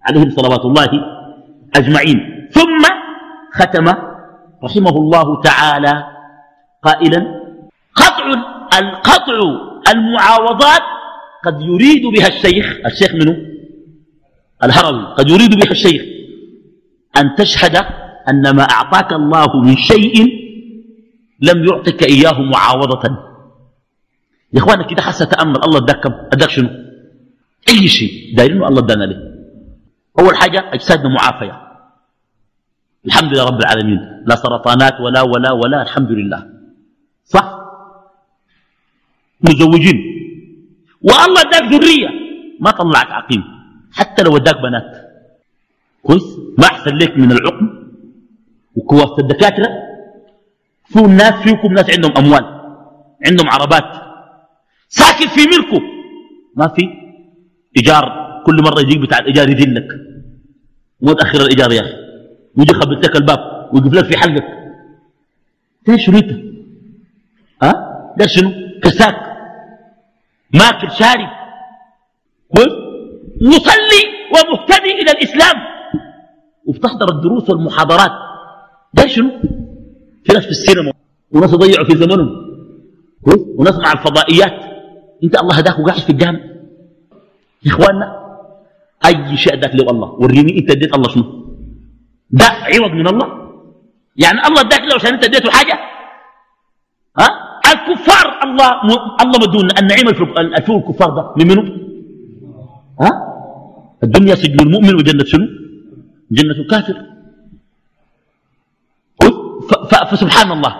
عليهم 0.02 0.30
صلوات 0.30 0.64
الله 0.64 0.88
أجمعين. 1.76 2.48
ثم 2.50 2.82
ختم 3.52 3.84
رحمه 4.64 4.96
الله 4.96 5.40
تعالى 5.40 6.04
قائلا 6.82 7.42
قطع 7.94 8.26
القطع 8.78 9.38
المعاوضات 9.92 10.82
قد 11.44 11.62
يريد 11.62 12.02
بها 12.06 12.28
الشيخ 12.28 12.76
الشيخ 12.86 13.14
منه 13.14 13.36
الهروي. 14.64 15.14
قد 15.18 15.30
يريد 15.30 15.54
بها 15.60 15.70
الشيخ. 15.70 16.02
أن 17.16 17.34
تشهد 17.34 17.76
أن 18.28 18.56
ما 18.56 18.62
أعطاك 18.62 19.12
الله 19.12 19.60
من 19.62 19.76
شيء 19.76 20.41
لم 21.43 21.64
يعطك 21.64 22.03
إياه 22.03 22.40
معاوضة. 22.40 23.05
يا 24.53 24.59
إخوانا 24.59 24.86
كده 24.86 25.03
حاسة 25.03 25.24
تأمل 25.24 25.64
الله 25.64 25.78
أداك 25.78 26.01
كم؟ 26.01 26.14
أداك 26.32 26.51
شنو؟ 26.51 26.68
أي 27.68 27.88
شيء. 27.88 28.36
دايرينه 28.36 28.68
الله 28.68 28.80
أدانا 28.84 29.05
له. 29.05 29.18
أول 30.18 30.36
حاجة 30.36 30.74
أجسادنا 30.74 31.09
معافية 31.09 31.62
الحمد 33.07 33.32
لله 33.32 33.45
رب 33.45 33.61
العالمين. 33.61 34.01
لا 34.26 34.34
سرطانات 34.36 35.01
ولا 35.01 35.22
ولا 35.22 35.53
ولا 35.53 35.82
الحمد 35.82 36.11
لله. 36.11 36.40
صح؟ 37.24 37.47
مزوجين. 39.49 39.99
والله 41.03 41.40
أداك 41.40 41.64
ذرية. 41.72 42.09
ما 42.61 42.70
طلعك 42.70 43.11
عقيم. 43.11 43.43
حتى 43.93 44.22
لو 44.22 44.36
أداك 44.36 44.61
بنات. 44.61 44.90
كويس؟ 46.03 46.26
ما 46.59 46.66
أحسن 46.66 46.95
لك 46.97 47.18
من 47.18 47.32
العقم. 47.32 47.68
وكواسة 48.76 49.18
الدكاترة. 49.18 49.91
فيه 50.93 51.05
الناس 51.05 51.32
فيكم 51.32 51.72
ناس 51.72 51.90
عندهم 51.90 52.12
أموال 52.16 52.45
عندهم 53.26 53.49
عربات. 53.49 54.03
ساكن 54.88 55.28
في 55.28 55.47
ملكه. 55.47 55.80
ما 56.57 56.68
في. 56.68 56.88
إيجار 57.76 58.32
كل 58.47 58.62
مرة 58.62 58.80
يجيك 58.80 58.99
بتاع 58.99 59.18
الإيجار 59.18 59.51
يذلك 59.51 59.88
مو 61.01 61.12
تأخر 61.12 61.40
الإيجار 61.40 61.72
يا 61.72 61.80
أخي. 61.80 61.95
ويجي 62.57 62.74
خبط 62.74 63.05
لك 63.05 63.16
الباب 63.16 63.70
ويقف 63.72 63.93
لك 63.93 64.05
في 64.05 64.18
حلقك. 64.18 64.45
ده 65.86 65.95
أنت؟ 65.95 66.30
ها؟ 67.62 67.72
ده 68.18 68.26
شنو؟ 68.26 68.51
كساك 68.82 69.16
ماكل 70.55 70.90
شارب 70.90 71.28
كويس؟ 72.57 72.72
مصلي 73.40 74.03
ومهتدي 74.32 74.93
إلى 75.03 75.11
الإسلام. 75.11 75.57
وبتحضر 76.66 77.09
الدروس 77.09 77.51
والمحاضرات. 77.51 78.12
ده 78.95 79.07
شنو؟ 79.07 79.30
في 80.25 80.33
ناس 80.33 80.45
في 80.45 80.51
السينما 80.51 80.93
وناس 81.31 81.53
يضيعوا 81.53 81.87
في 81.87 81.97
زمنهم. 81.97 82.29
كويس؟ 83.25 83.41
وناس 83.57 83.77
مع 83.79 83.93
الفضائيات. 83.93 84.53
انت 85.25 85.41
الله 85.41 85.55
هداك 85.55 85.79
وقاعد 85.79 86.01
في 86.01 86.11
الجامع. 86.11 86.41
يا 87.66 87.70
إخواننا 87.70 88.09
أي 89.07 89.37
شيء 89.37 89.53
أداك 89.53 89.75
له 89.75 89.91
الله. 89.91 90.09
وريني 90.09 90.59
أنت 90.59 90.70
أديت 90.70 90.95
الله 90.95 91.09
شنو. 91.09 91.25
ده 92.31 92.45
عوض 92.45 92.91
من 92.91 93.07
الله. 93.07 93.29
يعني 94.16 94.39
الله 94.47 94.61
أداك 94.61 94.81
له 94.81 94.95
عشان 94.95 95.14
أنت 95.14 95.25
أديته 95.25 95.51
حاجة؟ 95.51 95.79
ها؟ 97.18 97.29
الكفار 97.73 98.27
الله 98.45 98.68
م... 98.68 98.91
الله 99.23 99.39
مدون 99.41 99.68
النعيم 99.83 100.09
الفوق 100.09 100.89
الكفار 100.89 101.11
ده. 101.11 101.23
من 101.37 101.49
منه 101.49 101.62
ها؟ 103.01 103.11
الدنيا 104.03 104.35
سجن 104.35 104.61
المؤمن 104.61 104.95
وجنة 104.95 105.25
شنو؟ 105.25 105.47
جنة 106.31 106.53
الكافر. 106.53 107.11
فسبحان 110.10 110.52
الله 110.52 110.76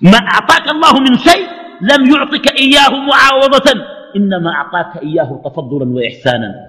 ما 0.00 0.18
أعطاك 0.18 0.68
الله 0.68 1.00
من 1.00 1.18
شيء 1.18 1.46
لم 1.82 2.14
يعطك 2.14 2.46
إياه 2.58 2.90
معاوضة. 2.90 3.68
إنما 4.16 4.50
أعطاك 4.50 5.02
إياه 5.02 5.42
تفضلا 5.44 5.94
وإحسانا. 5.94 6.66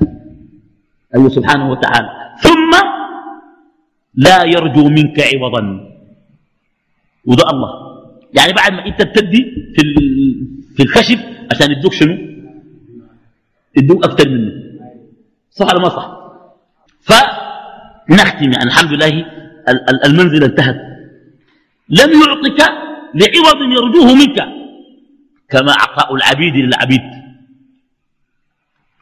أيوه 1.16 1.30
سبحانه 1.30 1.72
وتعالى. 1.72 2.10
ثم 2.42 2.72
لا 4.16 4.44
يرجو 4.44 4.90
منك 4.90 5.20
عوضا. 5.20 5.62
وده 7.26 7.50
الله. 7.50 7.72
يعني 8.34 8.54
بعد 8.54 8.72
ما 8.74 8.86
أنت 8.86 9.02
بتدي 9.02 9.42
في 9.76 9.82
في 10.76 10.84
الخشب 10.84 11.20
عشان 11.52 11.72
يدوك 11.72 11.94
شنو؟ 11.94 12.18
يدوك 13.78 14.06
أكثر 14.06 14.30
منه. 14.30 14.52
صح 15.52 15.66
ولا 15.66 15.80
ما 15.80 15.90
صح؟ 15.90 16.08
فنختم. 17.02 18.52
يعني 18.52 18.64
الحمد 18.64 18.92
لله 18.94 19.26
المنزل 20.06 20.44
انتهت. 20.44 20.93
لم 21.90 22.12
يعطك 22.22 22.60
لعوض 23.16 23.62
يرجوه 23.62 24.16
منك 24.16 24.40
كما 25.50 25.72
عطاء 25.72 26.16
العبيد 26.16 26.56
للعبيد. 26.56 27.02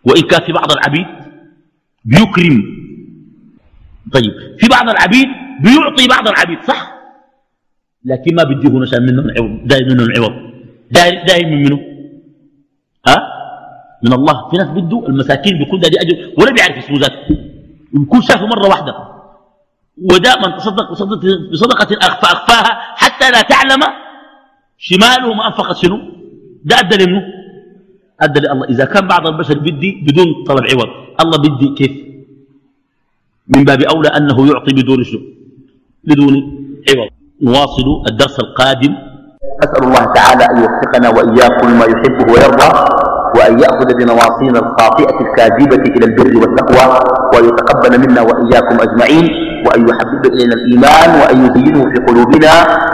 وإن 0.03 0.21
كان 0.21 0.41
في 0.41 0.51
بعض 0.51 0.71
العبيد 0.71 1.07
بيكرم. 2.05 2.63
طيب 4.13 4.33
في 4.59 4.67
بعض 4.67 4.89
العبيد 4.89 5.27
بيعطي 5.61 6.07
بعض 6.07 6.27
العبيد 6.27 6.63
صح؟ 6.63 6.91
لكن 8.05 8.35
ما 8.35 8.43
بديه 8.43 8.79
نشان 8.79 9.01
منهم 9.01 9.25
العوض 9.29 9.67
دايم 9.67 9.87
منهم 9.87 10.05
العوض 10.05 10.51
دايم 11.27 11.49
من 11.49 11.63
منه 11.63 11.79
ها؟ 13.07 13.17
من 14.03 14.13
الله. 14.13 14.49
في 14.49 14.57
ناس 14.57 14.67
بده 14.67 15.07
المساكين 15.07 15.57
بيكون 15.57 15.79
دي 15.79 15.87
أجر 15.87 16.33
ولا 16.37 16.51
بيعرف 16.51 16.77
اسمه 16.77 16.99
ذاته. 16.99 17.37
ويكون 17.93 18.21
شافه 18.21 18.45
مرة 18.45 18.67
واحدة. 18.67 19.10
وده 19.97 20.31
من 20.43 20.57
تصدق 20.57 20.91
بصدقة 21.51 21.89
فأخفاها 22.21 22.71
حتى 22.95 23.31
لا 23.31 23.41
تعلم 23.41 23.81
شماله 24.77 25.33
ما 25.33 25.47
أنفقت 25.47 25.75
شنو. 25.77 25.97
ده 26.65 26.79
أدى 26.79 26.95
لمنه 27.03 27.21
أدى 28.21 28.39
لله. 28.39 28.65
إذا 28.69 28.85
كان 28.85 29.07
بعض 29.07 29.27
البشر 29.27 29.59
بدي 29.59 29.91
بدون 30.07 30.43
طلب 30.47 30.65
عوض 30.71 30.89
الله 31.21 31.37
بدي 31.37 31.67
كيف؟ 31.77 31.93
من 33.47 33.63
باب 33.63 33.81
أولى 33.81 34.07
أنه 34.07 34.37
يعطي 34.47 34.71
بدون 34.73 35.03
شنو؟ 35.03 35.21
بدون 36.03 36.33
عوض. 36.89 37.09
نواصل 37.41 37.87
الدرس 38.09 38.39
القادم. 38.39 38.93
أسأل 39.63 39.83
الله 39.83 40.05
تعالى 40.13 40.43
أن 40.51 40.57
يوفقنا 40.63 41.07
وإياكم 41.09 41.67
لما 41.69 41.85
يحبه 41.85 42.25
ويرضى. 42.33 42.69
وأن 43.35 43.59
يأخذ 43.59 43.89
بنواصينا 43.99 44.59
الخاطئة 44.59 45.15
الكاذبة 45.25 45.83
إلى 45.95 46.05
البر 46.05 46.33
والتقوى 46.41 46.85
وأن 47.33 47.43
يتقبل 47.49 47.91
منا 48.03 48.21
وإياكم 48.21 48.75
أجمعين 48.85 49.25
وأن 49.67 49.81
يحبب 49.89 50.25
إلينا 50.33 50.53
الإيمان 50.59 51.09
وأن 51.21 51.37
يزينه 51.45 51.81
في 51.91 51.97
قلوبنا 52.07 52.53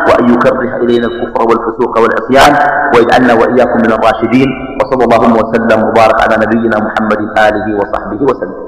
وأن 0.09 0.33
يكره 0.33 0.59
إلينا 0.83 1.07
الكفر 1.07 1.41
والفسوق 1.49 1.93
والعصيان 2.01 2.53
ويجعلنا 2.95 3.33
وإياكم 3.33 3.77
من 3.85 3.91
الراشدين 3.97 4.47
وصلى 4.79 5.03
اللهم 5.07 5.33
وسلم 5.41 5.79
وبارك 5.88 6.17
على 6.23 6.35
نبينا 6.45 6.77
محمد 6.88 7.19
آله 7.47 7.65
وصحبه 7.79 8.21
وسلم. 8.29 8.66